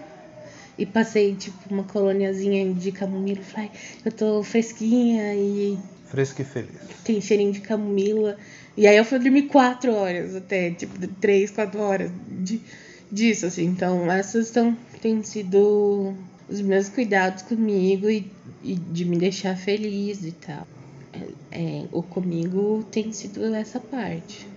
e 0.79 0.85
passei, 0.85 1.35
tipo, 1.35 1.57
uma 1.71 1.83
colôniazinha 1.83 2.73
de 2.73 2.91
camomila. 2.91 3.41
Falei, 3.41 3.69
"Ai, 3.73 3.79
eu 4.05 4.11
tô 4.11 4.43
fresquinha 4.43 5.35
e 5.35 5.77
Fresco 6.05 6.41
e 6.41 6.45
feliz. 6.45 6.69
tem 7.03 7.21
cheirinho 7.21 7.51
de 7.51 7.61
camomila. 7.61 8.37
E 8.75 8.87
aí 8.87 8.95
eu 8.97 9.05
fui 9.05 9.19
dormir 9.19 9.43
quatro 9.43 9.93
horas 9.93 10.35
até, 10.35 10.71
tipo, 10.71 11.05
três, 11.19 11.51
quatro 11.51 11.79
horas 11.81 12.09
de, 12.27 12.61
disso, 13.11 13.45
assim. 13.45 13.65
Então, 13.65 14.09
essas 14.11 14.47
são, 14.47 14.75
têm 15.01 15.21
sido 15.21 16.15
os 16.47 16.61
meus 16.61 16.89
cuidados 16.89 17.43
comigo 17.43 18.09
e, 18.09 18.31
e 18.63 18.73
de 18.75 19.05
me 19.05 19.17
deixar 19.17 19.55
feliz 19.57 20.23
e 20.23 20.31
tal. 20.31 20.65
É, 21.51 21.83
o 21.91 22.01
comigo 22.01 22.83
tem 22.91 23.11
sido 23.11 23.43
essa 23.53 23.79
parte. 23.79 24.47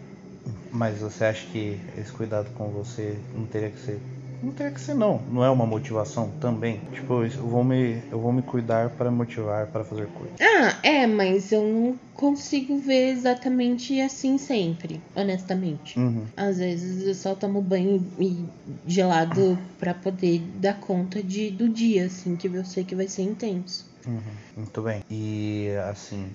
Mas 0.71 0.99
você 0.99 1.25
acha 1.25 1.47
que 1.51 1.79
esse 1.99 2.13
cuidado 2.13 2.51
com 2.55 2.69
você 2.69 3.17
não 3.35 3.47
teria 3.47 3.71
que 3.71 3.81
ser. 3.81 3.99
Não 4.43 4.53
teria 4.53 4.73
que 4.73 4.81
ser 4.81 4.95
não. 4.95 5.21
Não 5.31 5.45
é 5.45 5.51
uma 5.51 5.65
motivação 5.65 6.31
também? 6.41 6.81
Tipo, 6.93 7.23
eu 7.23 7.31
vou 7.47 7.63
me, 7.63 8.03
eu 8.11 8.19
vou 8.19 8.33
me 8.33 8.43
cuidar 8.43 8.91
para 8.91 9.11
motivar 9.11 9.67
para 9.69 9.85
fazer 9.85 10.09
coisas. 10.09 10.35
Ah, 10.41 10.79
é, 10.83 11.07
mas 11.07 11.53
eu 11.53 11.63
não 11.63 11.97
consigo 12.15 12.79
ver 12.79 13.11
exatamente 13.11 14.01
assim 14.01 14.37
sempre, 14.39 15.01
honestamente. 15.15 15.99
Uhum. 15.99 16.25
Às 16.37 16.59
vezes 16.59 17.07
eu 17.07 17.15
só 17.15 17.35
tomo 17.35 17.61
banho 17.61 18.05
e 18.19 18.45
gelado 18.87 19.57
pra 19.79 19.95
poder 19.95 20.41
dar 20.61 20.81
conta 20.81 21.23
de, 21.23 21.51
do 21.51 21.69
dia, 21.69 22.07
assim, 22.07 22.35
que 22.37 22.49
eu 22.49 22.65
sei 22.65 22.83
que 22.85 22.97
vai 22.97 23.07
ser 23.07 23.23
intenso. 23.23 23.87
Uhum, 24.07 24.21
muito 24.57 24.83
bem. 24.83 25.01
E 25.11 25.69
assim, 25.89 26.27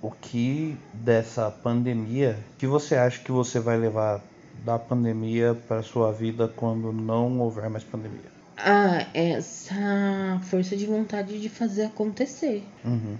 o 0.00 0.10
que 0.10 0.76
dessa 0.94 1.50
pandemia 1.50 2.36
que 2.58 2.66
você 2.66 2.94
acha 2.94 3.18
que 3.18 3.32
você 3.32 3.58
vai 3.58 3.76
levar 3.76 4.20
da 4.64 4.78
pandemia 4.78 5.56
para 5.66 5.82
sua 5.82 6.12
vida 6.12 6.48
quando 6.48 6.92
não 6.92 7.40
houver 7.40 7.68
mais 7.68 7.84
pandemia? 7.84 8.38
Ah, 8.56 9.06
essa 9.14 10.40
força 10.44 10.76
de 10.76 10.84
vontade 10.84 11.40
de 11.40 11.48
fazer 11.48 11.84
acontecer. 11.84 12.64
Uhum. 12.84 13.16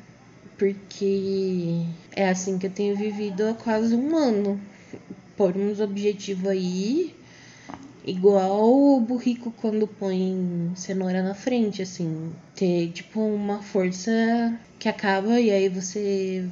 Porque 0.58 1.84
é 2.14 2.28
assim 2.28 2.58
que 2.58 2.66
eu 2.66 2.70
tenho 2.70 2.96
vivido 2.96 3.46
há 3.46 3.54
quase 3.54 3.94
um 3.94 4.16
ano. 4.16 4.60
Pôr 5.36 5.56
uns 5.56 5.78
objetivos 5.78 6.48
aí, 6.48 7.14
igual 8.04 8.68
o 8.68 9.00
burrico 9.00 9.52
quando 9.60 9.86
põe 9.86 10.72
cenoura 10.74 11.22
na 11.22 11.34
frente, 11.34 11.82
assim. 11.82 12.32
Ter, 12.56 12.90
tipo, 12.90 13.20
uma 13.20 13.62
força 13.62 14.10
que 14.80 14.88
acaba 14.88 15.38
e 15.38 15.52
aí 15.52 15.68
você 15.68 16.48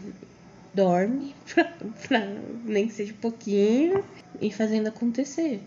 dorme, 0.76 1.34
pra, 1.52 1.64
pra- 2.06 2.26
nem 2.64 2.86
que 2.86 2.94
seja 2.94 3.14
pouquinho, 3.20 4.04
e 4.40 4.52
fazendo 4.52 4.88
acontecer. 4.88 5.60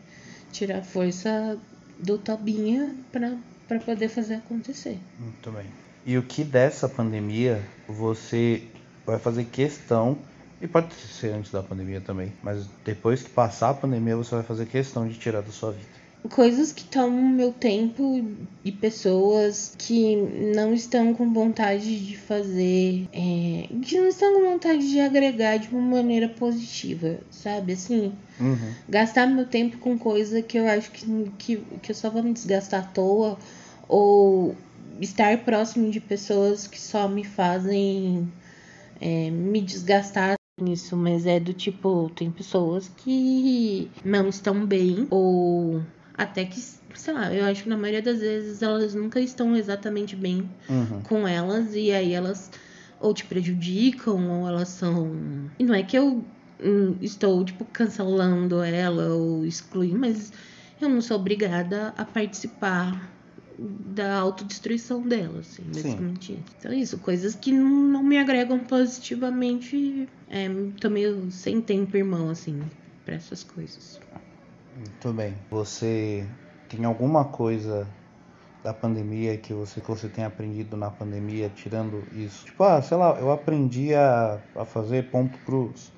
Tirar 0.51 0.83
força 0.83 1.57
do 1.99 2.17
Tobinha 2.17 2.95
pra 3.11 3.79
poder 3.79 4.07
fazer 4.09 4.35
acontecer. 4.35 4.97
Muito 5.19 5.51
bem. 5.51 5.65
E 6.05 6.17
o 6.17 6.23
que 6.23 6.43
dessa 6.43 6.87
pandemia 6.87 7.61
você 7.87 8.61
vai 9.05 9.19
fazer 9.19 9.45
questão, 9.45 10.17
e 10.61 10.67
pode 10.67 10.93
ser 10.93 11.33
antes 11.33 11.51
da 11.51 11.61
pandemia 11.63 12.01
também, 12.01 12.31
mas 12.43 12.65
depois 12.85 13.21
que 13.23 13.29
passar 13.29 13.69
a 13.69 13.73
pandemia 13.73 14.15
você 14.15 14.35
vai 14.35 14.43
fazer 14.43 14.65
questão 14.65 15.07
de 15.07 15.15
tirar 15.15 15.41
da 15.41 15.51
sua 15.51 15.71
vida? 15.71 15.98
Coisas 16.27 16.71
que 16.71 16.83
tomam 16.83 17.21
meu 17.29 17.53
tempo 17.53 18.23
e 18.63 18.71
pessoas 18.71 19.73
que 19.77 20.15
não 20.53 20.73
estão 20.73 21.13
com 21.13 21.31
vontade 21.31 22.05
de 22.05 22.17
fazer, 22.17 23.07
é, 23.13 23.67
que 23.81 23.97
não 23.97 24.07
estão 24.07 24.33
com 24.33 24.51
vontade 24.51 24.89
de 24.89 24.99
agregar 24.99 25.57
de 25.57 25.69
uma 25.69 25.81
maneira 25.81 26.27
positiva, 26.27 27.19
sabe? 27.31 27.73
Assim, 27.73 28.13
Uhum. 28.39 28.73
gastar 28.87 29.27
meu 29.27 29.45
tempo 29.45 29.77
com 29.79 29.97
coisa 29.97 30.41
que 30.41 30.57
eu 30.57 30.67
acho 30.67 30.91
que, 30.91 31.05
que, 31.37 31.57
que 31.81 31.91
eu 31.91 31.95
só 31.95 32.09
vou 32.09 32.23
me 32.23 32.31
desgastar 32.33 32.81
à 32.81 32.87
toa, 32.87 33.37
ou 33.87 34.55
estar 35.01 35.37
próximo 35.39 35.91
de 35.91 35.99
pessoas 35.99 36.67
que 36.67 36.79
só 36.79 37.07
me 37.07 37.23
fazem 37.23 38.31
é, 39.01 39.29
me 39.29 39.61
desgastar 39.61 40.35
nisso, 40.61 40.95
mas 40.95 41.25
é 41.25 41.39
do 41.39 41.53
tipo, 41.53 42.09
tem 42.15 42.29
pessoas 42.29 42.89
que 42.97 43.89
não 44.03 44.27
estão 44.27 44.65
bem, 44.65 45.07
ou 45.09 45.81
até 46.19 46.45
que, 46.45 46.59
sei 46.95 47.13
lá, 47.13 47.33
eu 47.33 47.45
acho 47.45 47.63
que 47.63 47.69
na 47.69 47.77
maioria 47.77 48.01
das 48.01 48.19
vezes 48.19 48.61
elas 48.61 48.93
nunca 48.95 49.19
estão 49.21 49.55
exatamente 49.55 50.15
bem 50.15 50.55
Uhum. 50.69 51.01
com 51.03 51.27
elas 51.27 51.73
e 51.73 51.91
aí 51.91 52.13
elas 52.13 52.49
ou 52.99 53.13
te 53.13 53.25
prejudicam 53.25 54.29
ou 54.41 54.47
elas 54.47 54.69
são. 54.69 55.49
E 55.59 55.63
não 55.65 55.73
é 55.73 55.83
que 55.83 55.97
eu 55.97 56.35
hum, 56.61 56.97
estou, 57.01 57.43
tipo, 57.45 57.65
cancelando 57.65 58.61
ela 58.61 59.13
ou 59.15 59.45
excluindo, 59.45 59.99
mas 59.99 60.31
eu 60.81 60.89
não 60.89 61.01
sou 61.01 61.17
obrigada 61.17 61.89
a 61.97 62.05
participar 62.05 63.17
da 63.57 64.17
autodestruição 64.19 65.07
dela, 65.07 65.39
assim, 65.39 65.73
Sim. 65.73 65.73
basicamente 65.73 66.33
isso. 66.33 66.55
Então, 66.57 66.73
isso, 66.73 66.99
coisas 66.99 67.35
que 67.35 67.51
não, 67.51 67.69
não 67.69 68.03
me 68.03 68.17
agregam 68.17 68.59
positivamente. 68.65 70.07
É, 70.27 70.47
tô 70.79 70.89
meio 70.89 71.29
sem 71.31 71.61
tempo, 71.61 71.97
irmão, 71.97 72.29
assim, 72.29 72.69
pra 73.03 73.15
essas 73.15 73.43
coisas. 73.43 73.99
Muito 74.79 75.13
bem. 75.13 75.35
Você 75.51 76.25
tem 76.69 76.85
alguma 76.85 77.25
coisa 77.25 77.85
da 78.63 78.73
pandemia 78.73 79.37
que 79.37 79.53
você, 79.53 79.81
que 79.81 79.87
você 79.87 80.07
tenha 80.07 80.27
aprendido 80.27 80.77
na 80.77 80.89
pandemia, 80.89 81.49
tirando 81.49 82.01
isso? 82.13 82.45
Tipo, 82.45 82.63
ah, 82.63 82.81
sei 82.81 82.95
lá, 82.95 83.17
eu 83.19 83.29
aprendi 83.29 83.93
a, 83.93 84.39
a 84.55 84.63
fazer 84.63 85.11
ponto 85.11 85.37
cruz. 85.39 85.91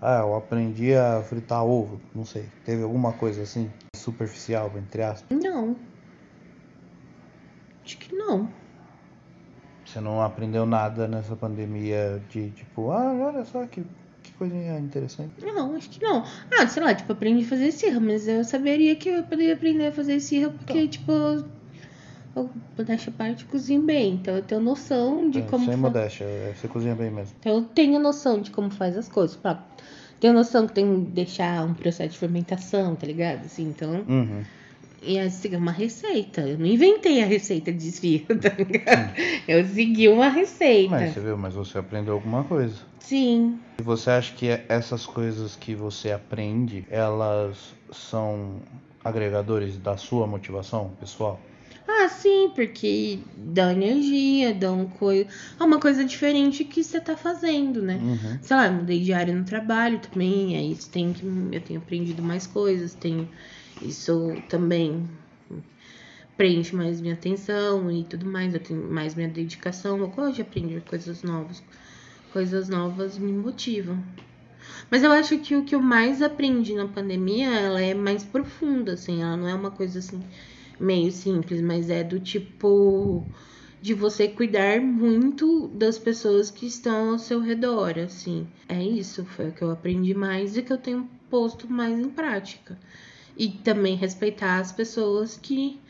Ah, 0.00 0.20
eu 0.20 0.36
aprendi 0.36 0.94
a 0.94 1.20
fritar 1.22 1.64
ovo. 1.64 2.00
Não 2.14 2.24
sei. 2.24 2.44
Teve 2.64 2.84
alguma 2.84 3.12
coisa 3.12 3.42
assim, 3.42 3.68
superficial, 3.96 4.70
entre 4.76 5.02
aspas? 5.02 5.36
Não. 5.36 5.74
Acho 7.84 7.98
que 7.98 8.14
não. 8.14 8.48
Você 9.84 10.00
não 10.00 10.22
aprendeu 10.22 10.64
nada 10.64 11.08
nessa 11.08 11.34
pandemia 11.34 12.22
de 12.28 12.50
tipo, 12.50 12.92
ah, 12.92 13.12
olha 13.14 13.44
só 13.44 13.66
que 13.66 13.82
coisinha 14.38 14.78
interessante. 14.78 15.32
Não, 15.42 15.74
acho 15.74 15.90
que 15.90 16.02
não. 16.02 16.24
Ah, 16.58 16.66
sei 16.68 16.82
lá, 16.82 16.94
tipo, 16.94 17.12
aprendi 17.12 17.44
a 17.44 17.48
fazer 17.48 17.66
esfirra, 17.68 18.00
mas 18.00 18.26
eu 18.28 18.44
saberia 18.44 18.94
que 18.96 19.08
eu 19.08 19.22
poderia 19.24 19.54
aprender 19.54 19.88
a 19.88 19.92
fazer 19.92 20.14
esfirra 20.16 20.50
porque, 20.50 20.86
tipo, 20.88 21.10
eu, 22.36 22.50
modéstia 22.76 23.10
à 23.12 23.18
parte, 23.18 23.44
cozinho 23.46 23.82
bem. 23.82 24.14
Então 24.14 24.36
eu 24.36 24.42
tenho 24.42 24.60
noção 24.60 25.28
de 25.30 25.40
É, 25.40 25.42
como. 25.42 25.64
sem 25.64 25.74
fa- 25.74 25.80
modéstia, 25.80 26.24
é, 26.24 26.54
você 26.54 26.68
cozinha 26.68 26.94
bem 26.94 27.10
mesmo. 27.10 27.34
Então 27.40 27.56
eu 27.56 27.62
tenho 27.62 27.98
noção 27.98 28.40
de 28.40 28.50
como 28.50 28.70
faz 28.70 28.96
as 28.96 29.08
coisas. 29.08 29.36
Pra... 29.36 29.62
Tenho 30.20 30.32
noção 30.34 30.66
que 30.66 30.72
tem 30.72 31.04
que 31.04 31.10
deixar 31.12 31.64
um 31.64 31.74
processo 31.74 32.10
de 32.10 32.18
fermentação, 32.18 32.94
tá 32.96 33.06
ligado? 33.06 33.44
Assim, 33.44 33.68
então 33.68 34.04
Uhum. 34.08 34.42
E 35.02 35.18
assim, 35.18 35.54
uma 35.54 35.72
receita. 35.72 36.40
Eu 36.40 36.58
não 36.58 36.66
inventei 36.66 37.22
a 37.22 37.26
receita 37.26 37.72
de 37.72 37.78
desvio, 37.78 38.26
tá 38.40 38.50
ligado? 38.56 39.14
Eu 39.46 39.64
segui 39.66 40.08
uma 40.08 40.28
receita. 40.28 40.90
Mas 40.90 41.14
você 41.14 41.20
viu, 41.20 41.36
mas 41.36 41.54
você 41.54 41.78
aprendeu 41.78 42.14
alguma 42.14 42.44
coisa. 42.44 42.76
Sim. 42.98 43.58
E 43.78 43.82
você 43.82 44.10
acha 44.10 44.34
que 44.34 44.48
essas 44.68 45.06
coisas 45.06 45.56
que 45.56 45.74
você 45.74 46.10
aprende, 46.10 46.84
elas 46.90 47.74
são 47.92 48.60
agregadores 49.04 49.78
da 49.78 49.96
sua 49.96 50.26
motivação 50.26 50.90
pessoal? 51.00 51.40
Ah, 51.90 52.06
sim, 52.10 52.50
porque 52.54 53.20
dá 53.34 53.72
energia, 53.72 54.52
dá 54.52 54.70
um 54.70 54.84
coisa. 54.84 55.26
É 55.58 55.64
uma 55.64 55.80
coisa 55.80 56.04
diferente 56.04 56.62
que 56.62 56.84
você 56.84 57.00
tá 57.00 57.16
fazendo, 57.16 57.80
né? 57.80 57.98
Uhum. 58.02 58.38
Sei 58.42 58.54
lá, 58.54 58.66
eu 58.66 58.72
mudei 58.72 59.00
de 59.00 59.12
área 59.14 59.34
no 59.34 59.42
trabalho 59.42 59.98
também, 59.98 60.54
aí 60.54 60.76
tem 60.92 61.14
que. 61.14 61.24
Eu 61.50 61.60
tenho 61.62 61.80
aprendido 61.80 62.22
mais 62.22 62.46
coisas, 62.46 62.92
tenho. 62.92 63.26
Isso 63.82 64.34
também 64.48 65.08
preenche 66.36 66.74
mais 66.74 67.00
minha 67.00 67.14
atenção 67.14 67.90
e 67.90 68.04
tudo 68.04 68.24
mais, 68.24 68.54
eu 68.54 68.60
tenho 68.60 68.82
mais 68.90 69.14
minha 69.14 69.28
dedicação. 69.28 69.98
Eu 69.98 70.08
gosto 70.08 70.36
de 70.36 70.42
aprender 70.42 70.82
coisas 70.82 71.22
novas. 71.22 71.62
Coisas 72.32 72.68
novas 72.68 73.18
me 73.18 73.32
motivam. 73.32 74.02
Mas 74.90 75.02
eu 75.02 75.10
acho 75.10 75.38
que 75.38 75.56
o 75.56 75.64
que 75.64 75.74
eu 75.74 75.80
mais 75.80 76.22
aprendi 76.22 76.74
na 76.74 76.86
pandemia, 76.86 77.48
ela 77.48 77.80
é 77.80 77.94
mais 77.94 78.22
profunda, 78.22 78.92
assim, 78.92 79.22
ela 79.22 79.36
não 79.36 79.48
é 79.48 79.54
uma 79.54 79.70
coisa 79.70 79.98
assim 79.98 80.20
meio 80.78 81.10
simples, 81.10 81.60
mas 81.60 81.90
é 81.90 82.04
do 82.04 82.20
tipo 82.20 83.26
de 83.80 83.94
você 83.94 84.28
cuidar 84.28 84.80
muito 84.80 85.68
das 85.68 85.98
pessoas 85.98 86.50
que 86.50 86.66
estão 86.66 87.10
ao 87.10 87.18
seu 87.18 87.40
redor, 87.40 87.98
assim. 87.98 88.46
É 88.68 88.82
isso, 88.82 89.24
foi 89.24 89.48
o 89.48 89.52
que 89.52 89.62
eu 89.62 89.70
aprendi 89.70 90.14
mais 90.14 90.56
e 90.56 90.62
que 90.62 90.72
eu 90.72 90.78
tenho 90.78 91.08
posto 91.30 91.70
mais 91.70 91.98
em 91.98 92.08
prática. 92.08 92.78
E 93.38 93.48
também 93.62 93.96
respeitar 93.96 94.58
as 94.58 94.72
pessoas 94.72 95.36
que 95.36 95.80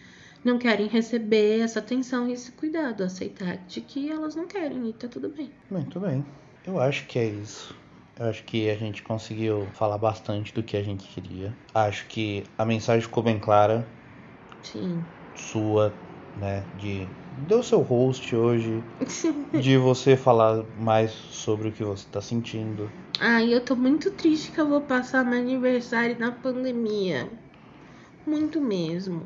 não 0.45 0.59
querem 0.59 0.87
receber 0.87 1.61
essa 1.61 1.79
atenção 1.81 2.29
e 2.29 2.33
esse 2.33 2.53
cuidado, 2.53 3.03
aceitar 3.03 3.57
de 3.67 3.81
que 3.81 4.11
elas 4.11 4.37
não 4.37 4.47
querem 4.47 4.89
e 4.89 4.93
tá 4.93 5.09
tudo 5.09 5.31
bem. 5.31 5.51
Muito 5.71 5.99
bem. 5.99 6.25
Eu 6.65 6.79
acho 6.79 7.07
que 7.07 7.19
é 7.19 7.27
isso. 7.27 7.75
Eu 8.19 8.27
acho 8.27 8.45
que 8.45 8.69
a 8.69 8.77
gente 8.77 9.03
conseguiu 9.03 9.67
falar 9.75 9.99
bastante 9.99 10.53
do 10.53 10.63
que 10.63 10.77
a 10.77 10.83
gente 10.83 11.09
queria. 11.09 11.57
Acho 11.73 12.07
que 12.09 12.45
a 12.59 12.65
mensagem 12.65 13.03
ficou 13.03 13.23
bem 13.23 13.39
clara. 13.39 13.87
Sim. 14.63 15.05
Sua, 15.35 16.08
né? 16.39 16.67
De 16.75 17.09
deu 17.33 17.63
seu 17.63 17.81
host 17.83 18.35
hoje, 18.37 18.83
de 19.61 19.77
você 19.77 20.17
falar 20.17 20.65
mais 20.77 21.11
sobre 21.13 21.69
o 21.69 21.73
que 21.73 21.85
você 21.85 22.07
tá 22.11 22.21
sentindo. 22.21 22.91
Ai, 23.21 23.53
eu 23.53 23.65
tô 23.65 23.77
muito 23.77 24.11
triste 24.13 24.53
que 24.53 24.61
eu 24.61 24.69
vou 24.69 24.81
passar 24.83 25.25
meu 25.25 25.39
aniversário 25.39 26.19
na 26.19 26.31
pandemia. 26.33 27.31
Muito 28.27 28.61
mesmo. 28.61 29.23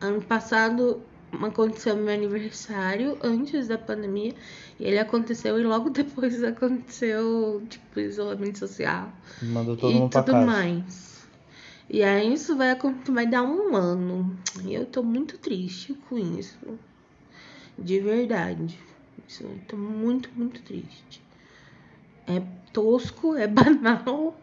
Ano 0.00 0.22
passado 0.22 1.02
aconteceu 1.42 1.96
meu 1.96 2.14
aniversário 2.14 3.18
antes 3.22 3.68
da 3.68 3.78
pandemia 3.78 4.34
e 4.78 4.84
ele 4.84 4.98
aconteceu 4.98 5.58
e 5.60 5.64
logo 5.64 5.90
depois 5.90 6.42
aconteceu 6.44 7.62
tipo 7.68 8.00
isolamento 8.00 8.58
social 8.58 9.12
Mandou 9.42 9.76
todo 9.76 9.92
e 9.92 10.00
mundo 10.00 10.10
pra 10.10 10.22
tudo 10.22 10.32
casa. 10.32 10.46
mais. 10.46 11.15
E 11.88 12.02
aí 12.02 12.32
isso 12.32 12.56
vai 12.56 12.76
vai 13.08 13.26
dar 13.26 13.42
um 13.44 13.74
ano 13.76 14.36
e 14.64 14.74
eu 14.74 14.84
tô 14.86 15.02
muito 15.02 15.38
triste 15.38 15.94
com 16.08 16.18
isso, 16.18 16.58
de 17.78 18.00
verdade. 18.00 18.78
Isso, 19.28 19.44
eu 19.44 19.58
tô 19.68 19.76
muito 19.76 20.28
muito 20.34 20.60
triste. 20.62 21.22
É 22.26 22.42
tosco, 22.72 23.36
é 23.36 23.46
banal, 23.48 24.36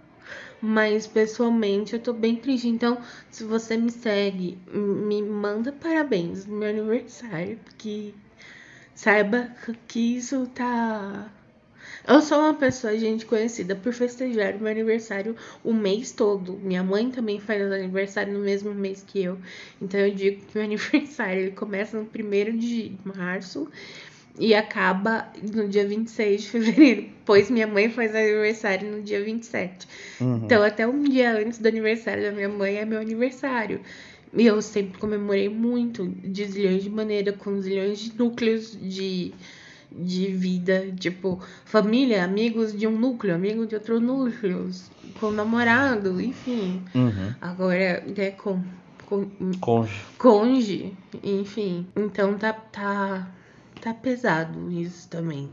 mas 0.61 1.05
pessoalmente 1.05 1.93
eu 1.93 1.99
tô 1.99 2.13
bem 2.13 2.37
triste. 2.37 2.69
Então, 2.69 2.97
se 3.29 3.43
você 3.43 3.75
me 3.75 3.91
segue, 3.91 4.57
me 4.73 5.21
manda 5.21 5.73
parabéns 5.73 6.45
no 6.45 6.55
meu 6.55 6.69
aniversário, 6.69 7.59
porque 7.65 8.13
saiba 8.95 9.53
que 9.87 10.15
isso 10.15 10.47
tá. 10.47 11.29
Eu 12.05 12.21
sou 12.21 12.39
uma 12.39 12.53
pessoa, 12.53 12.97
gente, 12.97 13.25
conhecida 13.25 13.75
por 13.75 13.93
festejar 13.93 14.59
meu 14.59 14.69
aniversário 14.69 15.35
o 15.63 15.73
mês 15.73 16.11
todo. 16.11 16.53
Minha 16.61 16.83
mãe 16.83 17.09
também 17.09 17.39
faz 17.39 17.61
aniversário 17.61 18.33
no 18.33 18.39
mesmo 18.39 18.73
mês 18.73 19.03
que 19.05 19.23
eu. 19.23 19.37
Então 19.81 19.99
eu 19.99 20.13
digo 20.13 20.45
que 20.45 20.57
meu 20.57 20.65
aniversário 20.65 21.41
ele 21.41 21.51
começa 21.51 21.97
no 21.97 22.03
1 22.03 22.57
de 22.57 22.91
março 23.05 23.69
e 24.39 24.53
acaba 24.53 25.31
no 25.53 25.67
dia 25.67 25.87
26 25.87 26.41
de 26.41 26.49
fevereiro, 26.49 27.09
pois 27.23 27.49
minha 27.49 27.67
mãe 27.67 27.89
faz 27.89 28.15
aniversário 28.15 28.91
no 28.91 29.01
dia 29.01 29.23
27. 29.23 29.87
Uhum. 30.19 30.41
Então, 30.43 30.63
até 30.63 30.87
um 30.87 31.03
dia 31.03 31.31
antes 31.37 31.59
do 31.59 31.67
aniversário 31.67 32.23
da 32.23 32.31
minha 32.31 32.49
mãe 32.49 32.77
é 32.77 32.85
meu 32.85 32.99
aniversário. 32.99 33.79
E 34.35 34.47
eu 34.47 34.59
sempre 34.63 34.99
comemorei 34.99 35.47
muito, 35.47 36.07
de 36.07 36.45
zilhões 36.45 36.83
de 36.83 36.89
maneira, 36.89 37.31
com 37.33 37.61
zilhões 37.61 37.99
de 37.99 38.17
núcleos 38.17 38.75
de, 38.81 39.31
de 39.95 40.27
vida. 40.27 40.91
Tipo, 40.99 41.39
família, 41.65 42.23
amigos 42.23 42.77
de 42.77 42.87
um 42.87 42.97
núcleo, 42.97 43.35
amigo 43.35 43.65
de 43.65 43.75
outro 43.75 43.99
núcleo, 43.99 44.69
com 45.19 45.31
namorado, 45.31 46.19
enfim. 46.21 46.83
Uhum. 46.95 47.33
Agora, 47.41 48.03
é 48.17 48.31
com, 48.31 48.61
com 49.05 49.29
Conge. 49.59 50.01
conge, 50.17 50.97
enfim. 51.23 51.87
Então 51.95 52.37
tá, 52.37 52.53
tá, 52.53 53.27
tá 53.81 53.93
pesado 53.93 54.71
isso 54.71 55.07
também. 55.09 55.49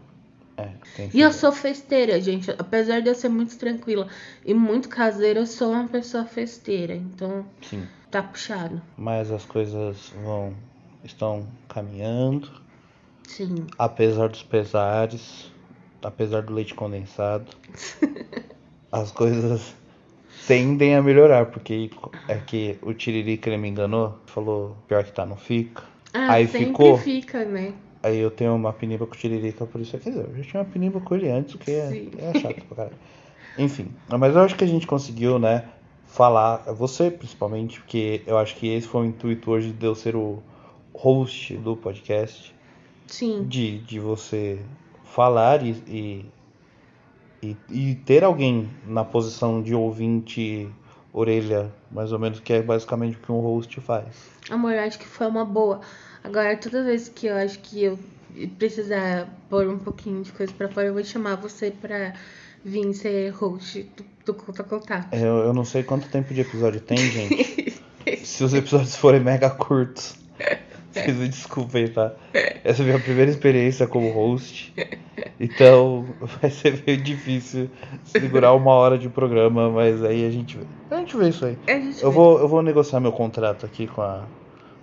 É, 0.57 0.69
tem 0.95 1.11
E 1.15 1.21
eu 1.21 1.33
sou 1.33 1.53
festeira, 1.53 2.21
gente. 2.21 2.51
Apesar 2.59 3.01
de 3.01 3.09
eu 3.09 3.15
ser 3.15 3.29
muito 3.31 3.57
tranquila 3.57 4.09
e 4.45 4.53
muito 4.53 4.89
caseira, 4.89 5.41
eu 5.41 5.47
sou 5.47 5.73
uma 5.73 5.89
pessoa 5.89 6.25
festeira. 6.25 6.95
Então 6.95 7.47
Sim. 7.63 7.87
tá 8.11 8.23
puxado. 8.23 8.81
Mas 8.97 9.31
as 9.31 9.45
coisas 9.45 10.13
vão. 10.23 10.55
estão 11.03 11.47
caminhando. 11.69 12.51
Sim. 13.31 13.65
Apesar 13.79 14.29
dos 14.29 14.43
pesares, 14.43 15.53
apesar 16.03 16.43
do 16.43 16.53
leite 16.53 16.75
condensado, 16.75 17.47
as 18.91 19.13
coisas 19.13 19.73
tendem 20.49 20.97
a 20.97 21.03
melhorar, 21.03 21.47
porque 21.47 21.91
é 22.27 22.35
que 22.39 22.77
o 22.83 22.93
Tiririca 22.93 23.49
ele 23.49 23.57
me 23.57 23.69
enganou, 23.69 24.19
falou 24.27 24.77
pior 24.89 25.05
que 25.05 25.13
tá, 25.13 25.25
não 25.25 25.37
fica. 25.37 25.85
Ah, 26.13 26.33
Aí 26.33 26.49
sempre 26.49 26.67
ficou. 26.67 26.99
fica, 26.99 27.45
né? 27.45 27.73
Aí 28.03 28.19
eu 28.19 28.33
tenho 28.33 28.53
uma 28.57 28.73
piniba 28.73 29.07
com 29.07 29.15
o 29.15 29.17
Tiririca, 29.17 29.65
por 29.65 29.81
isso 29.81 29.97
quer 29.97 30.11
dizer, 30.11 30.29
eu 30.29 30.37
já 30.37 30.43
tinha 30.43 30.63
uma 30.65 30.69
piniba 30.69 31.01
com 31.01 31.15
ele 31.15 31.31
antes, 31.31 31.55
que 31.55 31.71
é, 31.71 32.09
é 32.19 32.39
chato 32.41 32.65
pra 32.65 32.77
caralho. 32.77 32.97
Enfim, 33.57 33.93
mas 34.09 34.35
eu 34.35 34.43
acho 34.43 34.57
que 34.57 34.65
a 34.65 34.67
gente 34.67 34.89
conseguiu, 34.89 35.39
né, 35.39 35.69
falar, 36.05 36.65
você 36.73 37.13
principalmente, 37.13 37.79
porque 37.79 38.23
eu 38.27 38.37
acho 38.39 38.57
que 38.57 38.67
esse 38.67 38.89
foi 38.89 39.03
o 39.03 39.05
intuito 39.05 39.53
hoje 39.53 39.71
de 39.71 39.87
eu 39.87 39.95
ser 39.95 40.17
o 40.17 40.43
host 40.93 41.57
do 41.59 41.77
podcast. 41.77 42.59
Sim. 43.11 43.45
de, 43.45 43.79
de 43.81 43.99
você 43.99 44.59
falar 45.05 45.63
e, 45.63 45.71
e, 45.87 46.27
e, 47.43 47.57
e 47.69 47.95
ter 47.97 48.25
alguém 48.25 48.71
na 48.87 49.05
posição 49.05 49.63
de 49.63 49.75
ouvinte 49.75 50.69
orelha, 51.13 51.73
mais 51.91 52.13
ou 52.13 52.19
menos, 52.19 52.41
que 52.41 52.53
é 52.53 52.63
basicamente 52.63 53.17
o 53.17 53.21
que 53.21 53.33
um 53.33 53.41
host 53.41 53.81
faz. 53.81 54.07
Amor, 54.49 54.73
eu 54.73 54.81
acho 54.81 54.99
que 54.99 55.07
foi 55.07 55.27
uma 55.27 55.45
boa. 55.45 55.81
Agora, 56.23 56.57
toda 56.57 56.85
vez 56.85 57.09
que 57.09 57.27
eu 57.27 57.37
acho 57.37 57.59
que 57.59 57.83
eu 57.83 57.99
precisar 58.59 59.29
pôr 59.49 59.67
um 59.67 59.79
pouquinho 59.79 60.23
de 60.23 60.31
coisa 60.33 60.53
pra 60.53 60.69
fora, 60.69 60.87
eu 60.87 60.95
vou 60.95 61.03
chamar 61.03 61.37
você 61.37 61.71
pra 61.71 62.15
vir 62.65 62.93
ser 62.95 63.31
host 63.31 63.83
do, 63.97 64.05
do 64.27 64.35
Conta 64.35 64.63
Contar. 64.63 65.09
É, 65.11 65.21
Eu, 65.21 65.39
eu 65.39 65.53
não 65.53 65.65
sei 65.65 65.83
quanto 65.83 66.09
tempo 66.09 66.33
de 66.33 66.43
episódio 66.43 66.81
tem, 66.81 66.99
gente. 66.99 67.81
Se 68.25 68.45
os 68.45 68.55
episódios 68.55 68.97
forem 68.97 69.21
mega 69.21 69.51
curtos, 69.51 70.15
vocês 70.93 71.17
me 71.17 71.29
desculpem, 71.29 71.89
tá? 71.89 72.13
Essa 72.65 72.83
é 72.83 72.85
a 72.85 72.87
minha 72.87 73.01
primeira 73.01 73.31
experiência 73.31 73.87
como 73.87 74.11
host. 74.11 74.75
Então 75.39 76.07
vai 76.41 76.51
ser 76.51 76.83
meio 76.87 77.01
difícil 77.01 77.71
segurar 78.05 78.53
uma 78.55 78.73
hora 78.73 78.99
de 78.99 79.09
programa, 79.09 79.71
mas 79.71 80.03
aí 80.05 80.27
a 80.27 80.31
gente 80.31 80.59
vê. 80.59 80.65
A 80.91 80.97
gente 80.99 81.17
vê 81.17 81.29
isso 81.29 81.45
aí. 81.45 81.57
Eu 82.03 82.11
vou, 82.11 82.39
eu 82.41 82.49
vou 82.49 82.63
negociar 82.63 83.01
meu 83.01 83.13
contrato 83.13 83.65
aqui 83.65 83.87
com 83.87 84.03
a, 84.03 84.25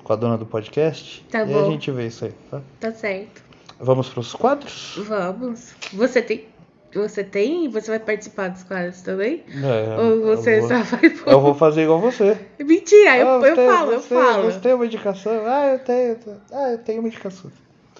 com 0.03 0.13
a 0.13 0.15
dona 0.15 0.37
do 0.37 0.45
podcast. 0.45 1.25
Tá 1.29 1.43
e 1.43 1.45
bom. 1.45 1.65
a 1.65 1.69
gente 1.69 1.91
vê 1.91 2.07
isso 2.07 2.25
aí, 2.25 2.33
tá? 2.49 2.61
Tá 2.79 2.91
certo. 2.91 3.43
Vamos 3.79 4.09
pros 4.09 4.33
quadros? 4.33 4.99
Vamos. 5.07 5.73
Você 5.93 6.21
tem. 6.21 6.45
Você 6.93 7.23
tem? 7.23 7.67
Você 7.69 7.91
vai 7.91 7.99
participar 7.99 8.49
dos 8.49 8.63
quadros 8.63 9.01
também? 9.01 9.43
É, 9.63 10.01
Ou 10.01 10.21
você 10.37 10.57
eu, 10.57 10.61
vou, 10.61 10.69
só 10.69 10.81
vai 10.83 11.09
pôr? 11.09 11.33
eu 11.33 11.41
vou 11.41 11.53
fazer 11.53 11.83
igual 11.83 11.99
você. 11.99 12.37
Mentira, 12.59 13.17
eu, 13.17 13.27
Ah, 13.27 13.33
eu 13.35 13.41
você- 13.55 13.67
falo, 13.67 13.91
eu 13.91 13.99
você- 13.99 14.15
falo. 14.15 14.43
Você 14.51 14.59
tem 14.59 14.73
uma 14.73 14.85
indicação? 14.85 15.33
Ah, 15.45 15.67
eu 15.73 15.79
tenho. 15.79 16.09
eu 16.09 16.15
tenho. 16.15 16.37
Ah, 16.51 16.71
eu 16.71 16.77
tenho 16.79 16.99
uma 16.99 17.07
indicação. 17.09 17.51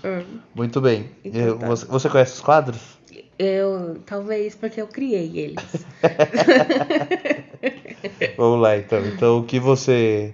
Hum. 0.06 0.40
Muito 0.56 0.80
bem. 0.80 1.10
Então 1.26 1.42
Eu- 1.42 1.58
tá. 1.60 1.68
você, 1.68 1.86
você 1.86 2.10
conhece 2.10 2.34
os 2.34 2.42
quadros? 2.42 2.98
Eu, 3.38 4.00
talvez 4.06 4.56
porque 4.56 4.82
eu 4.82 4.88
criei 4.88 5.38
eles. 5.38 5.86
Vamos 8.38 8.62
lá 8.62 8.78
então. 8.78 9.00
Então 9.06 9.40
o 9.40 9.44
que 9.44 9.60
você 9.60 10.34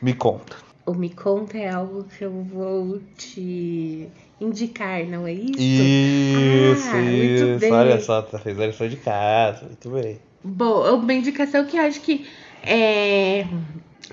me 0.00 0.14
conta? 0.14 0.56
O 0.86 0.94
Me 0.94 1.10
Conta 1.10 1.58
é 1.58 1.68
algo 1.68 2.04
que 2.04 2.24
eu 2.24 2.30
vou 2.30 2.98
te 3.18 4.08
indicar, 4.40 5.04
não 5.04 5.26
é 5.26 5.32
isso? 5.32 5.60
Isso, 5.60 6.90
Ah, 6.96 7.00
muito 7.00 7.44
isso. 7.44 7.60
bem. 7.60 7.72
Olha 7.72 8.00
só, 8.00 8.22
tá 8.22 8.38
fazendo 8.38 8.62
a 8.62 8.66
lição 8.66 8.88
de 8.88 8.96
casa. 8.96 9.64
Muito 9.66 9.90
bem. 9.90 10.18
Bom, 10.42 10.94
uma 10.96 11.12
indicação 11.14 11.64
que 11.64 11.76
eu 11.76 11.82
acho 11.82 12.00
que 12.00 12.26
é 12.62 13.46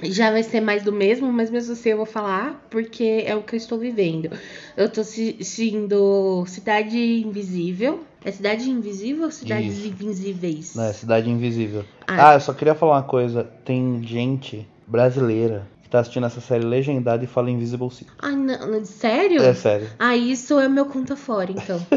já 0.04 0.30
vai 0.30 0.44
ser 0.44 0.60
mais 0.60 0.84
do 0.84 0.92
mesmo, 0.92 1.32
mas 1.32 1.50
mesmo 1.50 1.72
assim 1.72 1.90
eu 1.90 1.98
vou 1.98 2.06
falar 2.06 2.66
porque 2.70 3.24
é 3.26 3.36
o 3.36 3.42
que 3.42 3.56
eu 3.56 3.58
estou 3.58 3.78
vivendo. 3.78 4.30
Eu 4.76 4.90
tô 4.90 5.02
assistindo 5.02 6.44
Cidade 6.48 6.98
Invisível. 6.98 8.04
É 8.24 8.32
Cidade 8.32 8.70
Invisível 8.70 9.26
ou 9.26 9.32
Cidades 9.32 9.78
Isso. 9.78 9.88
Invisíveis? 9.88 10.76
Não, 10.76 10.84
é 10.86 10.94
Cidade 10.94 11.30
Invisível. 11.30 11.86
Ah. 12.08 12.32
Ah, 12.32 12.34
eu 12.34 12.42
só 12.42 12.54
queria 12.54 12.76
falar 12.76 12.94
uma 12.98 13.04
coisa. 13.04 13.44
Tem 13.64 14.02
gente 14.04 14.68
brasileira 14.88 15.68
que 15.86 15.90
tá 15.92 16.00
assistindo 16.00 16.26
essa 16.26 16.42
série 16.42 16.66
legendada 16.66 17.24
e 17.24 17.28
fala 17.28 17.52
Invisible 17.52 17.92
Sim. 17.92 18.08
Ai, 18.20 18.36
não, 18.36 18.68
não, 18.68 18.84
sério? 18.84 19.40
É 19.42 19.54
sério. 19.54 19.88
Ah, 20.00 20.18
isso 20.18 20.60
é 20.60 20.68
meu 20.68 20.88
conta 20.88 21.16
fora, 21.16 21.52
então. 21.52 21.80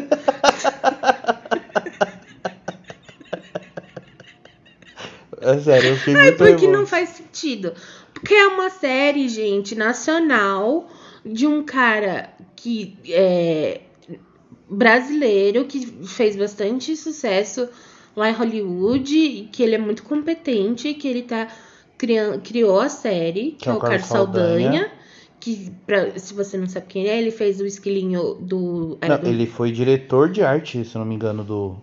É 5.40 5.56
sério, 5.60 5.90
eu 5.90 5.96
fiquei 5.96 6.16
Ai, 6.16 6.22
muito 6.24 6.36
porque 6.36 6.66
não 6.66 6.84
faz 6.84 7.10
sentido. 7.10 7.72
Porque 8.12 8.34
é 8.34 8.48
uma 8.48 8.68
série, 8.68 9.28
gente, 9.28 9.74
nacional 9.74 10.90
de 11.24 11.46
um 11.46 11.62
cara 11.62 12.28
que 12.56 12.98
é 13.08 13.80
brasileiro 14.68 15.64
que 15.64 15.86
fez 16.04 16.36
bastante 16.36 16.94
sucesso 16.96 17.68
lá 18.16 18.28
em 18.28 18.34
Hollywood, 18.34 19.48
que 19.52 19.62
ele 19.62 19.76
é 19.76 19.78
muito 19.78 20.02
competente, 20.02 20.92
que 20.92 21.06
ele 21.06 21.22
tá 21.22 21.48
criando, 21.98 22.40
criou 22.40 22.80
a 22.80 22.88
série, 22.88 23.56
que, 23.58 23.68
é 23.68 23.72
o 23.72 23.78
Carlos 23.78 24.06
Saldanha. 24.06 24.90
Que, 25.40 25.70
pra, 25.86 26.18
se 26.18 26.34
você 26.34 26.58
não 26.58 26.66
sabe 26.68 26.86
quem 26.88 27.02
ele 27.02 27.10
é, 27.10 27.18
ele 27.18 27.30
fez 27.30 27.60
o 27.60 27.66
esquilinho 27.66 28.34
do. 28.40 28.98
Não, 29.06 29.18
do- 29.20 29.28
ele 29.28 29.46
foi 29.46 29.70
diretor 29.70 30.28
de 30.30 30.42
arte, 30.42 30.84
se 30.84 30.96
eu 30.96 30.98
não 31.00 31.06
me 31.06 31.14
engano, 31.14 31.44
do, 31.44 31.76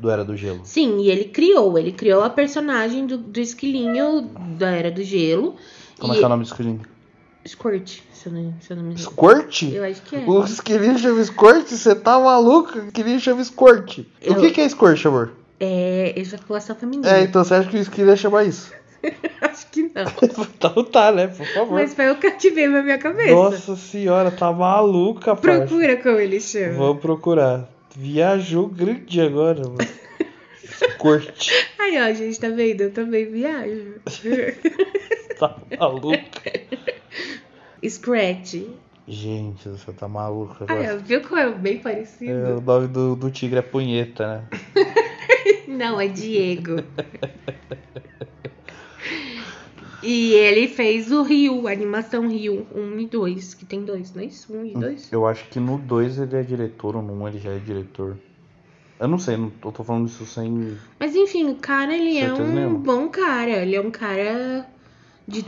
do 0.00 0.10
Era 0.10 0.24
do 0.24 0.36
Gelo. 0.36 0.60
Sim, 0.64 0.98
e 1.00 1.08
ele 1.10 1.26
criou, 1.26 1.78
ele 1.78 1.92
criou 1.92 2.22
a 2.24 2.30
personagem 2.30 3.06
do, 3.06 3.18
do 3.18 3.38
esquilinho 3.38 4.22
da 4.58 4.70
Era 4.70 4.90
do 4.90 5.02
Gelo. 5.04 5.54
Como 5.98 6.12
e 6.12 6.16
é 6.16 6.18
que 6.18 6.24
é 6.24 6.26
o 6.26 6.28
nome 6.30 6.42
do 6.42 6.46
esquilinho? 6.46 6.80
Squirt, 7.46 8.00
se 8.12 8.26
eu 8.28 8.32
não, 8.32 8.54
se 8.60 8.72
eu 8.72 8.76
não 8.76 8.82
me 8.82 8.94
engano. 8.94 9.10
Squirt? 9.10 9.62
Eu 9.72 9.84
acho 9.84 10.02
que 10.02 10.16
é. 10.16 10.24
O 10.26 10.42
esquilinho 10.44 10.98
chama 10.98 11.22
Squirt? 11.22 11.68
Você 11.68 11.94
tá 11.94 12.18
maluco? 12.18 12.76
O 12.80 12.86
esquilinho 12.86 13.20
chama 13.20 13.44
Squirt. 13.44 14.00
Eu- 14.20 14.32
O 14.32 14.40
que, 14.40 14.50
que 14.50 14.60
é 14.60 14.68
Squirt, 14.68 15.06
amor? 15.06 15.32
É 15.60 16.12
ejaculação 16.18 16.74
feminina. 16.74 17.08
É, 17.08 17.22
então 17.22 17.44
você 17.44 17.54
acha 17.54 17.70
que 17.70 17.76
o 17.76 17.80
esquilinho 17.80 18.10
ia 18.10 18.16
chamar 18.16 18.44
isso? 18.44 18.72
Acho 19.40 19.66
que 19.70 19.82
não. 19.82 20.04
então 20.56 20.84
tá, 20.84 21.12
né? 21.12 21.28
Por 21.28 21.46
favor. 21.46 21.74
Mas 21.74 21.94
foi 21.94 22.10
o 22.10 22.16
tive 22.38 22.66
na 22.66 22.82
minha 22.82 22.98
cabeça. 22.98 23.32
Nossa 23.34 23.76
senhora, 23.76 24.30
tá 24.30 24.52
maluca, 24.52 25.36
parça. 25.36 25.66
Procura 25.66 25.96
como 25.96 26.18
ele 26.18 26.40
chama. 26.40 26.74
Vou 26.74 26.96
procurar. 26.96 27.68
Viajou 27.94 28.68
grande 28.68 29.20
agora, 29.20 29.62
mano. 29.62 29.78
Squirt. 30.66 31.50
Aí, 31.78 31.96
ó, 32.02 32.12
gente, 32.12 32.38
tá 32.38 32.48
vendo? 32.48 32.82
Eu 32.82 32.92
também 32.92 33.24
viajo. 33.26 33.94
Tá 35.38 35.56
maluca. 35.78 36.18
Scratch. 37.88 38.62
Gente, 39.08 39.68
você 39.68 39.92
tá 39.92 40.08
maluca 40.08 40.64
agora. 40.64 40.96
ó, 40.96 40.98
viu 40.98 41.20
como 41.22 41.40
é 41.40 41.50
bem 41.50 41.76
É, 41.76 41.78
parecido? 41.78 42.58
o 42.58 42.60
nome 42.60 42.88
do, 42.88 43.14
do 43.14 43.30
tigre 43.30 43.60
é 43.60 43.62
punheta, 43.62 44.44
né? 44.74 44.92
Não, 45.68 46.00
é 46.00 46.08
Diego. 46.08 46.82
E 50.06 50.34
ele 50.34 50.68
fez 50.68 51.10
o 51.10 51.22
Rio, 51.22 51.66
a 51.66 51.72
animação 51.72 52.28
Rio 52.28 52.64
1 52.72 53.00
e 53.00 53.06
2, 53.06 53.54
que 53.54 53.64
tem 53.66 53.84
dois, 53.84 54.14
não 54.14 54.22
é 54.22 54.26
isso? 54.26 54.54
1 54.54 54.64
e 54.64 54.72
2? 54.74 55.12
Eu 55.12 55.26
acho 55.26 55.48
que 55.48 55.58
no 55.58 55.78
2 55.78 56.18
ele 56.20 56.36
é 56.36 56.42
diretor, 56.44 56.94
ou 56.94 57.02
no 57.02 57.12
1 57.12 57.16
um 57.16 57.28
ele 57.28 57.38
já 57.40 57.50
é 57.50 57.58
diretor. 57.58 58.16
Eu 59.00 59.08
não 59.08 59.18
sei, 59.18 59.36
não, 59.36 59.52
eu 59.64 59.72
tô 59.72 59.82
falando 59.82 60.06
isso 60.06 60.24
sem. 60.24 60.78
Mas 61.00 61.16
enfim, 61.16 61.50
o 61.50 61.56
cara, 61.56 61.92
ele 61.94 62.18
é 62.18 62.32
um 62.32 62.54
nenhuma. 62.54 62.78
bom 62.78 63.08
cara. 63.08 63.50
Ele 63.50 63.74
é 63.74 63.80
um 63.80 63.90
cara 63.90 64.66
de 65.26 65.44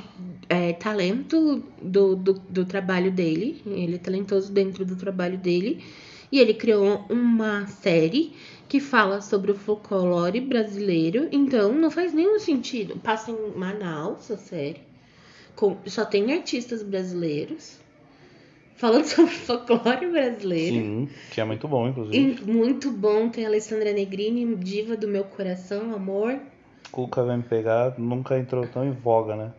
é, 0.48 0.72
talento 0.72 1.62
do, 1.80 2.16
do, 2.16 2.32
do 2.34 2.64
trabalho 2.64 3.12
dele. 3.12 3.62
Ele 3.64 3.94
é 3.94 3.98
talentoso 3.98 4.52
dentro 4.52 4.84
do 4.84 4.96
trabalho 4.96 5.38
dele. 5.38 5.82
E 6.30 6.40
ele 6.40 6.52
criou 6.52 7.06
uma 7.08 7.66
série 7.68 8.34
que 8.68 8.80
fala 8.80 9.20
sobre 9.20 9.50
o 9.50 9.54
folclore 9.54 10.40
brasileiro. 10.40 11.28
Então, 11.32 11.72
não 11.72 11.90
faz 11.90 12.12
nenhum 12.12 12.38
sentido. 12.38 12.96
Passa 13.02 13.30
em 13.30 13.36
Manaus 13.56 14.30
a 14.30 14.36
série. 14.36 14.80
Com, 15.56 15.76
só 15.86 16.04
tem 16.04 16.32
artistas 16.32 16.82
brasileiros. 16.82 17.78
Falando 18.76 19.04
sobre 19.08 19.32
folclore 19.32 20.06
brasileiro. 20.06 20.74
Sim, 20.76 21.08
que 21.32 21.40
é 21.40 21.44
muito 21.44 21.66
bom, 21.66 21.88
inclusive. 21.88 22.16
E 22.42 22.44
muito 22.44 22.90
bom, 22.90 23.28
tem 23.28 23.44
a 23.44 23.48
Alessandra 23.48 23.92
Negrini, 23.92 24.54
diva 24.56 24.96
do 24.96 25.08
meu 25.08 25.24
coração, 25.24 25.94
amor. 25.94 26.38
Cuca 26.92 27.24
vem 27.24 27.38
me 27.38 27.42
pegar, 27.42 27.94
nunca 27.98 28.38
entrou 28.38 28.66
tão 28.66 28.86
em 28.86 28.92
voga, 28.92 29.34
né? 29.34 29.52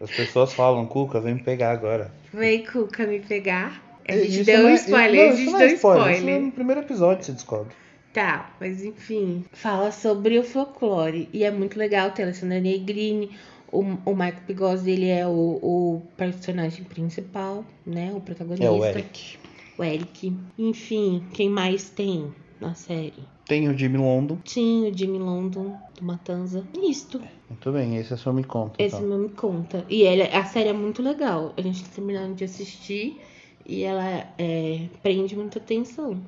As 0.00 0.10
pessoas 0.10 0.52
falam, 0.54 0.86
Cuca, 0.86 1.20
vem 1.20 1.34
me 1.34 1.42
pegar 1.42 1.70
agora. 1.72 2.10
Vem, 2.32 2.64
Cuca, 2.64 3.06
me 3.06 3.20
pegar. 3.20 3.82
A 4.08 4.12
gente 4.12 4.36
Isso 4.36 4.44
deu 4.44 4.58
não 4.60 4.66
um 4.66 4.68
é- 4.70 4.74
spoiler, 4.74 5.26
não, 5.26 5.32
a 5.32 5.36
gente 5.36 5.50
não 5.50 5.58
deu 5.58 5.68
é 5.68 5.70
um 5.70 5.74
spoiler. 5.74 6.12
spoiler. 6.14 6.34
Isso 6.36 6.46
no 6.46 6.52
primeiro 6.52 6.80
episódio 6.80 7.24
você 7.24 7.32
descobre. 7.32 7.74
Tá, 8.12 8.56
mas 8.60 8.82
enfim, 8.84 9.44
fala 9.52 9.92
sobre 9.92 10.38
o 10.38 10.42
folclore. 10.42 11.28
E 11.32 11.44
é 11.44 11.50
muito 11.50 11.78
legal, 11.78 12.10
tem 12.10 12.24
a 12.24 12.28
Alessandra 12.28 12.60
Negrini, 12.60 13.30
o, 13.72 13.80
o 14.04 14.14
Marco 14.14 14.42
Pigossi, 14.42 14.90
ele 14.90 15.08
é 15.08 15.26
o, 15.26 15.58
o 15.62 16.02
personagem 16.16 16.84
principal, 16.84 17.64
né? 17.86 18.12
O 18.12 18.20
protagonista. 18.20 18.64
É 18.64 18.70
o 18.70 18.84
Eric. 18.84 19.38
O 19.78 19.84
Eric. 19.84 20.36
Enfim, 20.58 21.24
quem 21.32 21.48
mais 21.48 21.88
tem 21.88 22.32
na 22.60 22.74
série? 22.74 23.24
Tem 23.46 23.68
o 23.68 23.76
Jimmy 23.76 23.98
London. 23.98 24.38
Sim, 24.44 24.90
o 24.90 24.96
Jimmy 24.96 25.18
London, 25.18 25.76
do 25.96 26.04
Matanza. 26.04 26.64
Isto. 26.82 27.20
Muito 27.48 27.72
bem, 27.72 27.96
esse 27.96 28.12
é 28.12 28.16
só 28.16 28.32
me 28.32 28.44
conta. 28.44 28.82
Esse 28.82 28.96
então. 28.96 29.08
não 29.08 29.18
me 29.18 29.28
conta. 29.28 29.84
E 29.88 30.02
ele, 30.02 30.22
a 30.22 30.44
série 30.44 30.68
é 30.68 30.72
muito 30.72 31.02
legal. 31.02 31.52
A 31.56 31.60
gente 31.60 31.82
tá 31.82 31.90
terminando 31.94 32.36
de 32.36 32.44
assistir 32.44 33.20
e 33.66 33.82
ela 33.82 34.04
é, 34.38 34.88
prende 35.02 35.36
muita 35.36 35.58
atenção. 35.58 36.20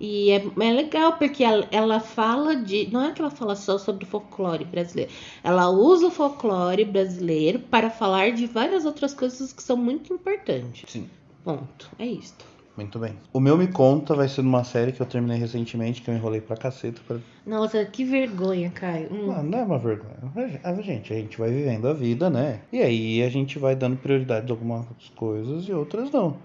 E 0.00 0.30
é, 0.30 0.36
é 0.36 0.72
legal 0.72 1.14
porque 1.14 1.42
ela, 1.42 1.66
ela 1.70 1.98
fala 2.00 2.54
de. 2.54 2.88
Não 2.92 3.04
é 3.04 3.12
que 3.12 3.20
ela 3.20 3.30
fala 3.30 3.56
só 3.56 3.78
sobre 3.78 4.04
folclore 4.06 4.64
brasileiro. 4.64 5.10
Ela 5.42 5.68
usa 5.68 6.06
o 6.06 6.10
folclore 6.10 6.84
brasileiro 6.84 7.58
para 7.58 7.90
falar 7.90 8.32
de 8.32 8.46
várias 8.46 8.84
outras 8.84 9.12
coisas 9.12 9.52
que 9.52 9.62
são 9.62 9.76
muito 9.76 10.12
importantes. 10.12 10.84
Sim, 10.88 11.08
Ponto. 11.44 11.90
É 11.98 12.06
isto. 12.06 12.44
muito 12.76 12.98
bem. 12.98 13.16
O 13.32 13.40
meu 13.40 13.56
Me 13.56 13.66
Conta 13.66 14.14
vai 14.14 14.28
ser 14.28 14.42
numa 14.42 14.62
série 14.62 14.92
que 14.92 15.00
eu 15.00 15.06
terminei 15.06 15.36
recentemente, 15.38 16.00
que 16.00 16.08
eu 16.10 16.14
enrolei 16.14 16.40
pra 16.40 16.56
caceta. 16.56 17.00
Pra... 17.08 17.16
Nossa, 17.44 17.84
que 17.84 18.04
vergonha, 18.04 18.70
Caio. 18.70 19.08
Hum. 19.12 19.26
Não, 19.26 19.42
não 19.42 19.58
é 19.58 19.62
uma 19.64 19.78
vergonha. 19.78 20.14
A 20.62 20.74
gente, 20.80 21.12
a 21.12 21.16
gente 21.16 21.36
vai 21.38 21.50
vivendo 21.50 21.88
a 21.88 21.92
vida, 21.92 22.30
né? 22.30 22.60
E 22.72 22.80
aí 22.80 23.22
a 23.22 23.28
gente 23.28 23.58
vai 23.58 23.74
dando 23.74 23.96
prioridade 23.96 24.46
a 24.46 24.52
algumas 24.54 24.86
coisas 25.16 25.64
e 25.68 25.72
outras 25.72 26.10
não. 26.12 26.36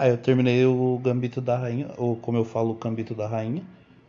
Aí 0.00 0.10
eu 0.10 0.16
terminei 0.16 0.64
o 0.64 0.98
Gambito 1.04 1.40
da 1.42 1.58
Rainha, 1.58 1.88
ou 1.98 2.16
como 2.16 2.38
eu 2.38 2.44
falo, 2.44 2.70
o 2.70 2.74
Gambito 2.74 3.14
da 3.14 3.26
Rainha, 3.28 3.62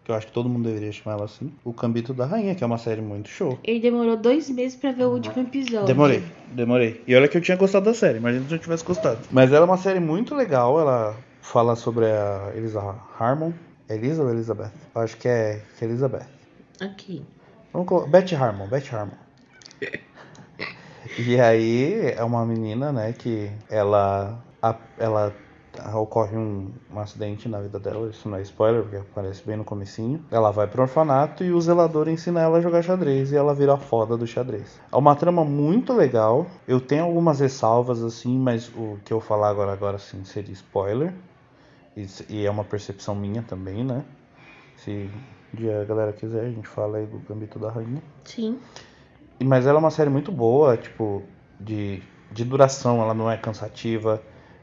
que 0.06 0.12
eu 0.12 0.16
acho 0.16 0.28
que 0.28 0.32
todo 0.32 0.48
mundo 0.48 0.64
deveria 0.70 0.92
chamar 0.92 1.18
ela 1.18 1.26
assim. 1.26 1.52
O 1.66 1.74
Gambito 1.74 2.14
da 2.14 2.26
Rainha, 2.26 2.56
que 2.56 2.64
é 2.64 2.68
uma 2.68 2.78
série 2.78 3.02
muito 3.02 3.28
show. 3.28 3.60
Ele 3.62 3.80
demorou 3.82 4.16
dois 4.16 4.50
meses 4.50 4.78
pra 4.78 4.94
ver 4.94 5.04
o 5.04 5.10
último 5.12 5.42
episódio. 5.42 5.86
Demorei, 5.88 6.24
demorei. 6.54 7.04
E 7.06 7.14
olha 7.14 7.28
que 7.28 7.36
eu 7.38 7.42
tinha 7.42 7.58
gostado 7.58 7.84
da 7.86 7.94
série, 7.94 8.20
imagina 8.20 8.48
se 8.48 8.54
eu 8.56 8.60
tivesse 8.60 8.86
gostado. 8.86 9.20
Mas 9.32 9.52
ela 9.52 9.66
é 9.66 9.68
uma 9.70 9.76
série 9.78 10.00
muito 10.00 10.34
legal, 10.34 10.80
ela 10.80 11.14
fala 11.42 11.76
sobre 11.76 12.06
a 12.06 12.54
Elisa 12.56 12.80
Harmon. 13.20 13.52
Elisa 13.90 14.24
ou 14.24 14.30
Elizabeth? 14.30 14.72
Eu 14.96 15.02
acho 15.02 15.18
que 15.18 15.28
é, 15.28 15.62
que 15.78 15.84
é 15.84 15.88
Elizabeth. 15.90 16.26
Aqui. 16.80 17.22
Vamos 17.74 17.88
colocar. 17.90 18.08
Beth 18.10 18.34
Harmon, 18.34 18.68
Beth 18.68 18.86
Harmon. 18.94 19.16
E 21.18 21.40
aí 21.42 22.14
é 22.16 22.24
uma 22.24 22.46
menina, 22.46 22.92
né, 22.94 23.12
que 23.12 23.52
ela. 23.70 24.40
a- 24.62 24.78
ela 24.98 25.34
ocorre 25.96 26.36
um, 26.38 26.70
um 26.94 27.00
acidente 27.00 27.48
na 27.48 27.60
vida 27.62 27.80
dela, 27.80 28.10
isso 28.10 28.28
não 28.28 28.38
é 28.38 28.42
spoiler, 28.42 28.82
porque 28.84 28.98
aparece 28.98 29.42
bem 29.46 29.56
no 29.58 29.64
comecinho. 29.64 30.24
Ela 30.30 30.52
vai 30.52 30.68
pro 30.68 30.82
orfanato 30.82 31.44
e 31.44 31.52
o 31.52 31.62
zelador 31.62 32.08
ensina 32.10 32.42
ela 32.42 32.58
a 32.58 32.62
jogar 32.62 32.82
xadrez 32.82 33.32
e 33.32 33.36
ela 33.38 33.54
vira 33.54 33.74
a 33.74 33.78
foda 33.78 34.18
do 34.18 34.28
xadrez. 34.28 34.80
É 34.92 34.96
uma 34.96 35.16
trama 35.16 35.44
muito 35.46 35.94
legal. 35.94 36.46
Eu 36.68 36.82
tenho 36.82 37.06
algumas 37.06 37.40
ressalvas 37.40 38.04
assim, 38.04 38.38
mas 38.38 38.70
o 38.76 38.98
que 39.06 39.14
eu 39.14 39.22
falar 39.22 39.50
agora 39.50 39.72
agora 39.72 39.98
sim 39.98 40.24
seria 40.26 40.54
spoiler. 40.54 41.14
Isso- 41.96 42.26
e 42.30 42.46
é 42.46 42.52
uma 42.52 42.64
percepção 42.64 43.16
minha 43.16 43.42
também, 43.42 43.84
né? 43.84 44.04
Se 44.78 45.10
um 45.54 45.58
dia 45.58 45.82
a 45.82 45.86
galera 45.86 46.14
quiser, 46.14 46.42
a 46.46 46.50
gente 46.50 46.68
fala 46.68 46.98
aí 46.98 47.06
do 47.06 47.20
Gambito 47.20 47.60
da 47.60 47.70
Rainha. 47.70 48.02
Sim. 48.24 48.60
E- 49.40 49.44
Mas 49.46 49.66
ela 49.66 49.78
é 49.78 49.80
uma 49.80 49.92
série 49.92 50.10
muito 50.10 50.32
boa, 50.32 50.78
tipo, 50.78 51.24
de, 51.60 52.02
de 52.32 52.44
duração, 52.46 53.02
ela 53.02 53.14
não 53.14 53.30
é 53.30 53.38
cansativa. 53.38 54.22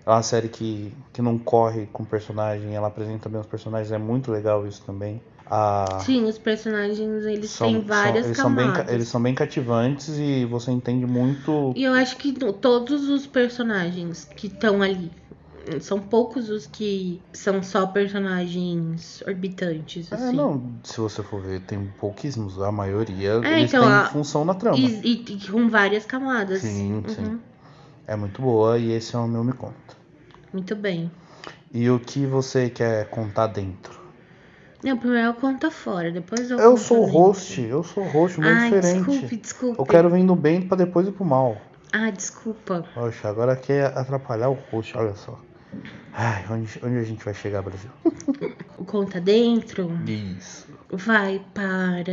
É 0.09 0.11
uma 0.11 0.23
série 0.23 0.49
que, 0.49 0.91
que 1.13 1.21
não 1.21 1.39
corre 1.39 1.87
com 1.93 2.03
personagem, 2.03 2.75
ela 2.75 2.89
apresenta 2.89 3.29
bem 3.29 3.39
os 3.43 3.47
personagens, 3.47 3.93
é 3.93 3.99
muito 3.99 4.33
legal 4.33 4.67
isso 4.67 4.81
também. 4.87 5.21
A, 5.47 5.85
Sim, 6.01 6.25
os 6.25 6.39
personagens, 6.39 7.27
eles 7.27 7.59
têm 7.59 7.81
várias 7.81 8.25
eles 8.25 8.39
são 8.39 8.55
bem, 8.55 8.65
camadas. 8.67 8.87
ca- 8.87 8.93
eles 8.95 9.09
são 9.09 9.23
bem 9.23 9.35
cativantes 9.35 10.09
e 10.17 10.47
você 10.47 10.71
entende 10.71 11.05
muito. 11.05 11.75
E 11.77 11.85
eu 11.85 11.93
acho 11.93 12.17
que 12.17 12.33
todos 12.33 13.07
os 13.11 13.27
personagens 13.27 14.25
que 14.25 14.47
estão 14.47 14.81
ali 14.81 15.11
são 15.83 16.01
poucos 16.01 16.49
os 16.49 16.67
que 16.67 17.23
são 17.35 17.63
só 17.63 17.87
personagens 17.87 19.23
orbitantes, 19.27 20.11
É, 20.11 20.17
assim. 20.17 20.37
não, 20.37 20.63
se 20.85 20.99
você 20.99 21.23
for 21.23 21.43
ver, 21.43 21.61
tem 21.61 21.87
pouquíssimos. 22.01 22.59
A 22.63 22.73
maioria 22.73 23.33
É, 23.45 23.59
eles 23.61 23.69
então, 23.69 23.83
têm 23.83 23.91
a- 23.91 24.05
função 24.07 24.43
na 24.43 24.55
trama. 24.55 24.79
E, 24.79 24.87
e- 25.05 25.35
e 25.35 25.49
com 25.51 25.69
várias 25.69 26.07
camadas. 26.07 26.63
Sim, 26.63 27.03
sim. 27.09 27.25
Uhum. 27.25 27.39
É 28.07 28.17
muito 28.17 28.41
boa 28.41 28.79
e 28.79 28.91
esse 28.93 29.15
é 29.15 29.19
o 29.19 29.29
meu 29.29 29.45
Me 29.45 29.53
Conta. 29.53 29.98
Muito 30.53 30.75
bem. 30.77 31.11
E 31.73 31.89
o 31.91 31.99
que 32.01 32.25
você 32.27 32.71
quer 32.71 33.09
contar 33.11 33.49
dentro? 33.49 33.99
Não, 34.83 34.97
primeiro 34.97 35.29
eu 35.29 35.35
conto 35.35 35.71
fora, 35.71 36.11
depois 36.13 36.51
eu 36.51 36.59
Eu 36.59 36.77
sou 36.77 37.05
dentro. 37.05 37.19
host, 37.19 37.61
eu 37.63 37.83
sou 37.83 38.05
host, 38.05 38.41
muito 38.41 38.53
Ai, 38.57 38.71
diferente. 38.71 39.05
desculpe, 39.05 39.37
desculpe. 39.37 39.79
Eu 39.81 39.85
quero 39.85 40.09
vir 40.11 40.23
no 40.23 40.37
bem 40.37 40.63
pra 40.63 40.77
depois 40.77 41.07
ir 41.09 41.13
pro 41.13 41.25
mal. 41.25 41.61
Ah, 41.93 42.11
desculpa. 42.11 42.85
Poxa, 42.95 43.29
agora 43.29 43.57
quer 43.57 43.87
atrapalhar 43.97 44.51
o 44.51 44.55
host, 44.71 44.97
olha 44.97 45.15
só. 45.15 45.39
Ai, 46.13 46.45
onde, 46.51 46.79
onde 46.83 46.97
a 46.99 47.03
gente 47.05 47.25
vai 47.25 47.35
chegar, 47.35 47.63
Brasil? 47.63 47.91
Conta 48.87 49.21
dentro 49.21 49.91
Isso. 50.07 50.67
vai 50.91 51.45
para 51.53 52.05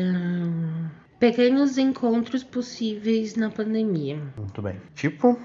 pequenos 1.19 1.77
encontros 1.77 2.43
possíveis 2.43 3.35
na 3.35 3.49
pandemia. 3.49 4.19
Muito 4.37 4.61
bem. 4.61 4.81
Tipo, 4.95 5.37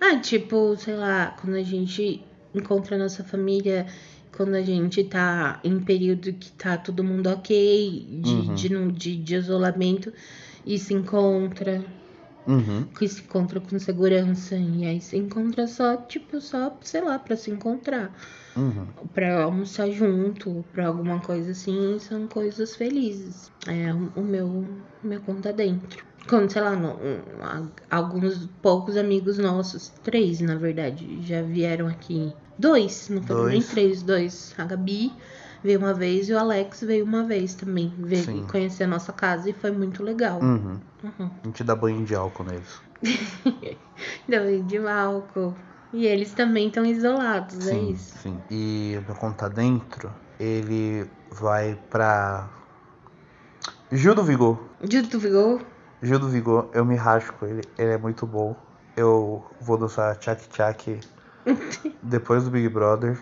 Ah, 0.00 0.16
tipo, 0.18 0.74
sei 0.76 0.96
lá, 0.96 1.34
quando 1.40 1.56
a 1.56 1.62
gente 1.62 2.24
encontra 2.54 2.96
a 2.96 2.98
nossa 2.98 3.24
família, 3.24 3.86
quando 4.32 4.54
a 4.54 4.62
gente 4.62 5.04
tá 5.04 5.60
em 5.64 5.80
período 5.84 6.32
que 6.34 6.52
tá 6.52 6.76
todo 6.78 7.04
mundo 7.04 7.28
ok, 7.28 8.20
de, 8.22 8.48
Uhum. 8.48 8.54
de, 8.54 8.92
de, 8.92 9.16
de 9.22 9.34
isolamento, 9.36 10.12
e 10.64 10.78
se 10.78 10.94
encontra, 10.94 11.84
uhum, 12.46 12.88
que 12.98 13.08
se 13.08 13.22
encontra 13.22 13.60
com 13.60 13.78
segurança, 13.78 14.56
e 14.56 14.84
aí 14.84 15.00
se 15.00 15.16
encontra 15.16 15.66
só, 15.66 15.96
tipo, 16.06 16.40
só, 16.40 16.78
sei 16.82 17.02
lá, 17.02 17.18
pra 17.18 17.36
se 17.36 17.50
encontrar. 17.50 18.14
uhum. 18.56 18.92
Pra 19.12 19.42
almoçar 19.44 19.90
junto, 19.90 20.64
pra 20.72 20.86
alguma 20.86 21.20
coisa 21.20 21.50
assim, 21.52 21.98
são 21.98 22.28
coisas 22.28 22.76
felizes. 22.76 23.52
É 23.66 23.92
o 23.94 24.22
meu, 24.22 24.86
meu 25.02 25.20
conta 25.22 25.52
dentro. 25.52 26.04
Quando, 26.28 26.50
sei 26.52 26.62
lá, 26.62 26.76
alguns 27.90 28.46
poucos 28.60 28.96
amigos 28.96 29.38
nossos, 29.38 29.90
três 30.02 30.40
na 30.40 30.56
verdade, 30.56 31.20
já 31.22 31.42
vieram 31.42 31.86
aqui. 31.88 32.36
Dois, 32.62 33.08
não 33.08 33.20
foram 33.24 33.46
nem 33.46 33.58
Dois. 33.58 33.70
três, 33.70 34.02
dois. 34.04 34.54
A 34.56 34.62
Gabi 34.64 35.12
veio 35.64 35.80
uma 35.80 35.92
vez 35.92 36.28
e 36.28 36.32
o 36.32 36.38
Alex 36.38 36.82
veio 36.82 37.04
uma 37.04 37.24
vez 37.24 37.54
também. 37.54 37.92
Veio 37.98 38.22
Sim. 38.22 38.46
conhecer 38.48 38.84
a 38.84 38.86
nossa 38.86 39.12
casa 39.12 39.50
e 39.50 39.52
foi 39.52 39.72
muito 39.72 40.00
legal. 40.00 40.40
Uhum. 40.40 40.78
Uhum. 41.02 41.30
A 41.42 41.46
gente 41.48 41.64
dá 41.64 41.74
banho 41.74 42.04
de 42.04 42.14
álcool 42.14 42.44
neles. 42.44 42.80
Deu 44.28 44.48
e 44.48 44.62
de 44.62 44.78
álcool. 44.78 45.56
E 45.92 46.06
eles 46.06 46.32
também 46.34 46.68
estão 46.68 46.86
isolados, 46.86 47.66
é 47.66 47.70
Sim, 47.72 47.90
isso. 47.90 48.18
sim. 48.18 48.38
E 48.48 48.96
meu 49.06 49.16
conta 49.16 49.50
dentro, 49.50 50.12
ele 50.38 51.04
vai 51.32 51.76
pra. 51.90 52.48
Gil 53.90 54.14
do 54.14 54.22
Vigor. 54.22 54.56
Dito 54.84 55.18
Vigor, 55.18 55.60
Gil 56.00 56.18
do 56.20 56.28
Vigor, 56.28 56.70
eu 56.72 56.84
me 56.84 56.94
racho 56.94 57.32
com 57.34 57.44
ele, 57.44 57.62
ele 57.76 57.90
é 57.90 57.98
muito 57.98 58.24
bom. 58.24 58.56
Eu 58.96 59.44
vou 59.60 59.76
dançar 59.76 60.16
tchak 60.16 60.48
tchak 60.48 61.00
depois 62.02 62.44
do 62.44 62.50
Big 62.50 62.68
Brother. 62.68 63.18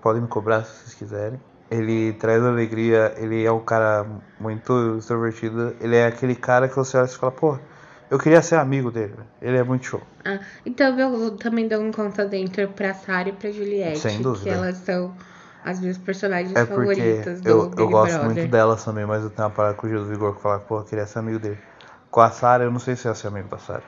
Podem 0.00 0.22
me 0.22 0.28
cobrar 0.28 0.64
se 0.64 0.72
vocês 0.76 0.94
quiserem. 0.94 1.40
Ele 1.70 2.12
traz 2.14 2.42
alegria, 2.42 3.12
ele 3.18 3.44
é 3.44 3.52
um 3.52 3.60
cara 3.60 4.06
muito 4.40 4.96
extrovertido. 4.98 5.74
Ele 5.80 5.96
é 5.96 6.06
aquele 6.06 6.34
cara 6.34 6.68
que 6.68 6.76
você 6.76 6.96
olha 6.96 7.06
e 7.06 7.08
fala, 7.08 7.32
pô, 7.32 7.58
eu 8.10 8.18
queria 8.18 8.40
ser 8.40 8.56
amigo 8.56 8.90
dele. 8.90 9.14
Ele 9.42 9.56
é 9.58 9.62
muito 9.62 9.84
show. 9.84 10.00
Ah, 10.24 10.38
então 10.64 10.98
eu 10.98 11.36
também 11.36 11.68
dou 11.68 11.80
um 11.82 11.92
conta 11.92 12.24
dentro 12.24 12.66
pra 12.68 12.94
Sarah 12.94 13.28
e 13.28 13.32
pra 13.32 13.50
Juliette. 13.50 13.98
Sem 13.98 14.22
dúvida. 14.22 14.44
Que 14.44 14.50
elas 14.50 14.76
são 14.78 15.14
as 15.62 15.80
minhas 15.80 15.98
personagens 15.98 16.54
É 16.56 16.64
favoritas 16.64 17.40
do 17.42 17.48
eu, 17.48 17.68
Big 17.68 17.82
eu 17.82 17.88
gosto 17.90 18.12
Brother. 18.12 18.34
muito 18.34 18.50
delas 18.50 18.84
também, 18.84 19.04
mas 19.04 19.22
eu 19.22 19.28
tenho 19.30 19.48
uma 19.48 19.54
parada 19.54 19.74
com 19.74 19.86
o 19.86 19.90
Gil 19.90 19.98
do 19.98 20.06
Vigor 20.06 20.36
que 20.36 20.40
fala, 20.40 20.60
pô, 20.60 20.78
eu 20.78 20.84
queria 20.84 21.04
ser 21.06 21.18
amigo 21.18 21.38
dele. 21.38 21.58
Com 22.10 22.20
a 22.22 22.30
Sarah, 22.30 22.64
eu 22.64 22.70
não 22.70 22.78
sei 22.78 22.96
se 22.96 23.06
ia 23.06 23.14
ser 23.14 23.26
amigo 23.26 23.48
da 23.48 23.58
Sarah. 23.58 23.82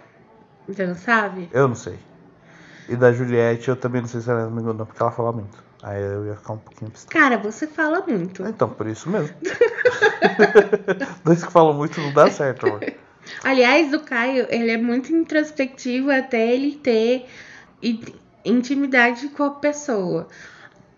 Você 0.69 0.87
não 0.87 0.95
sabe? 0.95 1.49
Eu 1.51 1.67
não 1.67 1.75
sei. 1.75 1.99
E 2.91 2.97
da 2.97 3.13
Juliette, 3.13 3.69
eu 3.69 3.77
também 3.77 4.01
não 4.01 4.09
sei 4.09 4.21
se 4.21 4.29
ela 4.29 4.41
é 4.41 4.45
amigo 4.45 4.73
não, 4.73 4.85
porque 4.85 5.01
ela 5.01 5.13
fala 5.13 5.31
muito. 5.33 5.63
Aí 5.81 6.03
eu 6.03 6.27
ia 6.27 6.35
ficar 6.35 6.55
um 6.55 6.59
pouquinho 6.59 6.91
pistola. 6.91 7.13
Cara, 7.23 7.39
você 7.39 7.67
fala 7.67 8.05
muito. 8.07 8.43
Então, 8.45 8.69
por 8.69 8.87
isso 8.89 9.09
mesmo. 9.09 9.35
Dois 11.25 11.45
que 11.45 11.53
falam 11.53 11.73
muito 11.73 12.01
não 12.01 12.13
dá 12.13 12.29
certo, 12.31 12.67
amor. 12.67 12.81
Aliás, 13.45 13.95
o 13.95 14.01
Caio, 14.01 14.47
ele 14.51 14.73
é 14.73 14.77
muito 14.77 15.13
introspectivo 15.15 16.11
até 16.11 16.53
ele 16.53 16.73
ter 16.73 17.27
in- 17.81 18.03
intimidade 18.45 19.29
com 19.29 19.45
a 19.45 19.51
pessoa. 19.51 20.27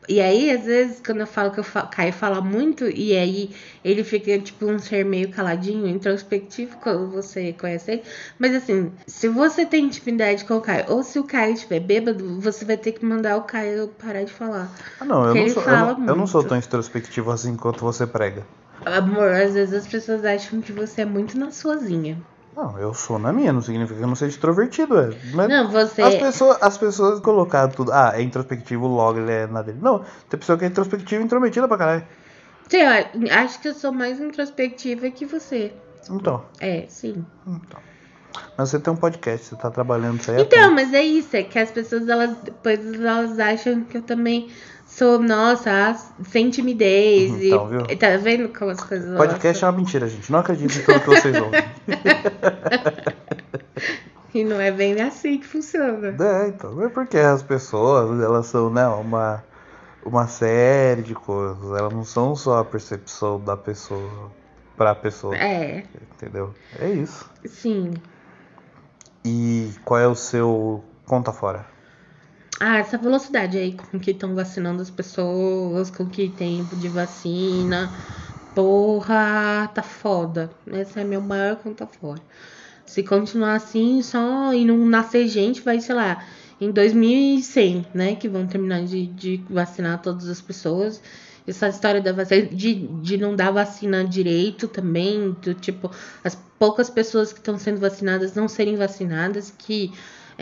E 0.09 0.21
aí, 0.21 0.51
às 0.51 0.65
vezes, 0.65 1.01
quando 1.05 1.21
eu 1.21 1.27
falo 1.27 1.53
que 1.53 1.61
o 1.61 1.63
fa- 1.65 1.87
Caio 1.87 2.13
fala 2.13 2.41
muito, 2.41 2.85
e 2.89 3.17
aí 3.17 3.55
ele 3.85 4.03
fica 4.03 4.37
tipo 4.39 4.67
um 4.67 4.79
ser 4.79 5.05
meio 5.05 5.31
caladinho, 5.31 5.87
introspectivo, 5.87 6.77
quando 6.79 7.09
você 7.11 7.53
conhece 7.53 7.93
ele. 7.93 8.03
Mas 8.39 8.55
assim, 8.55 8.91
se 9.07 9.29
você 9.29 9.65
tem 9.65 9.85
intimidade 9.85 10.45
com 10.45 10.57
o 10.57 10.61
Caio, 10.61 10.87
ou 10.89 11.05
se 11.05 11.19
o 11.21 11.25
Caio 11.25 11.55
estiver 11.55 11.81
bêbado, 11.81 12.41
você 12.41 12.65
vai 12.65 12.77
ter 12.77 12.93
que 12.93 13.05
mandar 13.05 13.37
o 13.37 13.43
Caio 13.43 13.89
parar 13.89 14.25
de 14.25 14.33
falar. 14.33 14.69
Ah, 15.01 15.05
não, 15.05 15.25
eu 15.27 15.35
não, 15.37 15.49
sou, 15.49 15.63
eu, 15.63 15.69
não, 15.79 16.09
eu 16.09 16.17
não 16.17 16.27
sou 16.27 16.43
tão 16.43 16.59
introspectivo 16.59 17.31
assim 17.31 17.57
quanto 17.57 17.81
você 17.85 18.05
prega. 18.07 18.43
Amor, 18.85 19.31
às 19.31 19.55
vezes 19.55 19.73
as 19.73 19.87
pessoas 19.87 20.25
acham 20.25 20.61
que 20.61 20.73
você 20.73 21.03
é 21.03 21.05
muito 21.05 21.39
na 21.39 21.53
suazinha. 21.53 22.19
Não, 22.55 22.79
eu 22.79 22.93
sou 22.93 23.19
na 23.19 23.33
minha, 23.33 23.53
não 23.53 23.63
significa 23.63 23.97
que 23.99 24.05
eu 24.05 24.09
não 24.09 24.15
seja 24.15 24.33
extrovertido, 24.35 24.99
é. 24.99 25.11
Mas 25.33 25.49
Não, 25.49 25.71
você. 25.71 26.03
as, 26.03 26.15
pessoas, 26.17 26.59
as 26.61 26.77
pessoas 26.77 27.21
colocaram 27.21 27.71
tudo. 27.71 27.91
Ah, 27.93 28.13
é 28.15 28.21
introspectivo, 28.23 28.87
logo 28.87 29.19
ele 29.19 29.33
é 29.33 29.47
na 29.47 29.63
dele. 29.63 29.79
Não, 29.81 30.01
tem 30.29 30.39
pessoa 30.39 30.59
que 30.59 30.65
é 30.65 30.69
introspectiva 30.69 31.23
e 31.23 31.25
intrometida 31.25 31.67
pra 31.67 31.79
caralho. 31.79 32.07
Sei 32.69 32.85
lá, 32.85 33.07
acho 33.43 33.59
que 33.61 33.69
eu 33.69 33.75
sou 33.75 33.91
mais 33.93 34.21
introspectiva 34.21 35.11
que 35.11 35.25
você. 35.25 35.73
Então, 36.11 36.45
É, 36.61 36.85
sim. 36.89 37.25
então. 37.47 37.81
Mas 38.57 38.71
você 38.71 38.79
tem 38.79 38.93
um 38.93 38.97
podcast, 38.97 39.47
você 39.47 39.57
tá 39.57 39.71
trabalhando 39.71 40.21
isso 40.21 40.31
aí. 40.31 40.39
há 40.39 40.41
Então, 40.41 40.75
mas 40.75 40.93
é 40.93 41.03
isso, 41.03 41.37
é 41.37 41.43
que 41.43 41.59
as 41.59 41.71
pessoas, 41.71 42.09
elas 42.09 42.35
depois 42.39 42.81
elas 43.01 43.39
acham 43.39 43.83
que 43.85 43.99
eu 43.99 44.03
também 44.03 44.51
sou, 44.97 45.19
nossa, 45.19 45.97
sem 46.29 46.51
timidez. 46.51 47.31
Uhum, 47.33 47.39
e, 47.39 47.47
então, 47.49 47.69
viu? 47.69 47.81
e 47.89 47.97
tá 47.97 48.17
vendo 48.17 48.49
como 48.49 48.71
as 48.71 48.83
coisas. 48.83 49.17
Podcast 49.17 49.65
é 49.65 49.69
uma 49.69 49.77
mentira, 49.77 50.09
gente. 50.09 50.31
Não 50.31 50.39
acredito 50.39 50.79
em 50.79 50.83
tudo 50.83 51.01
que 51.01 51.07
vocês 51.07 51.37
ouvem. 51.41 51.63
E 54.35 54.45
não 54.45 54.59
é 54.59 54.71
bem 54.71 54.99
assim 55.03 55.39
que 55.39 55.47
funciona. 55.47 56.17
É, 56.19 56.49
então, 56.49 56.83
é 56.83 56.89
porque 56.89 57.19
as 57.19 57.43
pessoas, 57.43 58.19
elas 58.19 58.47
são, 58.47 58.71
né, 58.71 58.87
uma, 58.89 59.45
uma 60.07 60.27
série 60.27 61.03
de 61.03 61.15
coisas. 61.15 61.63
Elas 61.79 61.93
não 61.93 62.03
são 62.03 62.35
só 62.35 62.61
a 62.61 62.65
percepção 62.65 63.39
da 63.39 63.59
pessoa 63.59 64.33
pra 64.75 64.95
pessoa, 64.95 65.37
É, 65.37 65.85
entendeu? 66.15 66.55
É 66.81 66.89
isso. 66.89 67.31
sim. 67.45 67.93
E 69.23 69.71
qual 69.85 70.01
é 70.01 70.09
o 70.09 70.15
seu 70.15 70.83
conta 71.07 71.31
fora? 71.31 71.67
Ah, 72.65 72.79
essa 72.79 72.97
velocidade 72.97 73.59
aí 73.59 73.73
com 73.73 73.99
que 73.99 74.13
estão 74.13 74.37
vacinando 74.37 74.81
as 74.81 74.89
pessoas, 74.89 75.91
com 75.91 76.07
que 76.07 76.29
tempo 76.29 76.77
de 76.77 76.87
vacina. 76.87 77.91
Porra, 78.55 79.69
tá 79.75 79.83
foda. 79.83 80.49
Esse 80.69 81.01
é 81.01 81.03
meu 81.03 81.21
maior 81.21 81.57
conta 81.57 81.89
fora. 81.89 82.23
Se 82.87 83.03
continuar 83.03 83.57
assim, 83.57 84.01
só 84.01 84.55
e 84.55 84.65
não 84.65 84.79
nascer 84.87 85.27
gente, 85.27 85.61
vai, 85.61 85.81
sei 85.81 85.97
lá, 85.97 86.25
em 86.61 86.71
2100, 86.71 87.85
né? 87.93 88.15
Que 88.15 88.29
vão 88.29 88.47
terminar 88.47 88.85
de, 88.85 89.07
de 89.09 89.43
vacinar 89.51 90.01
todas 90.01 90.29
as 90.29 90.41
pessoas. 90.41 91.03
Essa 91.45 91.69
história 91.69 92.01
da 92.01 92.13
vacina, 92.13 92.47
de, 92.47 92.87
de 92.87 93.17
não 93.17 93.35
dar 93.35 93.51
vacina 93.51 94.05
direito 94.05 94.69
também, 94.69 95.37
do 95.43 95.53
tipo, 95.53 95.91
as 96.23 96.39
poucas 96.61 96.89
pessoas 96.89 97.33
que 97.33 97.41
estão 97.41 97.59
sendo 97.59 97.81
vacinadas 97.81 98.37
não 98.37 98.47
serem 98.47 98.77
vacinadas, 98.77 99.53
que 99.59 99.93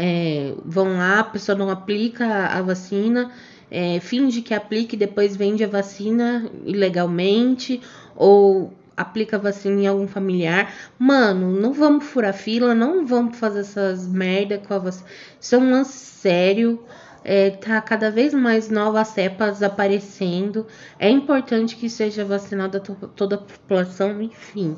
é, 0.03 0.55
vão 0.65 0.97
lá, 0.97 1.21
a 1.21 1.25
pessoa 1.25 1.57
não 1.57 1.69
aplica 1.69 2.47
a 2.47 2.63
vacina, 2.63 3.31
é, 3.71 4.01
finge 4.01 4.41
que 4.41 4.55
aplica 4.55 4.95
e 4.95 4.99
depois 4.99 5.37
vende 5.37 5.63
a 5.63 5.69
vacina 5.69 6.51
ilegalmente, 6.65 7.83
ou 8.17 8.73
aplica 8.97 9.37
a 9.37 9.41
vacina 9.41 9.83
em 9.83 9.87
algum 9.87 10.09
familiar. 10.09 10.73
Mano, 10.99 11.51
não 11.53 11.75
vamos 11.75 12.07
furar 12.07 12.33
fila, 12.33 12.75
não 12.75 13.07
vamos 13.07 13.39
fazer 13.39 13.61
essas 13.61 14.09
merda 14.09 14.57
com 14.57 14.73
a 14.73 14.79
vacina. 14.79 15.09
Isso 15.39 15.55
é 15.55 15.59
um 15.59 15.71
lance 15.71 15.93
sério. 15.93 16.83
É, 17.23 17.51
tá 17.51 17.79
cada 17.83 18.11
vez 18.11 18.33
mais 18.33 18.71
novas 18.71 19.09
cepas 19.09 19.63
aparecendo. 19.63 20.67
É 20.99 21.11
importante 21.11 21.77
que 21.77 21.91
seja 21.91 22.25
vacinada 22.25 22.81
to 22.81 22.95
toda 23.15 23.35
a 23.35 23.39
população, 23.39 24.23
enfim. 24.23 24.75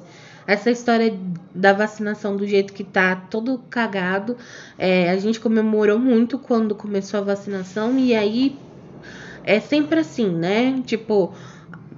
Essa 0.46 0.70
história 0.70 1.16
da 1.54 1.72
vacinação 1.72 2.36
do 2.36 2.46
jeito 2.46 2.72
que 2.72 2.84
tá 2.84 3.14
todo 3.16 3.58
cagado. 3.70 4.36
é, 4.78 5.10
a 5.10 5.16
gente 5.16 5.38
comemorou 5.40 5.98
muito 5.98 6.38
quando 6.38 6.74
começou 6.74 7.20
a 7.20 7.22
vacinação 7.22 7.98
e 7.98 8.14
aí 8.14 8.56
é 9.44 9.60
sempre 9.60 10.00
assim, 10.00 10.28
né? 10.30 10.82
Tipo, 10.86 11.32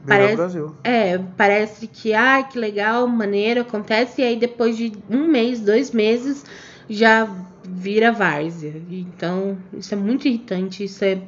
Parece- 0.07 0.37
é, 0.85 1.19
parece 1.19 1.87
que, 1.89 2.13
ah, 2.13 2.43
que 2.43 2.59
legal, 2.59 3.07
maneiro, 3.09 3.63
acontece, 3.63 4.21
e 4.21 4.25
aí 4.25 4.37
depois 4.37 4.77
de 4.77 4.93
um 5.09 5.27
mês, 5.29 5.61
dois 5.61 5.91
meses, 5.93 6.45
já 6.89 7.27
vira 7.67 8.13
várzea. 8.13 8.75
Então, 8.91 9.57
isso 9.73 9.95
é 9.95 9.97
muito 9.97 10.29
irritante, 10.29 10.85
isso 10.85 11.05
é, 11.05 11.23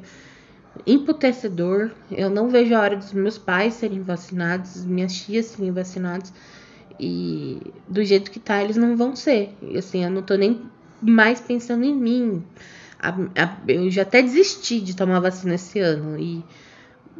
emputecedor. 0.85 1.91
Eu 2.11 2.29
não 2.29 2.49
vejo 2.49 2.75
a 2.75 2.79
hora 2.81 2.95
dos 2.95 3.13
meus 3.13 3.37
pais 3.37 3.73
serem 3.75 4.01
vacinados, 4.01 4.85
minhas 4.85 5.13
tias 5.13 5.47
serem 5.47 5.71
vacinadas. 5.71 6.31
E 6.99 7.73
do 7.87 8.03
jeito 8.03 8.31
que 8.31 8.39
tá, 8.39 8.63
eles 8.63 8.77
não 8.77 8.95
vão 8.95 9.15
ser. 9.15 9.55
E, 9.61 9.77
assim, 9.77 10.03
eu 10.03 10.09
não 10.09 10.21
tô 10.21 10.35
nem 10.35 10.61
mais 11.01 11.39
pensando 11.39 11.83
em 11.83 11.95
mim. 11.95 12.43
A, 12.99 13.09
a, 13.09 13.57
eu 13.67 13.89
já 13.91 14.01
até 14.01 14.21
desisti 14.21 14.81
de 14.81 14.95
tomar 14.95 15.19
vacina 15.19 15.55
esse 15.55 15.79
ano. 15.79 16.19
E, 16.19 16.43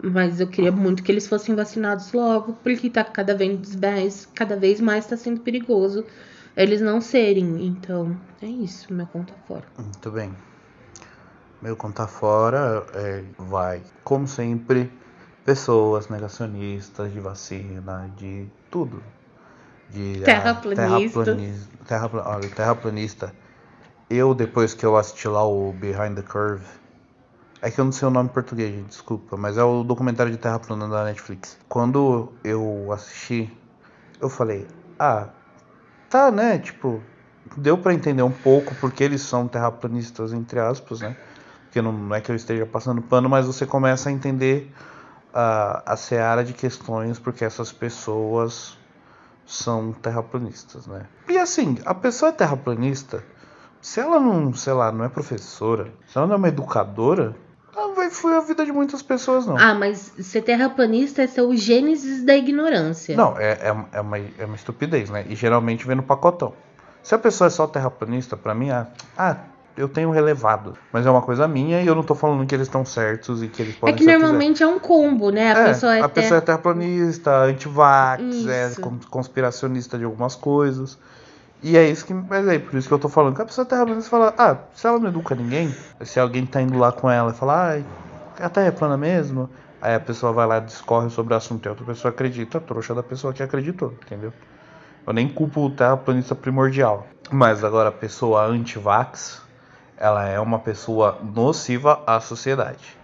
mas 0.03 0.39
eu 0.39 0.47
queria 0.47 0.71
muito 0.71 1.03
que 1.03 1.11
eles 1.11 1.27
fossem 1.27 1.55
vacinados 1.55 2.11
logo, 2.13 2.53
porque 2.63 2.89
tá 2.89 3.03
cada 3.03 3.35
vez 3.35 3.75
mais, 3.75 4.27
cada 4.33 4.55
vez 4.55 4.81
mais 4.81 5.05
tá 5.05 5.17
sendo 5.17 5.41
perigoso 5.41 6.05
eles 6.57 6.81
não 6.81 6.99
serem. 6.99 7.65
Então, 7.67 8.17
é 8.41 8.47
isso, 8.47 8.91
meu 8.91 9.05
conta 9.05 9.33
fora. 9.47 9.63
Muito 9.77 10.11
bem. 10.11 10.35
Meu 11.61 11.77
conta 11.77 12.07
fora 12.07 12.85
é, 12.93 13.23
vai, 13.37 13.81
como 14.03 14.27
sempre, 14.27 14.91
pessoas 15.45 16.09
negacionistas 16.09 17.13
de 17.13 17.19
vacina, 17.19 18.11
de 18.17 18.47
tudo. 18.71 19.01
De 19.89 20.21
terraplanista. 20.21 20.83
Ah, 20.83 20.99
terraplanista, 20.99 21.85
terrapla, 21.87 22.23
olha, 22.27 22.49
terraplanista. 22.49 23.33
Eu, 24.09 24.33
depois 24.33 24.73
que 24.73 24.85
eu 24.85 24.95
assisti 24.95 25.27
lá 25.27 25.45
o 25.45 25.73
Behind 25.73 26.15
the 26.15 26.21
Curve, 26.21 26.63
é 27.61 27.71
que 27.71 27.79
eu 27.79 27.85
não 27.85 27.91
sei 27.91 28.07
o 28.07 28.11
nome 28.11 28.29
em 28.29 28.33
português, 28.33 28.73
gente, 28.73 28.87
desculpa, 28.87 29.35
mas 29.35 29.57
é 29.57 29.63
o 29.63 29.83
documentário 29.83 30.31
de 30.31 30.37
Terra 30.37 30.59
plana 30.59 30.87
da 30.87 31.03
Netflix. 31.03 31.57
Quando 31.67 32.31
eu 32.43 32.89
assisti, 32.91 33.51
eu 34.21 34.29
falei, 34.29 34.67
ah, 34.99 35.29
tá, 36.09 36.31
né? 36.31 36.59
Tipo, 36.59 37.01
deu 37.55 37.77
para 37.77 37.93
entender 37.93 38.23
um 38.23 38.31
pouco 38.31 38.75
porque 38.75 39.03
eles 39.03 39.21
são 39.21 39.47
terraplanistas, 39.47 40.33
entre 40.33 40.59
aspas, 40.59 41.01
né? 41.01 41.15
Porque 41.63 41.81
não, 41.81 41.91
não 41.91 42.15
é 42.15 42.21
que 42.21 42.31
eu 42.31 42.35
esteja 42.35 42.65
passando 42.65 43.01
pano, 43.01 43.27
mas 43.27 43.45
você 43.45 43.65
começa 43.65 44.09
a 44.09 44.11
entender 44.11 44.71
a, 45.33 45.93
a 45.93 45.97
seara 45.97 46.43
de 46.43 46.53
questões 46.53 47.19
porque 47.19 47.43
essas 47.43 47.71
pessoas 47.71 48.76
são 49.47 49.93
terraplanistas, 49.93 50.85
né? 50.85 51.07
E 51.27 51.37
assim, 51.37 51.77
a 51.85 51.95
pessoa 51.95 52.29
é 52.29 52.33
terraplanista, 52.33 53.23
se 53.81 53.99
ela 53.99 54.19
não, 54.19 54.53
sei 54.53 54.73
lá, 54.73 54.91
não 54.91 55.05
é 55.05 55.09
professora, 55.09 55.91
se 56.05 56.17
ela 56.17 56.27
não 56.27 56.35
é 56.35 56.37
uma 56.37 56.49
educadora, 56.49 57.33
ela 57.75 57.93
vai 57.93 58.09
fluir 58.09 58.35
a 58.35 58.41
vida 58.41 58.65
de 58.65 58.71
muitas 58.71 59.01
pessoas, 59.01 59.45
não. 59.45 59.57
Ah, 59.57 59.73
mas 59.73 60.11
ser 60.19 60.41
terraplanista 60.41 61.21
é 61.21 61.27
ser 61.27 61.41
o 61.41 61.55
gênesis 61.55 62.23
da 62.23 62.35
ignorância. 62.35 63.15
Não, 63.15 63.37
é, 63.37 63.51
é, 63.51 63.75
é, 63.93 64.01
uma, 64.01 64.17
é 64.17 64.45
uma 64.45 64.55
estupidez, 64.55 65.09
né? 65.09 65.25
E 65.29 65.35
geralmente 65.35 65.87
vem 65.87 65.95
no 65.95 66.03
pacotão. 66.03 66.53
Se 67.01 67.15
a 67.15 67.17
pessoa 67.17 67.47
é 67.47 67.49
só 67.49 67.65
terraplanista, 67.67 68.35
para 68.35 68.53
mim, 68.53 68.69
é, 68.69 68.85
ah, 69.17 69.37
eu 69.77 69.87
tenho 69.87 70.09
relevado. 70.09 70.73
Mas 70.91 71.05
é 71.05 71.09
uma 71.09 71.21
coisa 71.21 71.47
minha 71.47 71.81
e 71.81 71.87
eu 71.87 71.93
não 71.93 72.03
tô 72.03 72.15
falando 72.15 72.45
que 72.45 72.55
eles 72.55 72.67
estão 72.67 72.83
certos 72.83 73.43
e 73.43 73.47
que 73.47 73.61
eles 73.61 73.75
podem 73.75 73.93
É 73.93 73.97
que 73.97 74.05
normalmente 74.05 74.63
é 74.63 74.67
um 74.67 74.79
combo, 74.79 75.29
né? 75.29 75.53
A 75.53 75.59
é, 75.59 75.65
pessoa 75.65 75.95
é 75.95 76.01
a 76.01 76.09
ter... 76.09 76.21
pessoa 76.21 76.37
é 76.39 76.41
terraplanista, 76.41 77.31
antivax, 77.43 78.23
é 78.47 78.67
Isso. 78.69 78.81
conspiracionista 79.09 79.97
de 79.97 80.03
algumas 80.03 80.35
coisas. 80.35 80.97
E 81.61 81.77
é 81.77 81.89
isso 81.89 82.05
que. 82.05 82.13
Mas 82.13 82.47
é 82.47 82.59
por 82.59 82.77
isso 82.77 82.87
que 82.87 82.93
eu 82.93 82.99
tô 82.99 83.09
falando. 83.09 83.35
Que 83.35 83.41
a 83.41 83.45
pessoa 83.45 83.65
é 83.65 83.67
terraplanista 83.67 84.09
fala, 84.09 84.33
ah, 84.37 84.57
se 84.73 84.85
ela 84.85 84.99
não 84.99 85.09
educa 85.09 85.35
ninguém, 85.35 85.73
se 86.01 86.19
alguém 86.19 86.45
tá 86.45 86.61
indo 86.61 86.77
lá 86.77 86.91
com 86.91 87.09
ela 87.09 87.31
e 87.31 87.33
fala, 87.33 87.69
ai, 87.69 87.85
a 88.39 88.49
terra 88.49 88.67
é 88.67 88.71
plana 88.71 88.97
mesmo. 88.97 89.49
Aí 89.81 89.93
a 89.93 89.99
pessoa 89.99 90.33
vai 90.33 90.47
lá 90.47 90.57
e 90.57 90.61
discorre 90.61 91.09
sobre 91.09 91.33
o 91.33 91.37
assunto 91.37 91.65
e 91.65 91.67
a 91.67 91.71
outra 91.71 91.85
pessoa 91.85 92.11
acredita, 92.11 92.57
a 92.57 92.61
trouxa 92.61 92.95
da 92.95 93.03
pessoa 93.03 93.31
que 93.31 93.43
acreditou, 93.43 93.93
entendeu? 94.03 94.33
Eu 95.05 95.13
nem 95.13 95.27
culpo 95.27 95.65
o 95.65 95.69
terraplanista 95.69 96.35
primordial. 96.35 97.07
Mas 97.31 97.63
agora 97.63 97.89
a 97.89 97.91
pessoa 97.91 98.45
anti-vax, 98.45 99.41
ela 99.97 100.27
é 100.27 100.39
uma 100.39 100.59
pessoa 100.59 101.19
nociva 101.23 102.01
à 102.05 102.19
sociedade. 102.19 102.97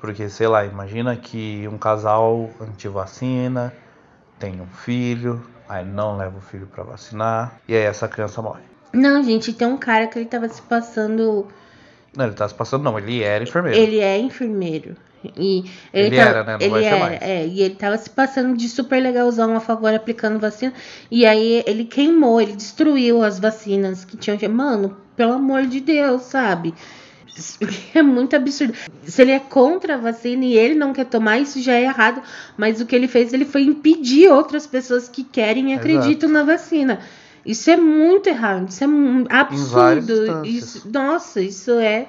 Porque, 0.00 0.28
sei 0.28 0.48
lá, 0.48 0.64
imagina 0.64 1.14
que 1.16 1.68
um 1.68 1.78
casal 1.78 2.50
anti-vacina 2.60 3.72
tem 4.38 4.60
um 4.60 4.66
filho, 4.66 5.44
aí 5.68 5.84
não 5.84 6.16
leva 6.16 6.38
o 6.38 6.40
filho 6.40 6.66
pra 6.66 6.82
vacinar, 6.82 7.60
e 7.68 7.74
aí 7.74 7.82
essa 7.82 8.08
criança 8.08 8.42
morre. 8.42 8.62
Não, 8.92 9.22
gente, 9.22 9.52
tem 9.52 9.68
um 9.68 9.76
cara 9.76 10.06
que 10.08 10.18
ele 10.18 10.26
tava 10.26 10.48
se 10.48 10.60
passando. 10.62 11.46
Não, 12.16 12.26
ele 12.26 12.34
tá 12.34 12.48
se 12.48 12.54
passando, 12.54 12.82
não, 12.82 12.98
ele 12.98 13.22
era 13.22 13.44
enfermeiro. 13.44 13.78
Ele 13.78 14.00
é 14.00 14.18
enfermeiro. 14.18 14.96
E 15.36 15.64
ele, 15.94 16.06
Ele 16.08 16.16
tá- 16.16 16.22
era, 16.22 16.42
né? 16.44 16.52
Não 16.54 16.60
ele 16.60 16.70
vai 16.70 16.82
ser 16.82 16.88
era, 16.88 16.98
mais. 16.98 17.22
É, 17.22 17.46
e 17.46 17.62
ele 17.62 17.74
tava 17.76 17.96
se 17.96 18.10
passando 18.10 18.56
de 18.56 18.68
super 18.68 19.00
legalzão 19.00 19.56
a 19.56 19.60
favor 19.60 19.94
aplicando 19.94 20.38
vacina. 20.40 20.74
E 21.10 21.24
aí 21.24 21.62
ele 21.64 21.84
queimou, 21.84 22.40
ele 22.40 22.56
destruiu 22.56 23.22
as 23.22 23.38
vacinas 23.38 24.04
que 24.04 24.16
tinham. 24.16 24.36
Mano, 24.50 24.96
pelo 25.16 25.34
amor 25.34 25.66
de 25.66 25.80
Deus, 25.80 26.22
sabe? 26.22 26.74
É 27.94 28.02
muito 28.02 28.36
absurdo. 28.36 28.74
Se 29.04 29.22
ele 29.22 29.32
é 29.32 29.38
contra 29.38 29.94
a 29.94 29.98
vacina 29.98 30.44
e 30.44 30.56
ele 30.56 30.74
não 30.74 30.92
quer 30.92 31.06
tomar, 31.06 31.38
isso 31.38 31.60
já 31.62 31.72
é 31.72 31.84
errado. 31.84 32.22
Mas 32.56 32.80
o 32.80 32.86
que 32.86 32.94
ele 32.94 33.08
fez, 33.08 33.32
ele 33.32 33.44
foi 33.44 33.62
impedir 33.62 34.28
outras 34.30 34.66
pessoas 34.66 35.08
que 35.08 35.24
querem 35.24 35.70
e 35.70 35.72
Exato. 35.72 35.88
acreditam 35.88 36.28
na 36.28 36.42
vacina. 36.42 37.00
Isso 37.44 37.70
é 37.70 37.76
muito 37.76 38.28
errado, 38.28 38.68
isso 38.68 38.84
é 38.84 38.86
absurdo. 39.30 40.46
Isso, 40.46 40.88
nossa, 40.92 41.40
isso 41.40 41.72
é. 41.72 42.08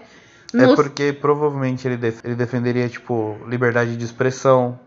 É 0.56 0.76
porque 0.76 1.12
provavelmente 1.14 1.88
ele, 1.88 1.98
def- 1.98 2.24
ele 2.24 2.36
defenderia, 2.36 2.88
tipo, 2.88 3.38
liberdade 3.48 3.98
de 3.98 4.06
expressão, 4.06 4.80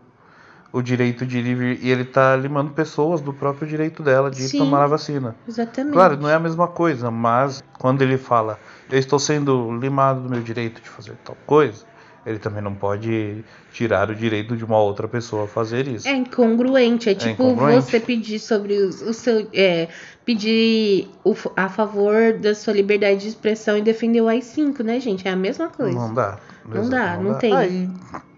o 0.71 0.81
direito 0.81 1.25
de 1.25 1.41
livre. 1.41 1.79
E 1.81 1.89
ele 1.89 2.05
tá 2.05 2.35
limando 2.35 2.71
pessoas 2.71 3.21
do 3.21 3.33
próprio 3.33 3.67
direito 3.67 4.03
dela 4.03 4.29
de 4.29 4.47
Sim. 4.47 4.59
tomar 4.59 4.83
a 4.83 4.87
vacina. 4.87 5.35
Exatamente. 5.47 5.93
Claro, 5.93 6.17
não 6.17 6.29
é 6.29 6.35
a 6.35 6.39
mesma 6.39 6.67
coisa, 6.67 7.09
mas 7.09 7.63
quando 7.77 8.01
ele 8.01 8.17
fala, 8.17 8.59
eu 8.89 8.97
estou 8.99 9.19
sendo 9.19 9.71
limado 9.77 10.21
do 10.21 10.29
meu 10.29 10.41
direito 10.41 10.81
de 10.81 10.89
fazer 10.89 11.15
tal 11.23 11.37
coisa, 11.45 11.85
ele 12.25 12.39
também 12.39 12.61
não 12.61 12.75
pode 12.75 13.43
tirar 13.71 14.09
o 14.09 14.15
direito 14.15 14.57
de 14.57 14.65
uma 14.65 14.77
outra 14.77 15.07
pessoa 15.07 15.45
a 15.45 15.47
fazer 15.47 15.87
isso. 15.87 16.05
É 16.05 16.11
incongruente. 16.11 17.09
É 17.09 17.15
tipo 17.15 17.43
incongruente. 17.43 17.85
você 17.85 18.01
pedir 18.01 18.39
sobre 18.39 18.73
o, 18.77 18.89
o 18.89 19.13
seu. 19.13 19.47
É, 19.53 19.87
pedir 20.25 21.09
o 21.23 21.33
a 21.55 21.69
favor 21.69 22.33
da 22.33 22.53
sua 22.53 22.73
liberdade 22.73 23.21
de 23.21 23.29
expressão 23.29 23.77
e 23.77 23.81
defender 23.81 24.19
o 24.19 24.27
AI-5, 24.27 24.83
né, 24.83 24.99
gente? 24.99 25.25
É 25.25 25.31
a 25.31 25.37
mesma 25.37 25.69
coisa. 25.69 25.97
Não 25.97 26.13
dá. 26.13 26.37
Não 26.65 26.89
dá, 26.89 27.17
não 27.17 27.35
tem. 27.35 27.55
Aí, 27.55 27.89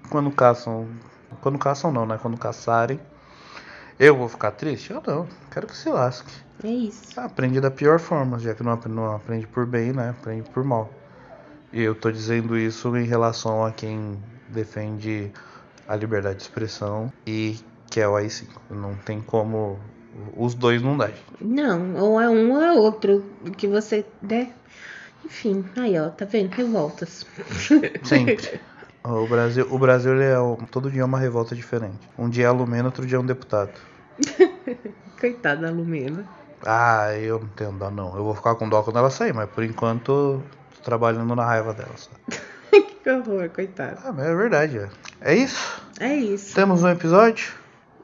quando 0.07 0.30
caçam. 0.30 0.88
Quando 1.41 1.57
caçam, 1.57 1.91
não, 1.91 2.05
né? 2.05 2.17
Quando 2.21 2.37
caçarem, 2.37 2.99
eu 3.99 4.15
vou 4.15 4.29
ficar 4.29 4.51
triste? 4.51 4.91
Eu 4.91 5.01
não. 5.05 5.27
Quero 5.51 5.67
que 5.67 5.75
se 5.75 5.89
lasque. 5.89 6.31
É 6.63 6.67
isso. 6.67 7.19
Aprende 7.19 7.61
da 7.61 7.71
pior 7.71 7.99
forma, 7.99 8.39
já 8.39 8.53
que 8.53 8.63
não 8.63 8.77
não 8.87 9.15
aprende 9.15 9.47
por 9.47 9.65
bem, 9.65 9.93
né? 9.93 10.09
Aprende 10.09 10.49
por 10.49 10.63
mal. 10.63 10.89
E 11.71 11.81
eu 11.81 11.95
tô 11.95 12.11
dizendo 12.11 12.57
isso 12.57 12.95
em 12.97 13.05
relação 13.05 13.65
a 13.65 13.71
quem 13.71 14.21
defende 14.49 15.31
a 15.87 15.95
liberdade 15.95 16.37
de 16.37 16.43
expressão 16.43 17.11
e 17.25 17.59
que 17.89 17.99
é 17.99 18.07
o 18.07 18.15
AI-5. 18.15 18.47
Não 18.69 18.95
tem 18.95 19.21
como. 19.21 19.79
Os 20.35 20.53
dois 20.53 20.81
não 20.81 20.97
dá. 20.97 21.07
gente. 21.07 21.23
Não, 21.39 21.95
ou 21.95 22.19
é 22.19 22.29
um 22.29 22.51
ou 22.51 22.61
é 22.61 22.71
outro. 22.73 23.23
O 23.45 23.51
que 23.51 23.67
você. 23.67 24.05
Né? 24.21 24.51
Enfim, 25.25 25.63
aí 25.77 25.97
ó, 25.99 26.09
tá 26.09 26.25
vendo? 26.25 26.51
Revoltas. 26.53 27.25
Sempre. 28.03 28.59
O 29.03 29.25
Brasil, 29.27 29.65
o 29.71 29.79
Brasil 29.79 30.13
ele 30.13 30.25
é 30.25 30.39
um- 30.39 30.55
todo 30.57 30.91
dia 30.91 31.01
é 31.01 31.05
uma 31.05 31.19
revolta 31.19 31.55
diferente. 31.55 31.97
Um 32.17 32.29
dia 32.29 32.45
é 32.45 32.47
a 32.47 32.51
Lumena, 32.51 32.85
outro 32.85 33.05
dia 33.05 33.17
é 33.17 33.19
um 33.19 33.25
deputado. 33.25 33.79
Coitada 35.19 35.61
da 35.61 35.71
Lumena. 35.71 36.25
Ah, 36.65 37.13
eu 37.15 37.39
não 37.39 37.47
tenho 37.49 37.71
dó 37.71 37.89
não. 37.89 38.15
Eu 38.17 38.23
vou 38.23 38.35
ficar 38.35 38.55
com 38.55 38.67
dó 38.67 38.83
quando 38.83 38.99
ela 38.99 39.09
sair, 39.09 39.33
mas 39.33 39.49
por 39.49 39.63
enquanto 39.63 40.43
tô 40.75 40.81
trabalhando 40.83 41.33
na 41.35 41.45
raiva 41.45 41.73
dela 41.73 41.95
só. 41.95 42.11
que 43.03 43.09
horror, 43.09 43.49
coitada. 43.49 43.99
Ah, 44.03 44.11
mas 44.11 44.25
é 44.25 44.35
verdade. 44.35 44.77
É, 44.77 44.89
é 45.21 45.35
isso? 45.35 45.81
É 45.99 46.13
isso. 46.15 46.53
Temos 46.53 46.83
um 46.83 46.89
episódio? 46.89 47.53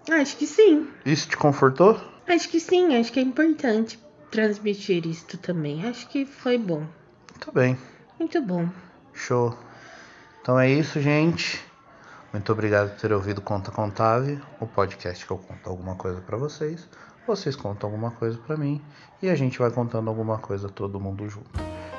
Acho 0.09 0.37
que 0.37 0.47
sim. 0.47 0.87
Isso 1.05 1.27
te 1.27 1.35
confortou? 1.35 1.99
Acho 2.27 2.47
que 2.49 2.59
sim. 2.59 2.95
Acho 2.97 3.11
que 3.11 3.19
é 3.19 3.23
importante 3.23 3.99
transmitir 4.31 5.05
isto 5.05 5.37
também. 5.37 5.85
Acho 5.85 6.07
que 6.07 6.25
foi 6.25 6.57
bom. 6.57 6.85
Muito 7.31 7.51
bem. 7.53 7.77
Muito 8.17 8.41
bom. 8.41 8.69
Show. 9.13 9.57
Então 10.45 10.59
é 10.59 10.69
isso, 10.69 11.01
gente. 11.01 11.59
Muito 12.31 12.51
obrigado 12.51 12.91
por 12.91 12.99
ter 12.99 13.11
ouvido 13.11 13.41
Conta 13.41 13.71
Contável, 13.71 14.39
o 14.59 14.67
podcast 14.67 15.25
que 15.25 15.31
eu 15.31 15.39
conto 15.39 15.67
alguma 15.67 15.95
coisa 15.95 16.21
pra 16.21 16.37
vocês. 16.37 16.87
Vocês 17.25 17.55
contam 17.55 17.89
alguma 17.89 18.11
coisa 18.11 18.37
pra 18.45 18.55
mim 18.55 18.79
e 19.23 19.27
a 19.27 19.33
gente 19.33 19.57
vai 19.57 19.71
contando 19.71 20.07
alguma 20.07 20.37
coisa 20.37 20.69
todo 20.69 20.99
mundo 20.99 21.27
junto. 21.27 21.49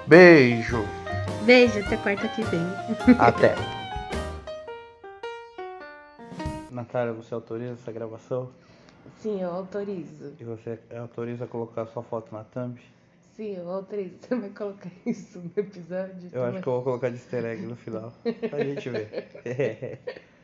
Beijo. 0.07 0.78
Beijo, 1.44 1.80
até 1.80 1.97
quarta 1.97 2.28
que 2.28 2.42
vem. 2.42 2.61
Até. 3.18 3.57
Natália, 6.70 7.12
você 7.14 7.34
autoriza 7.34 7.72
essa 7.72 7.90
gravação? 7.90 8.51
Sim, 9.18 9.42
eu 9.42 9.51
autorizo. 9.51 10.34
E 10.38 10.44
você 10.44 10.78
autoriza 10.97 11.49
colocar 11.49 11.84
sua 11.86 12.05
foto 12.05 12.32
na 12.32 12.44
thumb? 12.44 12.80
Sim, 13.37 13.55
eu 13.57 13.68
autorizo. 13.68 14.16
Você 14.18 14.34
vai 14.34 14.49
colocar 14.49 14.91
isso 15.05 15.39
no 15.39 15.53
episódio? 15.55 16.30
Eu 16.32 16.43
acho 16.43 16.62
que 16.62 16.66
eu 16.66 16.72
vou 16.72 16.82
colocar 16.82 17.11
de 17.11 17.16
easter 17.16 17.45
egg 17.45 17.66
no 17.66 17.76
final. 17.76 18.11
A 18.51 18.64
gente 18.64 18.89
vê. 18.89 19.07